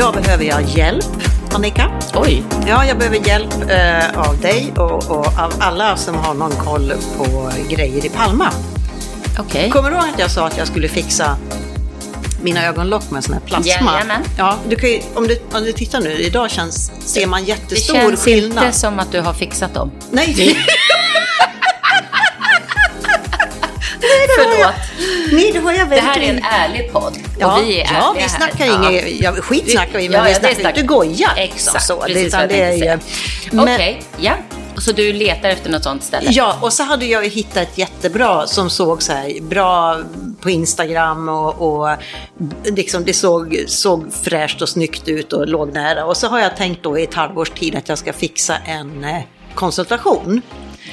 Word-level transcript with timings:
idag 0.00 0.14
behöver 0.22 0.44
jag 0.44 0.62
hjälp, 0.62 1.04
Annika. 1.54 1.90
Oj, 2.14 2.42
Ja, 2.66 2.84
jag 2.84 2.98
behöver 2.98 3.28
hjälp 3.28 3.54
eh, 3.70 4.20
av 4.28 4.40
dig 4.40 4.72
och, 4.76 5.10
och 5.10 5.26
av 5.26 5.52
alla 5.58 5.96
som 5.96 6.14
har 6.14 6.34
någon 6.34 6.50
koll 6.50 6.92
på 7.16 7.50
grejer 7.68 8.06
i 8.06 8.08
Palma. 8.08 8.48
okej. 9.38 9.70
Kommer 9.70 9.90
du 9.90 9.96
ihåg 9.96 10.04
att 10.14 10.18
jag 10.18 10.30
sa 10.30 10.46
att 10.46 10.58
jag 10.58 10.66
skulle 10.66 10.88
fixa 10.88 11.36
mina 12.42 12.66
ögonlock 12.66 13.10
med 13.10 13.24
sån 13.24 13.34
här 13.34 13.40
plasma? 13.40 13.66
Jajamän. 13.66 14.22
Ja, 14.38 14.56
du 14.68 14.76
kan 14.76 14.90
ju, 14.90 15.00
om, 15.14 15.26
du, 15.26 15.40
om 15.52 15.64
du 15.64 15.72
tittar 15.72 16.00
nu, 16.00 16.12
idag 16.18 16.50
känns, 16.50 16.92
ser 17.04 17.26
man 17.26 17.42
Det 17.44 17.48
jättestor 17.48 17.94
känns 17.94 18.24
skillnad. 18.24 18.64
inte 18.64 18.78
som 18.78 18.98
att 18.98 19.12
du 19.12 19.20
har 19.20 19.32
fixat 19.32 19.74
dem. 19.74 19.90
Nej, 20.10 20.34
Förlåt. 24.38 24.74
nej, 25.32 25.52
det 25.52 25.58
har 25.58 25.72
jag 25.72 25.88
Det 25.90 25.94
här 25.94 26.02
är 26.02 26.06
verkligen 26.06 26.36
en 26.36 26.44
ärlig 26.44 26.92
podd. 26.92 27.18
Ja, 27.40 27.56
och 27.58 27.64
vi 27.68 27.80
är 27.80 27.92
ja, 27.94 28.14
vi 28.18 28.28
snackar 28.28 28.64
här. 28.66 28.90
inget, 28.90 29.20
ja, 29.20 29.32
skit 29.32 29.70
snackar 29.70 29.98
vi, 29.98 30.08
men 30.08 30.18
Ja, 30.18 30.24
vi 30.24 30.30
ja, 30.30 30.34
det 30.34 30.40
snackar 30.40 30.60
snackar- 30.60 30.80
inte 30.80 30.82
goja. 30.94 31.30
Exakt, 31.36 31.84
så. 31.86 31.96
precis 32.00 32.32
jag 32.32 32.48
det 32.48 32.62
är. 32.88 32.98
Men- 33.52 33.74
Okej, 33.74 34.02
ja. 34.18 34.32
Så 34.78 34.92
du 34.92 35.12
letar 35.12 35.48
efter 35.48 35.70
något 35.70 35.82
sånt 35.84 36.02
ställe? 36.04 36.30
Ja, 36.30 36.56
och 36.60 36.72
så 36.72 36.82
hade 36.82 37.06
jag 37.06 37.28
hittat 37.28 37.56
ett 37.56 37.78
jättebra 37.78 38.46
som 38.46 38.70
såg 38.70 39.02
så 39.02 39.12
här 39.12 39.40
bra 39.40 39.98
på 40.40 40.50
Instagram 40.50 41.28
och, 41.28 41.82
och 41.82 41.96
liksom 42.64 43.04
det 43.04 43.12
såg, 43.12 43.64
såg 43.68 44.12
fräscht 44.22 44.62
och 44.62 44.68
snyggt 44.68 45.08
ut 45.08 45.32
och 45.32 45.48
låg 45.48 45.72
nära. 45.72 46.04
Och 46.04 46.16
så 46.16 46.26
har 46.28 46.38
jag 46.40 46.56
tänkt 46.56 46.82
då 46.82 46.98
i 46.98 47.02
ett 47.04 47.14
halvårs 47.14 47.50
tid 47.50 47.76
att 47.76 47.88
jag 47.88 47.98
ska 47.98 48.12
fixa 48.12 48.56
en 48.66 49.04
eh, 49.04 49.20
konsultation. 49.54 50.42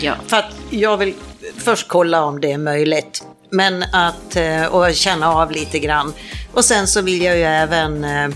Ja. 0.01 0.13
För 0.27 0.37
att 0.37 0.51
jag 0.69 0.97
vill 0.97 1.13
först 1.57 1.87
kolla 1.87 2.23
om 2.23 2.41
det 2.41 2.51
är 2.51 2.57
möjligt. 2.57 3.23
Men 3.49 3.83
att, 3.91 4.35
eh, 4.35 4.65
och 4.65 4.95
känna 4.95 5.33
av 5.33 5.51
lite 5.51 5.79
grann. 5.79 6.13
Och 6.53 6.65
sen 6.65 6.87
så 6.87 7.01
vill 7.01 7.21
jag 7.21 7.37
ju 7.37 7.43
även... 7.43 8.03
eh, 8.03 8.29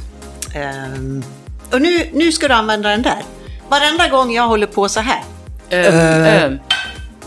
ehm, 0.55 1.23
Och 1.71 1.81
nu, 1.81 2.09
nu 2.13 2.31
ska 2.31 2.47
du 2.47 2.53
använda 2.53 2.89
den 2.89 3.01
där. 3.01 3.21
Varenda 3.69 4.07
gång 4.07 4.33
jag 4.33 4.47
håller 4.47 4.67
på 4.67 4.89
så 4.89 4.99
här 4.99 5.23
Öm, 5.71 6.23
öm. 6.25 6.59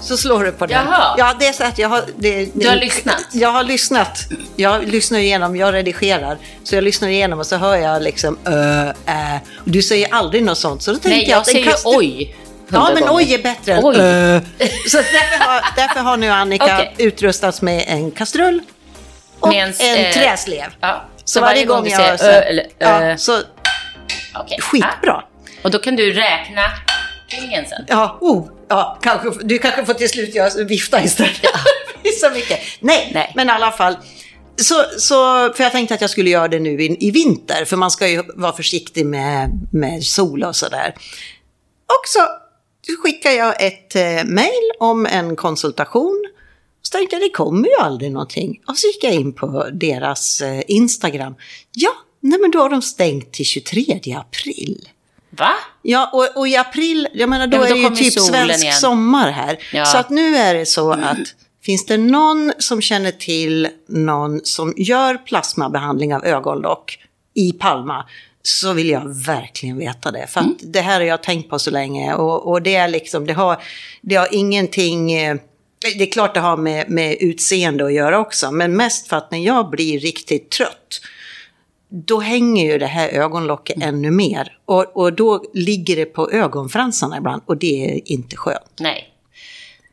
så 0.01 0.17
slår 0.17 0.45
du 0.45 0.53
på 0.53 0.67
den. 0.67 0.87
Jaha. 0.87 1.15
Ja, 1.19 1.35
det 1.39 1.47
är 1.47 1.53
så 1.53 1.65
att 1.65 1.79
jag 1.79 1.89
har... 1.89 2.03
Det, 2.17 2.49
Du 2.55 2.69
har 2.69 2.77
lyssnat? 2.77 3.17
Jag 3.33 3.49
har 3.53 3.65
lyssnat. 3.65 4.19
Jag 4.57 4.85
lyssnar 4.89 5.19
igenom, 5.19 5.57
jag 5.57 5.75
redigerar. 5.75 6.39
Så 6.65 6.75
jag 6.75 6.85
lyssnar 6.85 7.09
igenom 7.09 7.39
och 7.39 7.47
så 7.47 7.57
hör 7.57 7.77
jag 7.77 8.03
liksom 8.03 8.39
ö, 8.45 8.93
ä. 9.07 9.41
Och 9.57 9.71
Du 9.71 9.83
säger 9.83 10.15
aldrig 10.15 10.43
något 10.45 10.59
sånt. 10.59 10.83
Så 10.83 10.91
då 10.91 10.99
tänkte 10.99 11.09
Nej, 11.19 11.29
jag 11.31 11.39
en 11.39 11.45
säger 11.45 11.71
kastru- 11.73 11.83
oj. 11.99 12.37
Ja, 12.69 12.91
men 12.95 13.03
gånger. 13.03 13.17
oj 13.17 13.35
är 13.35 13.43
bättre 13.43 13.73
än 13.73 13.85
Oj. 13.85 13.97
ö. 13.99 14.41
Så 14.89 14.97
därför 14.97 15.45
har, 15.45 15.65
därför 15.77 16.01
har 16.01 16.17
nu 16.17 16.29
Annika 16.29 16.65
Okej. 16.65 16.95
utrustats 16.99 17.63
med 17.63 17.85
en 17.87 18.11
kastrull 18.11 18.61
och 19.41 19.49
Med 19.49 19.65
en, 19.65 19.75
en, 19.79 20.05
eh, 20.05 20.13
träslev. 20.13 20.67
Ja. 20.81 21.05
Så, 21.25 21.41
varje 21.41 21.65
gång 21.65 21.85
du 21.85 21.91
jag... 21.91 22.21
säger 22.21 22.39
ö 22.39 22.41
eller 22.41 22.67
ja, 22.79 23.03
ö. 23.03 23.17
så 23.17 23.39
okej. 24.35 24.59
skitbra. 24.61 24.93
Ja. 25.03 25.29
Och 25.63 25.71
då 25.71 25.79
kan 25.79 25.97
du 25.97 26.13
räkna 26.13 26.63
ringen 27.29 27.65
sen. 27.69 27.85
Ja, 27.89 28.19
oh, 28.21 28.49
ja 28.69 28.99
kanske, 29.03 29.45
du 29.45 29.59
kanske 29.59 29.85
får 29.87 29.95
till 29.95 30.09
slut 30.09 30.35
göra, 30.35 30.65
vifta 30.65 31.03
istället. 31.03 31.45
Är 32.05 32.11
så 32.11 32.31
mycket. 32.31 32.61
Nej, 32.81 33.11
Nej. 33.15 33.33
men 33.35 33.49
i 33.49 33.51
alla 33.53 33.73
fall. 33.73 33.97
Så, 34.57 34.85
så, 34.99 35.53
för 35.53 35.65
jag 35.65 35.73
tänkte 35.73 35.95
att 35.95 36.01
jag 36.01 36.11
skulle 36.11 36.31
göra 36.31 36.49
det 36.49 36.61
nu 36.61 36.83
i, 36.83 36.97
i 37.09 37.11
vinter, 37.11 37.65
för 37.65 37.77
man 37.77 37.91
ska 37.91 38.09
ju 38.09 38.23
vara 38.35 38.53
försiktig 38.53 39.07
med, 39.07 39.51
med 39.73 40.05
sol 40.05 40.45
och 40.45 40.57
sådär. 40.57 40.95
Och 41.87 42.09
så 42.09 42.21
skickar 42.93 43.31
jag 43.31 43.63
ett 43.67 43.97
eh, 43.97 44.25
mail 44.25 44.71
om 44.81 45.07
en 45.07 45.37
konsultation. 45.37 46.25
Så 46.83 46.91
tänkte 46.99 47.17
jag, 47.17 47.23
det 47.23 47.31
kommer 47.31 47.69
ju 47.69 47.75
aldrig 47.75 48.13
någonting. 48.13 48.61
Och 48.67 48.77
så 48.77 48.87
gick 48.87 49.05
jag 49.05 49.15
in 49.15 49.33
på 49.33 49.69
deras 49.73 50.41
eh, 50.41 50.63
Instagram. 50.69 51.35
Ja, 51.73 51.91
nej 52.21 52.39
men 52.41 52.51
då 52.51 52.59
har 52.59 52.71
de 52.71 52.83
stängt 52.83 53.33
till 53.33 53.45
23 53.47 54.17
april. 54.21 54.89
Va? 55.31 55.53
Ja, 55.83 56.11
och, 56.13 56.41
och 56.41 56.49
i 56.49 56.57
april, 56.57 57.09
jag 57.15 57.29
menar 57.29 57.47
då, 57.47 57.57
Ja, 57.57 57.61
men 57.61 57.69
då 57.71 57.77
är 57.77 57.91
det 57.91 57.97
ju 57.97 58.11
typ 58.11 58.21
svensk 58.21 58.63
igen. 58.65 58.75
sommar 58.75 59.31
här. 59.31 59.59
Ja. 59.73 59.85
Så 59.85 59.99
att 59.99 60.11
nu 60.11 60.37
är 60.37 60.55
det 60.55 60.67
så 60.67 60.93
att 60.93 61.19
finns 61.63 61.87
det 61.87 61.97
någon 61.97 62.53
som 62.59 62.81
känner 62.81 63.11
till 63.11 63.69
någon 63.89 64.41
som 64.45 64.75
gör 64.77 65.17
plasmabehandling 65.17 66.15
av 66.15 66.25
ögonlock 66.25 66.99
i 67.35 67.53
Palma 67.53 68.05
så 68.47 68.73
vill 68.73 68.89
jag 68.91 69.25
verkligen 69.27 69.79
veta 69.79 70.11
det. 70.11 70.27
För 70.27 70.41
Mm. 70.41 70.57
det 70.63 70.81
här 70.81 71.01
har 71.01 71.07
jag 71.07 71.23
tänkt 71.23 71.51
på 71.51 71.59
så 71.59 71.71
länge 71.71 72.15
och, 72.15 72.49
och 72.51 72.63
det 72.63 72.75
är 72.75 72.89
liksom, 72.89 73.27
det 73.27 73.33
har, 73.33 73.63
det 74.01 74.15
har 74.15 74.29
ingenting... 74.33 75.13
eh, 75.13 75.37
Det 75.99 76.03
är 76.03 76.13
klart 76.13 76.35
det 76.35 76.41
har 76.41 76.57
med, 76.57 76.91
med 76.91 77.17
utseende 77.21 77.85
att 77.87 77.93
göra 77.93 78.19
också, 78.19 78.51
men 78.53 78.77
mest 78.77 79.09
för 79.09 79.17
att 79.17 79.31
när 79.31 79.39
jag 79.39 79.71
blir 79.71 80.01
riktigt 80.01 80.51
trött 80.51 81.01
då 81.89 82.21
hänger 82.21 82.73
ju 82.73 82.79
det 82.79 82.87
här 82.87 83.09
ögonlocket 83.09 83.77
Mm. 83.77 83.89
ännu 83.89 84.11
mer. 84.11 84.59
Och, 84.65 84.97
och 84.97 85.13
då 85.13 85.45
ligger 85.55 85.97
det 85.97 86.05
på 86.07 86.31
ögonfransarna 86.31 87.17
ibland 87.19 87.43
och 87.47 87.57
det 87.57 87.85
är 87.85 88.01
inte 88.13 88.37
skönt. 88.37 88.73
Nej. 88.81 89.09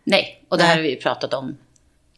Nej, 0.04 0.44
och 0.50 0.58
det 0.58 0.64
här 0.64 0.76
har 0.76 0.82
vi 0.84 0.90
ju 0.90 0.96
pratat 0.96 1.34
om 1.34 1.58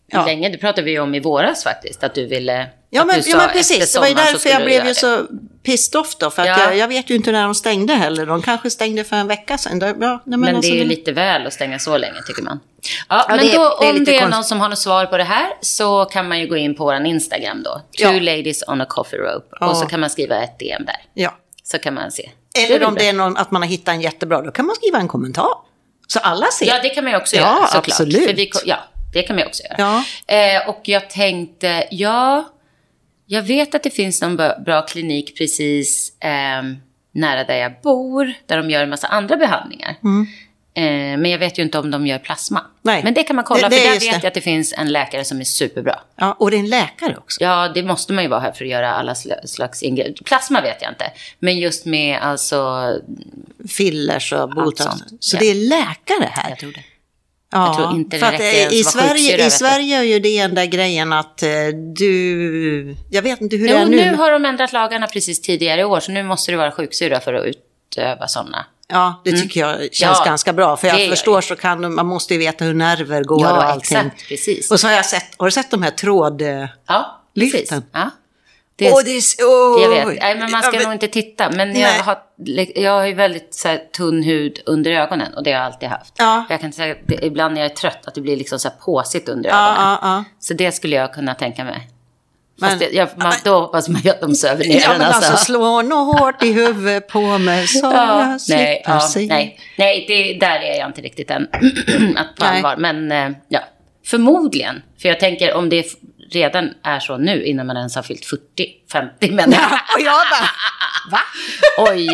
Ja. 0.08 0.26
länge. 0.26 0.50
Det 0.50 0.58
pratade 0.58 0.86
vi 0.86 1.00
om 1.00 1.16
i 1.16 1.20
våras 1.20 1.64
faktiskt, 1.64 2.04
att 2.04 2.16
du 2.16 2.28
ville... 2.28 2.70
Ja 2.96 3.06
men, 3.06 3.22
ja, 3.26 3.38
men 3.38 3.50
precis, 3.50 3.94
det 3.94 4.00
var 4.00 4.08
ju 4.08 4.14
därför 4.14 4.50
jag 4.50 4.64
blev 4.64 4.84
ju 4.86 4.90
det. 4.90 4.96
så 4.96 5.26
pissed 5.64 6.00
off 6.02 6.16
då. 6.18 6.30
För 6.30 6.42
att 6.42 6.48
Ja. 6.48 6.60
jag, 6.60 6.78
jag 6.78 6.88
vet 6.88 7.10
ju 7.10 7.16
inte 7.16 7.32
när 7.32 7.44
de 7.44 7.56
stängde 7.56 7.94
heller. 7.94 8.26
De 8.26 8.42
kanske 8.42 8.70
stängde 8.70 9.04
för 9.04 9.16
en 9.16 9.28
vecka 9.28 9.58
sedan. 9.58 9.80
Det- 9.80 9.86
Ja, 9.88 9.94
nej, 9.94 10.22
men 10.26 10.40
Men 10.40 10.56
alltså, 10.56 10.72
det 10.72 10.78
är 10.78 10.84
ju 10.84 10.90
lite 10.90 11.12
väl 11.12 11.48
att 11.48 11.54
stänga 11.54 11.80
så 11.80 11.98
länge 11.98 12.22
tycker 12.28 12.42
man. 12.44 12.60
Ja, 13.10 13.26
men 13.30 13.38
det 13.38 13.54
då, 13.56 13.78
det 13.82 13.90
om 13.90 14.04
det 14.04 14.18
är 14.20 14.28
någon 14.28 14.44
som 14.44 14.60
har 14.60 14.70
något 14.70 14.80
svar 14.80 15.06
på 15.06 15.18
det 15.18 15.24
här 15.24 15.48
så 15.62 16.06
kan 16.06 16.28
man 16.28 16.40
ju 16.40 16.48
gå 16.48 16.58
in 16.58 16.76
på 16.76 16.84
vår 16.84 17.06
Instagram 17.06 17.64
då. 17.64 17.82
Two 18.00 18.20
ladies 18.20 18.64
on 18.68 18.82
a 18.82 18.86
coffee 18.90 19.18
rope. 19.18 19.66
Och 19.66 19.78
så 19.78 19.86
kan 19.86 20.00
man 20.00 20.10
skriva 20.10 20.44
ett 20.44 20.60
DM 20.60 20.86
där. 20.86 20.96
Ja. 21.14 21.38
Så 21.64 21.80
kan 21.80 21.94
man 21.94 22.12
se. 22.12 22.30
Eller 22.60 22.80
Du 22.80 22.86
om 22.86 22.96
det 22.96 23.08
är 23.10 23.14
någon, 23.14 23.38
att 23.38 23.52
man 23.52 23.62
har 23.62 23.70
hittat 23.70 23.94
en 23.94 24.02
jättebra, 24.02 24.42
då 24.42 24.52
kan 24.52 24.66
man 24.66 24.76
skriva 24.76 24.98
en 24.98 25.08
kommentar. 25.08 25.50
Så 26.08 26.20
alla 26.20 26.46
ser. 26.52 26.66
Ja, 26.66 26.80
det 26.84 26.90
kan 26.90 27.04
man 27.04 27.14
ju 27.14 27.18
också 27.20 27.36
Ja, 27.36 27.42
göra 27.42 27.68
såklart. 27.68 27.88
absolut. 27.88 28.38
Vi, 28.38 28.52
ja, 28.66 28.78
det 29.14 29.22
kan 29.24 29.36
man 29.36 29.42
ju 29.44 29.48
också 29.48 29.64
göra. 29.64 30.04
Ja. 30.28 30.36
Eh, 30.36 30.70
och 30.70 30.82
jag 30.84 31.10
tänkte, 31.10 31.88
ja, 31.92 32.46
jag 33.26 33.42
vet 33.44 33.76
att 33.76 33.84
det 33.84 33.90
finns 33.90 34.22
någon 34.22 34.36
bra, 34.66 34.82
klinik 34.88 35.38
precis 35.38 36.14
ehm, 36.20 36.76
nära 37.12 37.44
där 37.44 37.56
jag 37.58 37.74
bor, 37.84 38.34
där 38.46 38.58
de 38.58 38.70
gör 38.70 38.84
en 38.84 38.90
massa 38.90 39.08
andra 39.08 39.38
behandlingar. 39.38 39.96
Eh, 40.76 40.84
men 41.18 41.26
jag 41.26 41.40
vet 41.40 41.60
ju 41.60 41.64
inte 41.64 41.80
om 41.80 41.92
de 41.92 42.08
gör 42.08 42.20
plasma. 42.20 42.60
Mm. 42.60 42.72
Nej. 42.82 43.02
Men 43.04 43.14
det 43.14 43.24
kan 43.24 43.36
man 43.36 43.46
kolla, 43.46 43.70
Det- 43.70 43.76
det 43.76 43.82
för 43.82 43.86
där 43.88 43.94
vet 43.94 44.00
det. 44.02 44.06
jag 44.06 44.26
att 44.26 44.34
det 44.34 44.42
finns 44.42 44.74
en 44.78 44.92
läkare 44.92 45.26
som 45.26 45.40
är 45.40 45.44
superbra. 45.44 46.00
Ja, 46.16 46.34
och 46.40 46.52
det 46.52 46.58
är 46.58 46.60
en 46.60 46.70
läkare 46.70 47.18
också. 47.18 47.44
Ja, 47.44 47.72
det 47.76 47.84
måste 47.84 48.14
man 48.14 48.24
ju 48.24 48.30
vara 48.30 48.40
här 48.40 48.52
för 48.52 48.66
att 48.66 48.72
göra 48.72 48.92
alla 48.94 49.14
sl- 49.14 49.46
slags 49.46 49.84
ingrepp. 49.84 50.26
Plasma 50.26 50.62
vet 50.62 50.82
jag 50.82 50.92
inte. 50.92 51.12
Men 51.40 51.60
just 51.60 51.86
med 51.86 52.20
alltså, 52.22 52.92
Fillers 53.70 54.34
och 54.34 54.50
botox. 54.50 54.84
Så 55.20 55.36
Ja. 55.36 55.40
det 55.40 55.46
är 55.46 55.56
läkare 55.56 56.30
här. 56.32 56.50
jag 56.50 56.60
tror 56.60 56.72
det. 56.72 56.84
Ja, 57.54 57.66
Jag 57.68 57.76
tror 57.76 57.96
inte 57.96 58.18
det 58.18 58.26
för 58.26 58.32
räcker 58.32 58.74
i 58.74 58.82
att 58.82 58.96
vara 58.96 59.06
Sverige, 59.08 59.46
I. 59.48 59.50
Sverige 59.52 59.98
är 59.98 60.04
ju 60.04 60.20
det 60.20 60.42
den 60.42 60.56
där 60.56 60.66
grejen 60.66 61.14
att 61.14 61.44
eh, 61.44 61.50
du... 61.98 62.96
Jag 63.10 63.22
vet 63.22 63.42
inte 63.42 63.56
hur 63.56 63.68
det 63.68 63.74
Jo, 63.74 63.80
är 63.80 63.86
nu. 63.86 63.96
nu 64.12 64.16
har 64.18 64.32
de 64.32 64.46
ändrat 64.46 64.74
lagarna 64.74 65.08
precis 65.08 65.42
tidigare 65.42 65.82
i 65.82 65.84
år, 65.84 66.00
så 66.00 66.12
nu 66.12 66.24
måste 66.24 66.52
du 66.52 66.58
vara 66.58 66.72
sjuksyra 66.72 67.20
för 67.20 67.34
att 67.34 67.46
utöva 67.46 68.28
sådana. 68.28 68.66
Ja, 68.88 69.22
det 69.26 69.32
tycker 69.32 69.60
jag 69.60 69.78
känns 69.80 70.02
Mm. 70.02 70.14
Ja, 70.20 70.26
ganska 70.26 70.54
bra. 70.54 70.78
För 70.78 70.88
det 70.92 71.00
jag 71.02 71.10
förstår 71.10 71.42
så 71.42 71.56
kan 71.56 71.94
man 71.94 72.06
måste 72.06 72.34
ju 72.34 72.40
veta 72.40 72.66
hur 72.66 72.74
nerver 72.74 73.24
går 73.24 73.36
och 73.36 73.42
Ja, 73.42 73.48
allting. 73.64 73.98
exakt, 73.98 74.28
precis. 74.28 74.72
Och 74.72 74.80
så 74.80 74.88
har 74.88 74.94
jag 74.94 75.06
sett, 75.06 75.26
har 75.38 75.46
du 75.48 75.52
sett 75.52 75.72
de 75.72 75.84
här 75.84 75.92
tråd... 75.92 76.42
eh, 76.42 76.66
Ja, 76.88 77.22
Lyften. 77.36 77.60
precis. 77.62 77.84
Ja. 77.94 78.10
Det 78.84 78.92
Åh, 78.92 79.02
det 79.06 79.12
är... 79.12 79.18
s- 79.18 79.36
åh. 79.42 79.82
jag 79.82 79.90
vet. 79.90 80.22
Nej, 80.22 80.38
men 80.40 80.52
man 80.52 80.62
ska 80.64 80.72
Ja, 80.72 80.78
men- 80.80 80.84
nog 80.84 80.94
inte 80.94 81.08
titta. 81.08 81.50
Men 81.50 81.70
Nej. 81.70 81.82
jag 81.82 82.04
har, 82.04 82.18
jag 82.76 82.92
har 82.92 83.06
ju 83.06 83.14
väldigt 83.14 83.54
så 83.54 83.68
här, 83.68 83.78
tunn 83.98 84.24
hud 84.24 84.60
under 84.66 84.92
ögonen 84.92 85.34
och 85.34 85.44
det 85.44 85.52
har 85.52 85.58
jag 85.60 85.66
alltid 85.66 85.90
haft. 85.90 86.14
Ja. 86.18 86.46
Jag 86.50 86.62
kan 86.62 86.74
säga 86.74 86.96
det, 87.06 87.26
ibland 87.26 87.54
när 87.54 87.62
jag 87.62 87.72
är 87.72 87.76
trött 87.76 88.08
att 88.08 88.16
det 88.16 88.22
blir 88.22 88.38
liksom 88.38 88.60
så 88.60 88.70
här 88.70 88.76
påsigt 88.86 89.30
under 89.30 89.50
Ja, 89.50 89.72
ögonen. 89.72 89.98
ja. 90.02 90.24
Så 90.40 90.54
det 90.54 90.72
skulle 90.72 90.96
jag 90.96 91.14
kunna 91.14 91.36
tänka 91.36 91.64
mig. 91.64 91.88
Men- 92.60 92.80
det, 92.80 92.90
jag, 92.92 93.10
man, 93.16 93.34
då 93.44 93.60
hoppas 93.60 93.90
man 93.90 94.02
ju 94.02 94.10
att 94.10 94.22
de 94.22 94.36
söver 94.36 94.66
ner 94.66 94.82
Ja, 94.82 94.92
den. 94.94 95.02
alltså 95.02 95.32
alltså. 95.32 95.46
slå 95.46 95.82
nog 95.82 96.08
hårt 96.18 96.44
i 96.44 96.52
huvudet 96.54 97.08
på 97.08 97.38
mig 97.38 97.68
så 97.68 97.86
Ja, 97.94 98.30
jag 98.32 98.42
slipper 98.42 98.64
nej, 98.64 98.84
ja, 98.86 99.00
se. 99.00 99.26
nej, 99.28 99.60
nej 99.78 100.06
det, 100.08 100.46
där 100.46 100.60
är 100.60 100.78
jag 100.80 100.90
inte 100.90 101.02
riktigt 101.02 101.32
än. 101.32 101.48
att 102.18 102.36
på 102.36 102.46
Nej. 102.46 102.56
allvar. 102.58 102.76
Men 102.78 103.12
eh, 103.12 103.30
ja, 103.48 103.60
förmodligen. 104.06 104.82
För 105.02 105.10
jag 105.10 105.20
tänker 105.20 105.54
om 105.54 105.70
det 105.70 105.80
f- 105.80 105.94
redan 106.32 106.74
är 106.84 107.00
så 107.00 107.18
nu 107.18 107.44
innan 107.44 107.68
man 107.68 107.78
ens 107.78 107.96
har 107.96 108.04
fyllt 108.04 108.26
40, 108.26 108.42
50 108.92 109.32
men 109.32 109.52
Ja, 109.52 109.80
och 109.96 110.02
jag 110.02 110.14
bara, 110.32 110.50
va? 111.12 111.20
oj, 111.92 112.06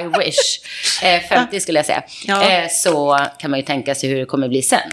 I 0.00 0.18
wish. 0.18 0.60
Eh, 1.04 1.20
50 1.28 1.60
skulle 1.60 1.78
jag 1.78 1.86
säga. 1.86 2.02
Ja. 2.26 2.42
Eh, 2.50 2.68
så 2.70 3.18
kan 3.38 3.50
man 3.50 3.60
ju 3.60 3.66
tänka 3.66 3.94
sig 3.94 4.10
hur 4.10 4.18
det 4.18 4.24
kommer 4.26 4.48
bli 4.48 4.62
sen. 4.62 4.90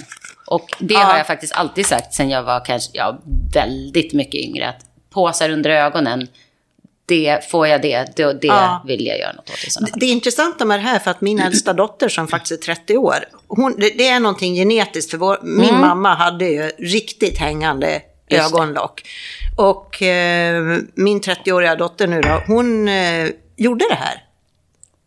Och 0.48 0.69
det 0.80 0.94
Ja. 0.94 1.00
har 1.00 1.18
jag 1.18 1.27
faktiskt 1.27 1.54
alltid 1.54 1.86
sagt 1.86 2.13
sen 2.13 2.30
jag 2.30 2.44
var 2.44 2.65
kanske 2.65 2.89
ja, 2.94 3.19
väldigt 3.54 4.13
mycket 4.13 4.36
yngre. 4.42 4.69
Att 4.69 4.80
påsar 5.13 5.50
under 5.50 5.69
ögonen, 5.69 6.27
det, 7.13 7.51
får 7.51 7.68
jag 7.68 7.81
det, 7.81 8.18
då, 8.18 8.33
det 8.33 8.48
Ja. 8.48 8.83
vill 8.88 9.06
jag 9.06 9.19
göra 9.19 9.33
något 9.33 9.50
åt 9.50 9.63
i 9.68 9.69
sådana 9.69 9.88
fall. 9.88 10.00
Det 10.00 10.06
intressanta 10.06 10.65
med 10.65 10.80
det 10.80 10.83
här, 10.83 11.00
för 11.00 11.12
att 11.12 11.21
min 11.21 11.39
äldsta 11.39 11.74
dotter 11.74 12.10
som 12.10 12.27
faktiskt 12.27 12.51
är 12.51 12.74
30 12.75 12.98
år, 12.98 13.15
hon, 13.48 13.75
det, 13.80 13.89
det 13.98 14.07
är 14.07 14.19
någonting 14.19 14.56
genetiskt, 14.56 15.12
för 15.12 15.18
vår, 15.18 15.39
min 15.44 15.80
mamma 15.80 16.13
hade 16.15 16.45
ju 16.45 16.71
riktigt 16.80 17.38
hängande 17.38 18.01
Mm. 18.30 18.42
Det. 18.42 18.56
ögonlock. 18.57 19.01
Och 19.57 20.01
eh, 20.01 20.63
min 20.95 21.21
30-åriga 21.21 21.75
dotter 21.75 22.07
nu 22.07 22.21
då, 22.21 22.44
hon 22.48 22.88
eh, 22.88 23.27
gjorde 23.57 23.86
det 23.89 23.95
här. 23.95 24.24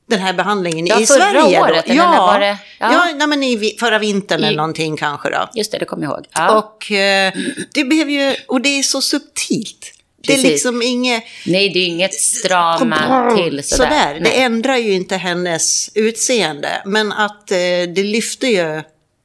Den 0.08 0.18
här 0.20 0.32
behandlingen 0.32 0.86
Ja, 0.86 1.00
i 1.00 1.06
förra 1.06 1.18
Sverige. 1.30 1.60
året, 1.60 1.84
då. 1.86 1.94
när 1.94 2.18
var 2.18 2.40
det? 2.40 2.46
Ja, 2.46 2.56
Ja. 2.78 2.92
ja 2.92 3.14
nej, 3.16 3.26
men 3.26 3.42
i 3.42 3.76
förra 3.80 3.98
vintern 3.98 4.40
I- 4.40 4.46
eller 4.46 4.56
någonting 4.56 4.96
kanske 4.96 5.30
då. 5.30 5.48
Just 5.54 5.72
det, 5.72 5.78
det 5.78 5.84
kommer 5.84 6.02
jag 6.04 6.12
ihåg. 6.12 6.26
Ja. 6.34 6.58
Och 6.58 6.92
eh, 6.92 7.32
det 7.74 7.84
behöver 7.84 8.12
ju, 8.12 8.34
och 8.48 8.60
det 8.60 8.68
är 8.78 8.82
så 8.82 9.00
subtilt. 9.00 9.92
Det 10.22 10.32
är 10.32 10.36
Precis. 10.36 10.50
liksom 10.50 10.82
inget... 10.82 11.24
Nej, 11.46 11.68
det 11.68 11.78
är 11.78 11.86
inget 11.86 12.14
strama 12.14 13.34
till 13.36 13.64
sådär. 13.64 13.84
Sådär. 13.84 14.20
Det 14.24 14.40
ändrar 14.40 14.76
ju 14.76 14.92
inte 14.92 15.16
hennes 15.16 15.90
utseende. 15.94 16.82
Men 16.84 17.12
att 17.12 17.50
eh, 17.50 17.56
det 17.94 18.02
lyfter 18.02 18.48
ju 18.48 18.82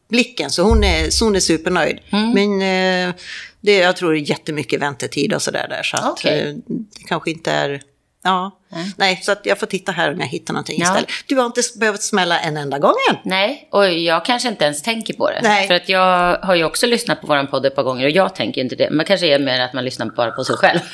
blicken. 0.10 0.50
Så 0.50 0.64
hon 0.64 0.84
är, 0.84 1.10
så 1.10 1.26
hon 1.26 1.36
är 1.36 1.40
supernöjd. 1.40 2.00
Mm. 2.10 2.32
Men 2.34 2.62
eh, 3.10 3.16
det, 3.62 3.76
jag 3.76 3.98
tror 3.98 4.14
det 4.14 4.20
är 4.20 4.30
jättemycket 4.30 4.82
väntetid 4.82 5.34
och 5.34 5.42
sådär. 5.42 5.68
Där, 5.70 5.84
så 5.84 5.98
att 5.98 6.12
Okej. 6.12 6.40
eh, 6.40 6.56
det 6.68 7.04
kanske 7.08 7.32
inte 7.32 7.52
är... 7.52 7.82
Ja, 8.24 8.58
Nej. 8.70 8.92
nej, 8.98 9.20
så 9.24 9.32
att 9.32 9.46
jag 9.46 9.60
får 9.60 9.68
titta 9.68 9.92
här 9.92 10.12
om 10.14 10.20
jag 10.20 10.28
hittar 10.28 10.54
någonting 10.54 10.80
Ja. 10.80 10.86
istället. 10.86 11.10
Du 11.28 11.36
har 11.36 11.46
inte 11.46 11.62
behövt 11.80 12.02
smälla 12.02 12.40
en 12.40 12.58
enda 12.58 12.80
gång 12.80 12.96
än. 13.10 13.16
Nej, 13.24 13.68
och 13.72 13.90
jag 13.90 14.26
kanske 14.26 14.50
inte 14.50 14.66
ens 14.66 14.82
tänker 14.82 15.14
på 15.14 15.30
det. 15.30 15.40
Nej. 15.44 15.68
För 15.68 15.74
att 15.74 15.90
jag 15.90 16.38
har 16.38 16.56
ju 16.56 16.64
också 16.64 16.88
lyssnat 16.88 17.22
på 17.22 17.28
vår 17.28 17.44
podd 17.44 17.66
ett 17.66 17.76
par 17.76 17.84
gånger 17.84 18.06
och 18.06 18.12
jag 18.12 18.36
tänker 18.36 18.62
inte 18.62 18.76
det. 18.76 18.90
Man 18.92 19.06
kanske 19.06 19.28
är 19.28 19.40
mer 19.40 19.60
att 19.62 19.74
man 19.74 19.86
lyssnar 19.86 20.06
bara 20.06 20.32
på 20.32 20.44
sig 20.44 20.56
själv. 20.56 20.80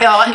Ja. 0.00 0.26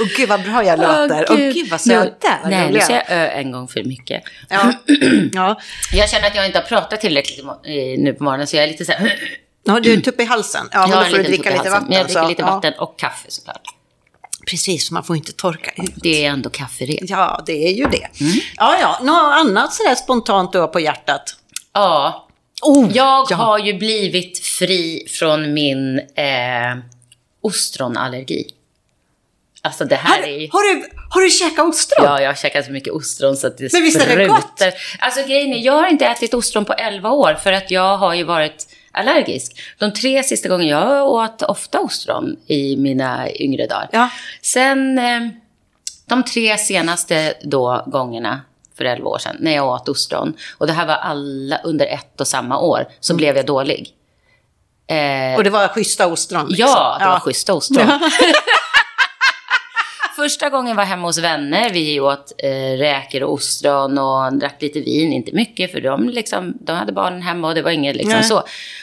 Åh 0.00 0.08
gud 0.16 0.28
vad 0.28 0.42
bra 0.42 0.64
jag 0.64 0.78
låter. 0.78 1.26
Åh 1.30 1.36
gud, 1.36 1.68
vad 1.70 1.80
söta. 1.80 2.38
vad 2.42 2.50
Nej, 2.50 2.72
nu 2.72 2.80
säger 2.80 3.04
jag 3.08 3.18
ö 3.18 3.26
en 3.28 3.52
gång 3.52 3.68
för 3.68 3.84
mycket. 3.84 4.22
Ja. 4.48 4.72
ja. 5.32 5.60
Jag 5.92 6.10
känner 6.10 6.26
att 6.26 6.34
jag 6.34 6.46
inte 6.46 6.58
har 6.58 6.64
pratat 6.66 7.00
tillräckligt 7.00 7.44
nu 7.98 8.14
på 8.18 8.24
morgonen 8.24 8.46
så 8.46 8.56
jag 8.56 8.64
är 8.64 8.68
lite 8.68 8.84
så 8.84 8.92
här... 8.92 9.12
ja, 9.74 9.80
du 9.80 9.92
är 9.92 10.00
tupp 10.00 10.20
i 10.20 10.24
halsen. 10.24 10.68
Ja, 10.72 10.86
men 10.86 10.98
då 10.98 11.04
får 11.04 11.16
du 11.16 11.22
dricka 11.22 11.50
lite 11.50 11.70
vatten. 11.70 11.86
Men 11.88 11.96
jag 11.98 12.06
dricker 12.06 12.22
så- 12.22 12.28
lite 12.28 12.42
ja. 12.42 12.54
vatten 12.54 12.72
och 12.78 12.98
kaffe 12.98 13.30
såklart. 13.30 13.62
Precis, 14.46 14.90
man 14.90 15.04
får 15.04 15.16
inte 15.16 15.32
torka 15.32 15.70
ut. 15.82 15.92
Det 15.96 16.24
är 16.24 16.30
ändå 16.30 16.50
kafferep. 16.50 16.98
Ja, 17.02 17.42
det 17.46 17.68
är 17.68 17.72
ju 17.72 17.84
det. 17.84 18.20
Mm. 18.24 18.32
Ja, 18.56 18.78
ja, 18.80 18.98
något 19.02 19.32
annat 19.34 19.74
sådär 19.74 19.94
spontant 19.94 20.52
du 20.52 20.58
har 20.58 20.66
på 20.68 20.80
hjärtat? 20.80 21.36
Ja, 21.72 22.24
Oh, 22.62 22.90
jag 22.92 23.26
ja. 23.30 23.36
har 23.36 23.58
ju 23.58 23.74
blivit 23.74 24.38
fri 24.38 25.06
från 25.10 25.54
min 25.54 25.98
eh, 25.98 26.76
ostronallergi. 27.42 28.44
Alltså 29.62 29.84
det 29.84 29.96
här 29.96 30.20
Har, 30.22 30.28
är 30.28 30.40
ju... 30.40 30.48
har, 30.52 30.74
du, 30.74 30.88
har 31.10 31.20
du 31.20 31.30
käkat 31.30 31.66
ostron? 31.68 32.04
Ja, 32.04 32.20
jag 32.20 32.28
har 32.28 32.34
käkat 32.34 32.64
så 32.66 32.72
mycket 32.72 32.92
ostron 32.92 33.36
så 33.36 33.46
att 33.46 33.58
det 33.58 33.72
Men 33.72 33.82
visst 33.82 34.00
är 34.00 34.16
det 34.16 34.26
gott? 34.26 34.42
sprutar. 34.42 34.72
Alltså 34.98 35.22
grejen 35.26 35.52
är, 35.52 35.58
jag 35.58 35.72
har 35.72 35.86
inte 35.86 36.06
ätit 36.06 36.34
ostron 36.34 36.64
på 36.64 36.72
11 36.72 37.10
år 37.10 37.34
för 37.34 37.52
att 37.52 37.70
jag 37.70 37.96
har 37.98 38.14
ju 38.14 38.24
varit 38.24 38.66
allergisk. 38.98 39.60
De 39.78 39.92
tre 39.92 40.22
sista 40.22 40.48
gångerna, 40.48 40.70
jag 40.80 41.08
åt 41.08 41.42
ofta 41.42 41.80
ostron 41.80 42.36
i 42.46 42.76
mina 42.76 43.32
yngre 43.32 43.66
dagar. 43.66 43.88
Ja. 43.92 44.08
Sen 44.42 44.98
eh, 44.98 45.28
de 46.06 46.22
tre 46.24 46.58
senaste 46.58 47.34
då 47.42 47.84
gångerna 47.86 48.40
för 48.76 48.84
11 48.84 49.08
år 49.08 49.18
sedan 49.18 49.36
när 49.40 49.54
jag 49.54 49.66
åt 49.68 49.88
ostron 49.88 50.34
och 50.58 50.66
det 50.66 50.72
här 50.72 50.86
var 50.86 50.94
alla 50.94 51.58
under 51.58 51.86
ett 51.86 52.20
och 52.20 52.26
samma 52.28 52.58
år 52.60 52.88
så 53.00 53.14
blev 53.14 53.36
jag 53.36 53.46
dålig. 53.46 53.88
Eh, 54.86 55.36
Och 55.36 55.44
det 55.44 55.50
var 55.50 55.68
schyssta 55.68 56.06
ostron? 56.06 56.46
liksom. 56.48 56.66
Ja, 56.68 56.96
det 57.00 57.06
var 57.06 57.20
schyssta 57.20 57.54
ostron. 57.54 57.86
Första 60.18 60.50
gången 60.50 60.76
var 60.76 60.84
hemma 60.84 61.06
hos 61.06 61.18
vänner. 61.18 61.70
Vi 61.70 62.00
åt 62.00 62.32
eh, 62.38 62.78
räkor 62.78 63.22
och 63.22 63.32
ostron 63.32 63.98
och 63.98 64.38
drack 64.38 64.62
lite 64.62 64.80
vin. 64.80 65.12
Inte 65.12 65.32
mycket, 65.32 65.72
för 65.72 65.80
de, 65.80 66.08
liksom, 66.08 66.58
de 66.60 66.72
hade 66.72 66.92
barnen 66.92 67.22
hemma 67.22 67.48
och 67.48 67.54
det 67.54 67.62
var 67.62 67.70
inget 67.70 67.96
liksom 67.96 68.18
Nej. 68.18 68.24
så. 68.24 68.42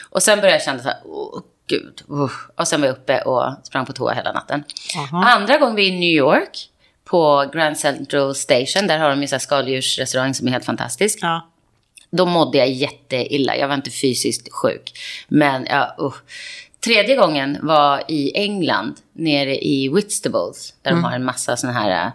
Och 0.10 0.24
sen 0.24 0.40
började 0.40 0.56
jag 0.56 0.64
känna 0.64 0.80
så 0.80 0.88
här, 0.88 0.98
åh 1.06 1.42
gud. 1.68 2.02
Uh. 2.12 2.32
Och 2.56 2.68
sen 2.68 2.82
var 2.82 2.88
jag 2.88 2.96
uppe 2.96 3.22
och 3.22 3.54
sprang 3.64 3.86
på 3.86 3.94
toa 3.94 4.14
hela 4.14 4.32
natten. 4.32 4.64
Aha. 4.98 5.26
Andra 5.26 5.58
gången 5.58 5.76
var 5.76 5.82
i 5.82 5.92
New 5.92 6.10
York 6.10 6.70
på 7.06 7.50
Grand 7.54 7.78
Central 7.78 8.36
Station. 8.36 8.88
Där 8.88 9.00
har 9.00 9.10
de 9.10 9.22
ju 9.22 9.28
så 9.28 9.36
här 9.36 9.40
skaldjursrestaurang 9.40 10.34
som 10.34 10.48
är 10.48 10.52
helt 10.52 10.66
fantastisk. 10.66 11.20
Ja. 11.22 11.50
Då 12.10 12.26
mådde 12.26 12.58
jag 12.58 12.70
jätteilla. 12.70 13.56
Jag 13.56 13.68
var 13.68 13.76
inte 13.76 13.92
fysiskt 13.92 14.54
sjuk. 14.54 14.92
Men 15.28 15.68
ja, 15.70 15.96
uh. 16.02 16.14
Tredje 16.86 17.16
gången 17.16 17.58
var 17.62 18.04
i 18.08 18.38
England, 18.38 18.96
nere 19.14 19.56
i 19.66 19.90
Whitstables. 19.90 20.74
Där 20.82 20.92
de 20.92 21.04
har 21.04 21.12
en 21.12 21.26
massa 21.26 21.58
såna 21.58 21.74
här 21.74 22.06
äh, 22.06 22.12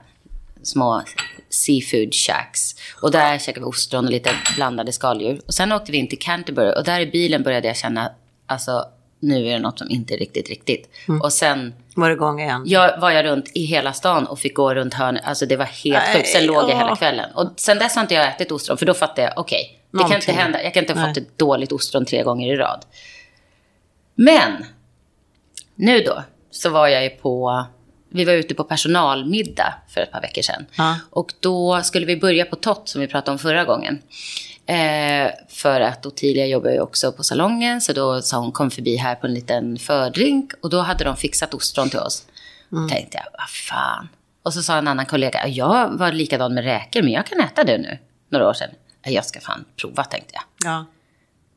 små 0.62 1.02
seafood 1.48 2.14
shacks. 2.14 2.74
Och 3.02 3.10
där 3.10 3.38
käkade 3.38 3.60
vi 3.60 3.70
ostron 3.70 4.04
och 4.04 4.10
lite 4.10 4.30
blandade 4.56 4.92
skaldjur. 4.92 5.40
Och 5.46 5.54
sen 5.54 5.72
åkte 5.72 5.92
vi 5.92 5.98
in 5.98 6.08
till 6.08 6.18
Canterbury. 6.18 6.72
Och 6.76 6.84
där 6.84 7.00
i 7.00 7.06
bilen 7.06 7.42
började 7.42 7.68
jag 7.68 7.76
känna, 7.76 8.10
alltså 8.46 8.84
nu 9.20 9.48
är 9.48 9.52
det 9.52 9.58
något 9.58 9.78
som 9.78 9.90
inte 9.90 10.14
är 10.14 10.18
riktigt 10.18 10.48
riktigt. 10.48 10.90
Och 11.22 11.32
sen 11.32 11.74
Var 11.94 12.08
det 12.08 12.14
igång 12.14 12.40
igen? 12.40 12.62
jag 12.66 13.00
var 13.00 13.10
jag 13.10 13.24
runt 13.24 13.50
i 13.54 13.64
hela 13.64 13.92
stan 13.92 14.26
och 14.26 14.38
fick 14.38 14.54
gå 14.54 14.74
runt 14.74 14.94
hörn. 14.94 15.18
Alltså 15.24 15.46
det 15.46 15.56
var 15.56 15.64
helt 15.64 16.16
sjukt. 16.16 16.28
Sen 16.28 16.46
låg 16.46 16.70
jag 16.70 16.76
hela 16.76 16.96
kvällen. 16.96 17.30
Och 17.34 17.48
sen 17.56 17.78
dess 17.78 17.94
har 17.94 18.02
inte 18.02 18.14
jag 18.14 18.28
ätit 18.28 18.52
ostron. 18.52 18.78
För 18.78 18.86
då 18.86 18.94
fattade 18.94 19.22
jag, 19.22 19.32
okej, 19.36 19.80
det 19.90 19.98
kan 19.98 20.04
inte 20.04 20.12
Någonting. 20.12 20.34
hända. 20.36 20.62
Jag 20.62 20.74
kan 20.74 20.82
inte 20.84 20.92
ha 21.00 21.08
fått 21.08 21.16
ett 21.16 21.38
dåligt 21.38 21.72
ostron 21.72 22.04
tre 22.04 22.22
gånger 22.22 22.54
i 22.54 22.56
rad. 22.56 22.84
Men, 24.24 24.64
nu 25.74 26.00
då, 26.00 26.22
så 26.50 26.70
var 26.70 26.88
jag 26.88 27.02
ju 27.04 27.10
på, 27.10 27.66
vi 28.08 28.24
var 28.24 28.32
ute 28.32 28.54
på 28.54 28.64
personalmiddag 28.64 29.74
för 29.88 30.00
ett 30.00 30.12
par 30.12 30.20
veckor 30.20 30.42
sedan. 30.42 30.66
Ja. 30.74 30.98
Och 31.10 31.32
då 31.40 31.80
skulle 31.82 32.06
vi 32.06 32.16
börja 32.16 32.44
på 32.44 32.56
Tott 32.56 32.88
som 32.88 33.00
vi 33.00 33.06
pratade 33.08 33.32
om 33.32 33.38
förra 33.38 33.64
gången. 33.64 34.02
Eh, 34.66 35.30
för 35.48 35.80
att 35.80 36.06
Ottilia 36.06 36.46
jobbar 36.46 36.70
ju 36.70 36.80
också 36.80 37.12
på 37.12 37.22
salongen, 37.22 37.80
så 37.80 37.92
då 37.92 38.22
sa 38.22 38.38
hon 38.38 38.52
kom 38.52 38.70
förbi 38.70 38.96
här 38.96 39.14
på 39.14 39.26
en 39.26 39.34
liten 39.34 39.78
fördrink. 39.78 40.52
Och 40.62 40.70
då 40.70 40.80
hade 40.80 41.04
de 41.04 41.16
fixat 41.16 41.54
ostron 41.54 41.90
till 41.90 41.98
oss. 41.98 42.26
Mm. 42.72 42.88
tänkte 42.88 43.16
jag, 43.16 43.24
vad 43.38 43.48
fan. 43.50 44.08
Och 44.42 44.54
så 44.54 44.62
sa 44.62 44.76
en 44.76 44.88
annan 44.88 45.06
kollega, 45.06 45.46
jag 45.48 45.98
var 45.98 46.12
likadan 46.12 46.54
med 46.54 46.64
räkor, 46.64 47.02
men 47.02 47.12
jag 47.12 47.26
kan 47.26 47.40
äta 47.40 47.64
det 47.64 47.78
nu. 47.78 47.98
Några 48.28 48.48
år 48.48 48.54
sedan. 48.54 48.70
"Ja, 49.02 49.10
Jag 49.10 49.24
ska 49.26 49.40
fan 49.40 49.64
prova, 49.80 50.04
tänkte 50.04 50.32
jag. 50.34 50.72
Ja. 50.72 50.86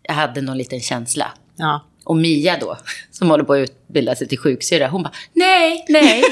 Jag 0.03 0.13
hade 0.13 0.41
någon 0.41 0.57
liten 0.57 0.79
känsla. 0.79 1.31
Ja. 1.55 1.81
Och 2.03 2.15
Mia 2.17 2.57
då, 2.59 2.77
som 3.11 3.29
håller 3.29 3.43
på 3.43 3.53
att 3.53 3.59
utbilda 3.59 4.15
sig 4.15 4.27
till 4.27 4.37
sjuksyrra, 4.39 4.87
hon 4.87 5.03
bara, 5.03 5.13
nej, 5.33 5.85
nej. 5.89 6.23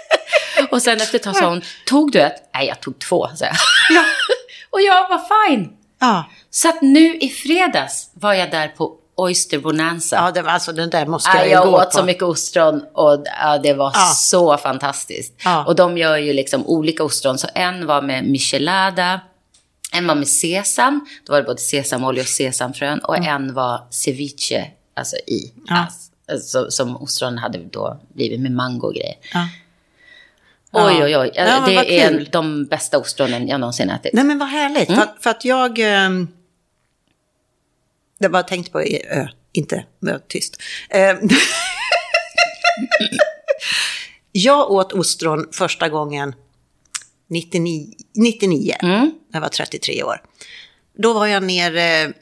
och 0.70 0.82
sen 0.82 0.96
efter 0.96 1.16
ett 1.18 1.22
tag 1.22 1.36
sa 1.36 1.48
hon, 1.48 1.62
tog 1.86 2.12
du 2.12 2.20
ett? 2.20 2.50
Nej, 2.54 2.66
jag 2.66 2.80
tog 2.80 2.98
två, 2.98 3.28
sa 3.34 3.44
jag. 3.44 3.54
Ja. 3.94 4.04
och 4.70 4.80
jag 4.80 5.08
var 5.08 5.48
fine. 5.48 5.68
Ja. 6.00 6.24
Så 6.50 6.68
att 6.68 6.82
nu 6.82 7.16
i 7.18 7.28
fredags 7.28 8.10
var 8.14 8.32
jag 8.34 8.50
där 8.50 8.68
på 8.68 8.96
Oyster 9.16 9.58
Bonanza. 9.58 10.16
Ja, 10.16 10.30
det 10.30 10.42
var, 10.42 10.50
alltså 10.50 10.72
den 10.72 10.90
där 10.90 11.06
måste 11.06 11.30
Ja, 11.30 11.36
jag 11.38 11.46
ju 11.46 11.52
jag 11.52 11.66
gå 11.66 11.76
åt 11.76 11.84
på. 11.90 11.96
så 11.98 12.04
mycket 12.04 12.22
ostron 12.22 12.84
och 12.94 13.24
ja, 13.42 13.58
det 13.58 13.72
var 13.74 13.90
Ja. 13.94 14.12
så 14.16 14.56
fantastiskt. 14.56 15.34
Ja. 15.44 15.64
Och 15.64 15.74
de 15.76 15.98
gör 15.98 16.16
ju 16.16 16.32
liksom 16.32 16.66
olika 16.66 17.04
ostron. 17.04 17.38
Så 17.38 17.48
en 17.54 17.86
var 17.86 18.02
med 18.02 18.24
michelada, 18.24 19.20
en 19.92 20.06
var 20.06 20.14
med 20.14 20.28
sesam. 20.28 21.06
Då 21.26 21.32
var 21.32 21.40
det 21.40 21.46
både 21.46 21.60
sesamolja 21.60 22.22
och 22.22 22.28
sesamfrön. 22.28 22.98
Och 22.98 23.16
en 23.16 23.54
var 23.54 23.80
ceviche, 23.90 24.66
alltså 25.00 25.16
i. 25.16 25.52
Ja. 25.66 25.86
Alltså, 26.32 26.70
som 26.70 26.96
ostronen 26.96 27.38
hade 27.38 27.58
då 27.58 28.00
blivit 28.14 28.40
med 28.40 28.52
mango 28.52 28.86
och 28.86 28.94
grejer. 28.94 29.14
Ja. 29.32 29.48
Oj, 30.72 31.04
oj, 31.04 31.16
oj. 31.16 31.30
Ja, 31.34 31.62
det 31.66 32.00
är 32.00 32.08
kul. 32.08 32.28
de 32.32 32.64
bästa 32.66 32.98
ostronen 32.98 33.48
jag 33.48 33.60
någonsin 33.60 33.90
ätit. 33.90 34.12
Nej 34.12 34.24
men 34.24 34.38
vad 34.38 34.48
härligt. 34.48 34.88
Mm. 34.88 35.00
För, 35.00 35.06
att- 35.06 35.22
för 35.22 35.30
att 35.30 35.44
jag... 35.44 35.78
ehm, 35.78 36.28
det 38.18 38.28
var 38.28 38.42
tänkt 38.42 38.72
på... 38.72 38.80
Ö, 39.10 39.26
inte, 39.52 39.84
var 39.98 40.20
tyst. 40.28 40.56
Ehm, 40.90 41.18
jag 44.32 44.70
åt 44.70 44.92
ostron 44.92 45.48
första 45.52 45.88
gången 45.88 46.34
99. 47.28 47.86
99 48.14 48.74
Mm. 48.82 48.98
när 49.00 49.10
jag 49.32 49.40
var 49.40 49.48
33 49.48 50.02
år. 50.02 50.22
Då 50.98 51.12
var 51.12 51.26
jag 51.26 51.42
nere... 51.42 52.12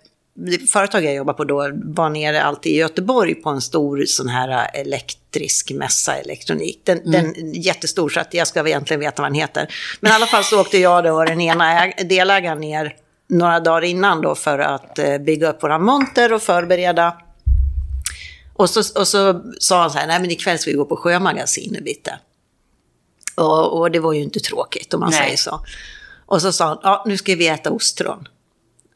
Företag 0.72 1.04
jag 1.04 1.14
jobbade 1.14 1.36
på 1.36 1.44
då 1.44 1.70
var 1.84 2.10
nere 2.10 2.42
alltid 2.42 2.72
i 2.72 2.76
Göteborg 2.76 3.34
på 3.34 3.50
en 3.50 3.60
stor 3.60 4.04
sån 4.06 4.28
här 4.28 4.70
elektrisk 4.74 5.70
mässa 5.70 6.14
elektronik. 6.16 6.80
Den, 6.84 6.98
Mm. 6.98 7.12
den 7.12 7.26
är 7.46 7.66
jättestor 7.66 8.08
så 8.08 8.20
att 8.20 8.34
jag 8.34 8.46
ska 8.46 8.66
egentligen 8.68 9.00
veta 9.00 9.22
vad 9.22 9.30
den 9.30 9.40
heter. 9.40 9.74
Men 10.00 10.12
i 10.12 10.14
alla 10.14 10.26
fall 10.26 10.44
så 10.44 10.60
åkte 10.60 10.78
jag 10.78 11.04
då 11.04 11.12
och 11.12 11.26
den 11.26 11.40
ena 11.40 11.86
äg- 11.86 12.04
delägaren 12.08 12.60
ner 12.60 12.96
några 13.28 13.60
dagar 13.60 13.84
innan 13.84 14.20
då 14.22 14.34
för 14.34 14.58
att 14.58 14.98
eh, 14.98 15.18
bygga 15.18 15.50
upp 15.50 15.62
våra 15.62 15.78
monter 15.78 16.32
och 16.32 16.42
förbereda. 16.42 17.16
Och 18.54 18.70
så, 18.70 19.00
och 19.00 19.08
så 19.08 19.42
sa 19.60 19.80
han 19.80 19.90
så 19.90 19.98
här, 19.98 20.06
nej 20.06 20.20
men 20.20 20.30
ikväll 20.30 20.58
ska 20.58 20.70
vi 20.70 20.76
gå 20.76 20.84
på 20.84 20.96
Sjömagasinet 20.96 21.84
bitte. 21.84 22.18
Och, 23.36 23.78
och 23.80 23.90
det 23.90 23.98
var 24.00 24.12
ju 24.12 24.22
inte 24.22 24.40
tråkigt 24.40 24.94
om 24.94 25.00
man 25.00 25.10
Nej. 25.10 25.18
säger 25.20 25.36
så. 25.36 25.60
Och 26.26 26.42
så 26.42 26.52
sa 26.52 26.66
han, 26.66 26.78
ja 26.82 27.04
nu 27.06 27.16
ska 27.16 27.34
vi 27.34 27.48
äta 27.48 27.70
ostron. 27.70 28.28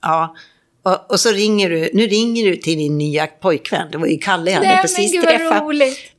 Ja, 0.02 0.34
och, 0.82 1.10
och 1.10 1.20
så 1.20 1.30
ringer 1.30 1.70
du, 1.70 1.90
nu 1.92 2.06
ringer 2.06 2.50
du 2.50 2.56
till 2.56 2.78
din 2.78 2.98
nya 2.98 3.26
pojkvän, 3.26 3.90
det 3.90 3.98
var 3.98 4.06
ju 4.06 4.18
Kalle 4.18 4.50
jag 4.50 4.64
hade 4.64 4.82
precis 4.82 5.12
träffat. 5.12 5.64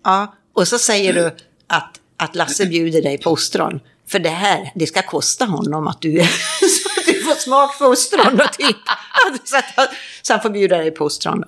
Ja, 0.03 0.35
och 0.53 0.67
så 0.67 0.79
säger 0.79 1.13
du 1.13 1.25
att, 1.67 1.99
att 2.17 2.35
Lasse 2.35 2.65
bjuder 2.65 3.01
dig 3.01 3.17
på 3.17 3.29
ostron. 3.29 3.79
För 4.07 4.19
det 4.19 4.29
här, 4.29 4.71
det 4.75 4.87
ska 4.87 5.01
kosta 5.01 5.45
honom 5.45 5.87
att 5.87 6.01
du, 6.01 6.21
att 6.97 7.05
du 7.05 7.23
få 7.23 7.35
smak 7.35 7.75
för 7.75 7.87
ostron 7.87 8.37
då, 8.37 8.45
typ. 8.57 8.77
så, 9.43 9.57
att, 9.57 9.89
så 10.21 10.33
han 10.33 10.41
får 10.41 10.49
bjuda 10.49 10.77
dig 10.77 10.91
på 10.91 11.05
ostron 11.05 11.41
då. 11.41 11.47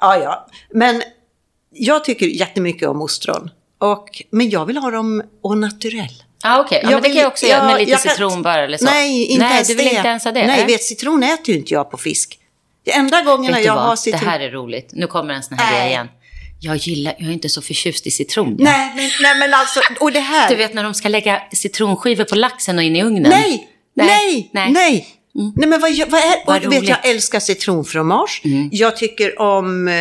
Ja, 0.00 0.16
ja. 0.16 0.48
Men 0.74 1.02
jag 1.72 2.04
tycker 2.04 2.26
jättemycket 2.26 2.88
om 2.88 3.02
ostron. 3.02 3.50
Och, 3.78 4.22
men 4.30 4.50
jag 4.50 4.66
vill 4.66 4.76
ha 4.76 4.90
dem 4.90 5.22
au 5.42 5.54
naturel. 5.54 6.22
Ah, 6.42 6.60
okay. 6.60 6.80
Ja, 6.82 6.90
men 6.90 7.02
det 7.02 7.08
kan 7.08 7.16
jag 7.16 7.28
också 7.28 7.46
göra 7.46 7.66
med 7.66 7.86
lite 7.86 7.98
citron 7.98 8.42
bara 8.42 8.64
eller 8.64 8.78
så. 8.78 8.84
Nej, 8.84 9.24
inte 9.24 9.44
nej 9.44 9.54
ens 9.54 9.68
du 9.68 9.74
vill 9.74 9.84
det. 9.84 9.94
inte 9.94 10.08
ens 10.08 10.24
ha 10.24 10.32
det? 10.32 10.46
Nej, 10.46 10.56
nej. 10.56 10.66
vet, 10.66 10.82
citron 10.82 11.22
äter 11.22 11.48
ju 11.48 11.60
inte 11.60 11.74
jag 11.74 11.90
på 11.90 11.96
fisk. 11.96 12.39
Enda 12.86 13.22
gången 13.22 13.54
Vet 13.54 13.64
jag 13.64 13.74
vad? 13.74 13.84
har 13.84 13.96
citron... 13.96 14.20
Det 14.20 14.30
här 14.30 14.40
är 14.40 14.50
roligt. 14.50 14.90
Nu 14.92 15.06
kommer 15.06 15.34
en 15.34 15.42
sån 15.42 15.58
här 15.58 15.80
grej 15.80 15.88
igen. 15.90 16.08
Jag 16.60 16.76
gillar, 16.76 17.14
jag 17.18 17.28
är 17.28 17.32
inte 17.32 17.48
så 17.48 17.62
förtjust 17.62 18.06
i 18.06 18.10
citron. 18.10 18.56
Nej, 18.58 18.92
men, 18.96 19.10
nej, 19.22 19.38
men 19.38 19.54
alltså, 19.54 19.80
och 20.00 20.12
det 20.12 20.20
här... 20.20 20.48
Du 20.48 20.56
vet 20.56 20.74
när 20.74 20.84
de 20.84 20.94
ska 20.94 21.08
lägga 21.08 21.42
citronskivor 21.52 22.24
på 22.24 22.34
laxen 22.34 22.78
och 22.78 22.84
in 22.84 22.96
i 22.96 23.02
ugnen? 23.02 23.30
Nej, 23.30 23.68
nej, 23.94 24.50
nej. 24.52 24.72
nej. 24.72 24.72
Nej 24.72 25.19
men 25.56 25.70
vad, 25.70 25.80
vad 25.80 26.20
är, 26.20 26.46
Vad 26.46 26.56
och 26.66 26.72
vet. 26.72 26.78
Mm. 26.78 26.84
jag 26.84 27.06
älskar 27.10 27.40
citronfromage. 27.40 28.42
Jag 28.72 28.96
tycker 28.96 29.40
om 29.42 29.88
eh, 29.88 29.94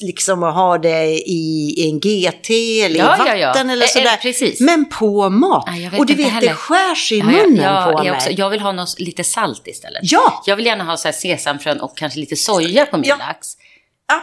liksom 0.00 0.42
att 0.42 0.54
ha 0.54 0.78
det 0.78 1.04
i, 1.04 1.74
i 1.76 1.90
en 1.90 2.00
GT 2.00 2.50
eller 2.84 2.98
Ja, 2.98 3.16
i 3.16 3.28
ja, 3.28 3.36
ja. 3.36 3.46
vatten 3.48 3.70
eller 3.70 3.84
Eh, 3.84 3.88
sådär. 3.88 4.06
eh, 4.06 4.16
precis. 4.22 4.60
Men 4.60 4.84
på 4.84 5.30
mat. 5.30 5.64
Nej, 5.66 5.82
jag 5.84 6.00
och 6.00 6.06
du 6.06 6.14
vet, 6.14 6.26
heller. 6.28 6.48
det 6.48 6.54
skärs 6.54 7.12
i 7.12 7.18
Ja, 7.18 7.24
munnen 7.24 7.56
ja, 7.56 7.82
på 7.84 7.90
jag, 7.92 8.00
mig. 8.04 8.10
också, 8.12 8.30
jag 8.30 8.50
vill 8.50 8.60
ha 8.60 8.72
något, 8.72 9.00
lite 9.00 9.24
salt 9.24 9.62
istället. 9.66 10.00
Ja. 10.02 10.42
Jag 10.46 10.56
vill 10.56 10.66
gärna 10.66 10.84
ha 10.84 10.96
så 10.96 11.12
sesamfrön 11.12 11.80
och 11.80 11.96
kanske 11.96 12.20
lite 12.20 12.36
soja 12.36 12.86
på 12.86 12.96
min 12.96 13.08
Ja, 13.08 13.16
lax. 13.16 13.48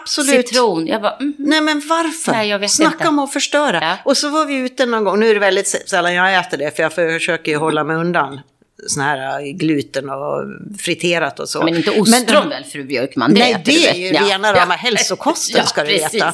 Absolut. 0.01 0.47
Citron. 0.47 0.87
Jag 0.87 1.01
bara, 1.01 1.15
mm, 1.15 1.33
Nej 1.37 1.61
men 1.61 1.81
varför? 1.89 2.31
Nej, 2.31 2.49
jag 2.49 2.59
vet 2.59 2.71
Snacka 2.71 2.93
inte. 2.93 3.07
om 3.07 3.19
att 3.19 3.33
förstöra. 3.33 3.79
Ja. 3.81 3.97
Och 4.05 4.17
så 4.17 4.29
var 4.29 4.45
vi 4.45 4.55
ute 4.55 4.85
någon 4.85 5.03
gång, 5.03 5.19
nu 5.19 5.29
är 5.29 5.33
det 5.33 5.39
väldigt 5.39 5.89
sällan 5.89 6.13
jag 6.13 6.35
äter 6.39 6.57
det 6.57 6.75
för 6.75 6.83
jag 6.83 6.93
försöker 6.93 7.51
ju 7.51 7.57
hålla 7.57 7.83
mig 7.83 7.95
undan 7.95 8.39
sån 8.87 9.03
här 9.03 9.39
äh, 9.39 9.51
gluten 9.51 10.09
och 10.09 10.43
friterat 10.79 11.39
och 11.39 11.49
så. 11.49 11.63
men 11.63 11.75
inte 11.75 11.91
ostron 11.91 12.49
väl, 12.49 12.63
fru 12.63 12.83
Björkman? 12.83 13.33
Det 13.33 13.39
Nej, 13.39 13.61
det 13.65 13.87
är 13.87 13.93
ju 13.95 14.07
Ja. 14.07 14.21
rena 14.21 14.47
Ja. 14.47 14.53
rama 14.61 14.73
hälsokosten 14.73 15.57
Ja, 15.61 15.65
ska 15.65 15.83
du 15.83 15.87
precis. 15.89 16.13
veta. 16.13 16.33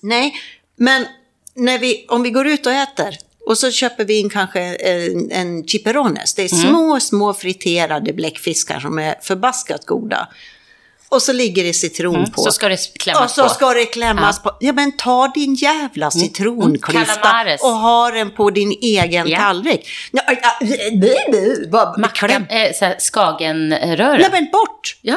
Nej, 0.00 0.34
men 0.76 1.06
när 1.54 1.78
vi, 1.78 2.06
om 2.08 2.22
vi 2.22 2.30
går 2.30 2.46
ut 2.46 2.66
och 2.66 2.72
äter 2.72 3.16
och 3.46 3.58
så 3.58 3.70
köper 3.70 4.04
vi 4.04 4.18
in 4.18 4.30
kanske 4.30 4.60
en, 4.60 5.30
en 5.30 5.66
chipperones. 5.66 6.34
Det 6.34 6.42
är 6.42 6.54
Mm. 6.54 6.66
små, 6.70 7.00
små 7.00 7.34
friterade 7.34 8.12
bläckfiskar 8.12 8.80
som 8.80 8.98
är 8.98 9.14
förbaskat 9.22 9.86
goda. 9.86 10.28
Och 11.10 11.22
så 11.22 11.32
ligger 11.32 11.64
det 11.64 11.72
citron 11.72 12.12
på. 12.14 12.18
Mm, 12.18 12.32
Så 12.34 12.52
ska 12.52 12.68
det 12.68 12.98
klämmas 12.98 13.22
Och 13.24 13.30
så 13.30 13.42
på. 13.42 13.48
ska 13.48 13.74
det 13.74 13.84
klämmas 13.86 14.42
på. 14.42 14.56
Ja, 14.60 14.72
men 14.72 14.96
ta 14.96 15.28
din 15.34 15.54
jävla 15.54 16.10
citronklyfta 16.10 17.14
Calamares. 17.14 17.62
och 17.62 17.68
ha 17.70 18.10
den 18.10 18.30
på 18.30 18.50
din 18.50 18.70
egen 18.82 19.28
Ja. 19.28 19.38
tallrik. 19.38 19.88
Ja, 20.12 20.22
ja, 20.42 20.66
bu, 20.92 21.14
bu, 21.32 21.66
bara 21.70 21.98
Macka, 21.98 22.26
kläm. 22.28 22.46
eh, 22.50 22.96
skagenröra. 22.98 24.16
Nej, 24.18 24.28
men 24.32 24.48
bort! 24.52 24.98
Ja. 25.02 25.16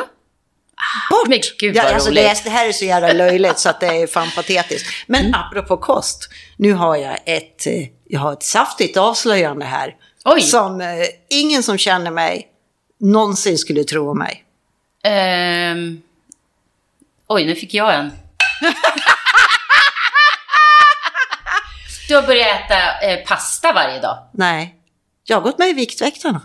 Bort! 1.09 1.27
Men 1.27 1.39
gud, 1.59 1.75
ja, 1.75 1.83
vad 1.83 1.93
alltså 1.93 2.09
roligt. 2.09 2.23
det, 2.23 2.41
det 2.43 2.49
här 2.49 2.67
är 2.67 2.71
så 2.71 2.85
jävla 2.85 3.13
löjligt 3.13 3.59
så 3.59 3.69
att 3.69 3.79
det 3.79 3.87
är 3.87 4.07
fan 4.07 4.27
patetiskt. 4.35 4.87
Men 5.07 5.21
Mm. 5.25 5.33
apropå 5.33 5.77
kost, 5.77 6.29
nu 6.57 6.73
har 6.73 6.95
jag 6.95 7.17
ett, 7.25 7.67
eh, 7.67 7.73
jag 8.07 8.19
har 8.19 8.33
ett 8.33 8.43
saftigt 8.43 8.97
avslöjande 8.97 9.65
här. 9.65 9.93
Oj. 10.25 10.41
Som 10.41 10.81
eh, 10.81 10.87
ingen 11.29 11.63
som 11.63 11.77
känner 11.77 12.11
mig 12.11 12.47
någonsin 12.99 13.57
skulle 13.57 13.83
tro 13.83 14.11
om 14.11 14.17
mig. 14.17 14.42
Ehm. 15.03 16.01
Oj, 17.27 17.45
nu 17.45 17.55
fick 17.55 17.73
jag 17.73 17.93
en. 17.95 18.11
du 22.07 22.15
har 22.15 22.21
börjat 22.23 22.47
äta 22.65 22.99
eh, 23.01 23.25
pasta 23.27 23.73
varje 23.73 23.99
dag. 23.99 24.17
Nej, 24.33 24.75
jag 25.23 25.37
har 25.37 25.41
gått 25.41 25.57
med 25.57 25.69
i 25.69 25.73
Viktväktarna. 25.73 26.41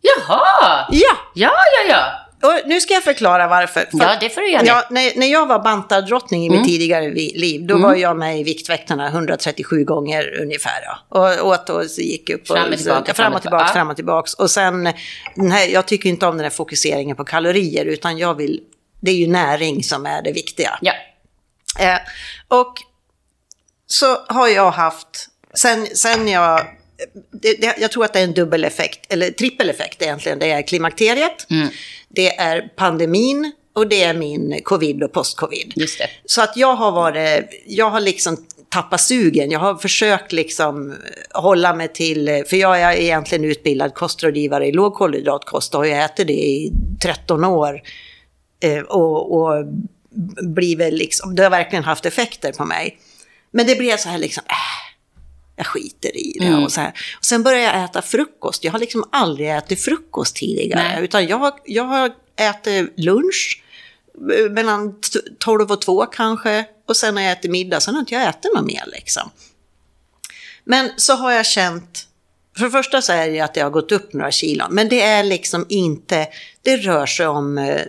Jaha! 0.00 0.86
Ja, 0.90 1.16
Ja, 1.34 1.52
ja, 1.52 1.88
ja. 1.88 2.26
Och 2.42 2.52
nu 2.66 2.80
ska 2.80 2.94
jag 2.94 3.04
förklara 3.04 3.48
varför. 3.48 3.80
För 3.80 3.98
Ja, 3.98 4.16
det 4.20 4.30
får 4.30 4.40
du 4.40 4.50
göra. 4.50 4.64
Ja, 4.66 4.84
när, 4.90 5.18
när 5.18 5.26
jag 5.26 5.46
var 5.46 5.58
bantardrottning 5.58 6.42
i 6.44 6.46
Mm. 6.46 6.58
mitt 6.60 6.68
tidigare 6.68 7.10
liv, 7.14 7.66
då 7.66 7.78
var 7.78 7.94
jag 7.94 8.16
med 8.16 8.40
i 8.40 8.42
Viktväktarna 8.42 9.08
137 9.08 9.84
gånger 9.84 10.40
ungefär. 10.42 10.82
Ja. 10.84 10.98
Och 11.38 11.46
åt 11.48 11.70
och 11.70 11.84
så 11.84 12.00
gick 12.00 12.30
upp 12.30 12.40
och, 12.40 12.46
Fram 12.56 12.72
och 12.72 12.78
tillbaka, 12.78 13.14
fram 13.14 13.32
och 13.34 13.42
tillbaka, 13.42 13.66
fram 13.72 13.90
och 13.90 13.96
tillbaka. 13.96 14.30
Och 14.38 14.50
sen, 14.50 14.86
här, 15.50 15.68
jag 15.72 15.86
tycker 15.86 16.08
inte 16.08 16.26
om 16.26 16.36
den 16.36 16.44
här 16.44 16.50
fokuseringen 16.50 17.16
på 17.16 17.24
kalorier, 17.24 17.84
utan 17.84 18.18
jag 18.18 18.34
vill, 18.34 18.60
det 19.00 19.10
är 19.10 19.14
ju 19.14 19.26
näring 19.26 19.82
som 19.82 20.06
är 20.06 20.22
det 20.22 20.32
viktiga. 20.32 20.78
Ja. 20.80 20.92
Eh, 21.80 21.98
och 22.48 22.74
så 23.86 24.16
har 24.28 24.48
jag 24.48 24.70
haft, 24.70 25.28
sen, 25.54 25.86
sen 25.94 26.28
jag, 26.28 26.66
det, 27.32 27.60
det, 27.60 27.74
jag 27.80 27.90
tror 27.92 28.04
att 28.04 28.12
det 28.12 28.18
är 28.18 28.24
en 28.24 28.34
dubbeleffekt, 28.34 29.12
eller 29.12 29.30
trippeleffekt 29.30 30.02
egentligen. 30.02 30.38
Det 30.38 30.50
är 30.50 30.62
klimakteriet, 30.62 31.46
det 32.08 32.36
är 32.36 32.60
pandemin 32.76 33.52
och 33.72 33.88
det 33.88 34.02
är 34.02 34.14
min 34.14 34.60
covid 34.62 35.02
och 35.02 35.12
post-covid. 35.12 35.72
Så 36.24 36.42
att 36.42 36.56
jag 36.56 36.74
har 36.74 36.92
varit, 36.92 37.44
jag 37.66 37.90
har 37.90 38.00
liksom 38.00 38.46
tappat 38.68 39.00
sugen. 39.00 39.50
Jag 39.50 39.60
har 39.60 39.74
försökt 39.74 40.32
liksom 40.32 40.96
hålla 41.34 41.74
mig 41.74 41.88
till, 41.88 42.44
för 42.46 42.56
jag 42.56 42.80
är 42.80 42.92
egentligen 42.92 43.44
utbildad 43.44 43.94
kostrådgivare 43.94 44.66
i 44.66 44.72
lågkolhydratkost 44.72 45.74
och 45.74 45.80
har 45.80 45.86
ätit 45.86 46.26
det 46.26 46.32
i 46.32 46.72
13 47.02 47.44
år. 47.44 47.80
Eh, 48.62 48.80
och, 48.80 49.32
och 49.32 49.64
blivit 50.42 50.94
liksom, 50.94 51.36
det 51.36 51.42
har 51.42 51.50
verkligen 51.50 51.84
haft 51.84 52.06
effekter 52.06 52.52
på 52.52 52.64
mig. 52.64 52.98
Men 53.50 53.66
det 53.66 53.78
blev 53.78 53.96
så 53.96 54.08
här 54.08 54.18
liksom, 54.18 54.42
äh, 54.48 54.89
jag 55.60 55.66
skiter 55.66 56.16
i 56.16 56.36
det. 56.40 56.46
Mm. 56.46 56.64
Och, 56.64 56.72
så 56.72 56.80
här. 56.80 56.92
och 57.18 57.24
sen 57.24 57.42
började 57.42 57.64
jag 57.64 57.84
äta 57.84 58.02
frukost. 58.02 58.64
Jag 58.64 58.72
har 58.72 58.78
liksom 58.78 59.04
aldrig 59.12 59.50
ätit 59.50 59.84
frukost 59.84 60.36
tidigare. 60.36 60.82
Nej. 60.82 61.04
Utan 61.04 61.26
jag, 61.26 61.52
jag 61.64 61.84
har 61.84 62.12
ätit 62.36 62.92
lunch 62.96 63.62
eh, 64.38 64.50
mellan 64.50 65.00
t- 65.00 65.18
12 65.38 65.72
och 65.72 65.80
2 65.80 66.06
kanske. 66.06 66.64
Och 66.88 66.96
sen 66.96 67.16
har 67.16 67.24
jag 67.24 67.32
ätit 67.32 67.50
middag, 67.50 67.80
sen 67.80 67.94
har 67.94 68.00
inte 68.00 68.14
jag 68.14 68.28
ätit 68.28 68.54
något 68.54 68.66
mer 68.66 68.84
liksom. 68.86 69.30
Men 70.64 70.90
så 70.96 71.12
har 71.12 71.32
jag 71.32 71.46
känt, 71.46 72.06
för 72.56 72.64
det 72.64 72.70
första 72.70 73.02
så 73.02 73.12
är 73.12 73.30
det 73.30 73.40
att 73.40 73.56
jag 73.56 73.64
har 73.64 73.70
gått 73.70 73.92
upp 73.92 74.12
några 74.12 74.30
kilon, 74.30 74.74
men 74.74 74.88
det 74.88 75.02
är 75.02 75.24
liksom 75.24 75.66
inte, 75.68 76.28
det 76.62 76.76
rör 76.76 77.06
sig 77.06 77.26
om 77.26 77.58
eh, 77.58 77.80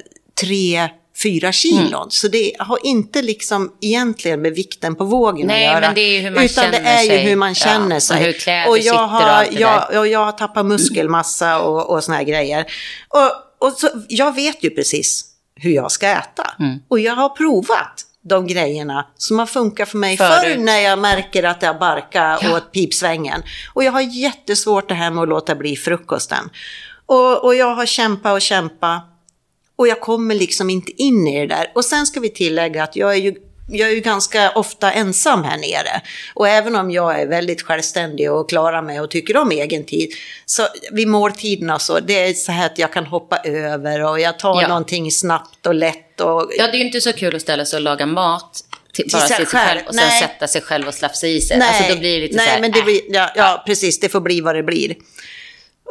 tre, 0.42 0.90
fyra 1.24 1.52
kilon. 1.52 2.12
Så 2.12 2.28
det 2.28 2.52
har 2.60 2.80
inte 2.84 3.22
liksom 3.22 3.72
egentligen 3.82 4.42
med 4.42 4.54
vikten 4.56 4.96
på 4.96 5.04
vågen 5.06 5.48
Nej, 5.48 5.68
att 5.68 5.74
göra. 5.74 5.86
men 5.86 5.96
det 5.96 6.02
är 6.02 6.14
ju 6.14 6.20
hur 6.20 6.32
man 6.32 6.44
utan 6.44 6.72
det 6.72 6.78
är 6.78 7.02
ju 7.04 7.08
sig. 7.10 7.18
hur 7.24 7.36
man 7.36 7.50
Ja, 7.50 7.54
känner 7.56 7.96
och 7.96 8.04
sig. 8.04 8.24
hur 8.24 8.34
kläder 8.34 8.70
och 8.70 8.76
sitter 8.76 8.88
jag 8.96 9.04
och 9.04 9.10
har, 9.10 9.22
allt 9.22 9.52
det 9.52 9.60
jag, 9.60 9.96
och 10.00 10.08
jag 10.08 10.26
har 10.26 10.32
tappat 10.32 10.66
muskelmassa 10.66 11.60
och, 11.62 11.90
och 11.90 12.04
såna 12.04 12.18
här 12.18 12.24
grejer. 12.24 12.66
Och, 13.08 13.68
och 13.68 13.74
så, 13.74 13.88
jag 14.08 14.36
vet 14.36 14.64
ju 14.64 14.70
precis 14.70 15.26
hur 15.56 15.72
jag 15.72 15.92
ska 15.92 16.08
äta. 16.08 16.52
Mm. 16.60 16.80
Och 16.88 17.00
jag 17.00 17.16
har 17.16 17.30
provat 17.30 18.06
de 18.24 18.48
grejerna 18.48 19.08
som 19.18 19.40
har 19.40 19.46
funkat 19.46 19.90
för 19.90 19.98
mig 19.98 20.18
Förut. 20.18 20.32
förr 20.44 20.58
när 20.58 20.80
jag 20.80 21.00
märker 21.00 21.44
att 21.44 21.62
jag 21.62 21.80
barkar 21.80 22.40
Ja. 22.42 22.58
åt 22.58 22.72
pipsvängen. 22.72 23.44
Och 23.74 23.84
jag 23.84 23.92
har 23.92 24.02
jättesvårt 24.02 24.90
det 24.90 24.96
här 24.96 25.12
med 25.12 25.22
att 25.22 25.30
låta 25.30 25.56
bli 25.56 25.76
frukosten. 25.76 26.50
Och, 27.06 27.44
och 27.46 27.56
jag 27.56 27.76
har 27.76 27.86
kämpat 27.86 28.34
och 28.34 28.42
kämpat. 28.42 29.08
Och 29.82 29.88
jag 29.88 30.00
kommer 30.00 30.36
liksom 30.36 30.70
inte 30.70 30.92
in 31.02 31.28
i 31.28 31.40
det 31.40 31.56
där. 31.56 31.72
Och 31.76 31.86
sen 31.86 32.06
ska 32.06 32.20
vi 32.20 32.30
tillägga 32.30 32.84
att 32.84 32.96
jag 32.96 33.12
är 33.12 33.18
ju 33.18 33.36
jag 33.70 33.90
är 33.90 33.94
ju 33.94 34.00
ganska 34.00 34.52
ofta 34.52 34.92
ensam 34.92 35.44
här 35.44 35.58
nere. 35.58 36.02
Och 36.34 36.48
även 36.48 36.76
om 36.76 36.92
jag 36.92 37.22
är 37.22 37.28
väldigt 37.28 37.62
självständig 37.62 38.32
och 38.32 38.50
klarar 38.50 38.82
mig 38.82 39.00
och 39.00 39.12
tycker 39.12 39.38
om 39.38 39.52
egen 39.52 39.86
tid. 39.86 40.10
Så 40.46 40.68
vid 40.92 41.08
måltiderna 41.08 41.80
så, 41.80 42.00
det 42.00 42.14
är 42.14 42.34
så 42.34 42.52
här 42.52 42.66
att 42.66 42.78
jag 42.78 42.94
kan 42.94 43.06
hoppa 43.06 43.38
över 43.38 44.04
och 44.04 44.20
jag 44.20 44.40
tar 44.40 44.62
Ja. 44.62 44.68
någonting 44.68 45.12
snabbt 45.12 45.66
och 45.66 45.76
lätt. 45.76 46.22
Och, 46.22 46.52
Ja, 46.58 46.68
det 46.68 46.78
är 46.78 46.80
ju 46.80 46.86
inte 46.86 47.02
så 47.02 47.14
kul 47.14 47.36
att 47.36 47.42
ställa 47.42 47.66
sig 47.66 47.78
och 47.78 47.84
laga 47.84 48.06
mat 48.06 48.64
till, 48.94 49.06
bara 49.14 49.22
till 49.22 49.36
sig 49.36 49.46
själv 49.46 49.82
och 49.88 49.96
sen 49.96 50.08
Nej. 50.08 50.22
sätta 50.22 50.48
sig 50.48 50.62
själv 50.62 50.88
och 50.88 50.94
slafsa 50.94 51.28
i 51.28 51.42
sig. 51.42 51.62
alltså 51.62 51.94
då 51.94 52.00
blir 52.00 52.14
det 52.14 52.22
lite 52.22 52.36
nej, 52.36 52.46
så 52.46 52.52
här, 52.52 52.62
men 52.62 52.72
det 52.72 52.80
äh. 52.80 52.86
blir, 52.86 53.02
ja, 53.10 53.32
ja, 53.36 53.64
precis, 53.66 54.00
det 54.00 54.10
får 54.10 54.22
bli 54.22 54.42
vad 54.42 54.56
det 54.56 54.64
blir. 54.64 54.96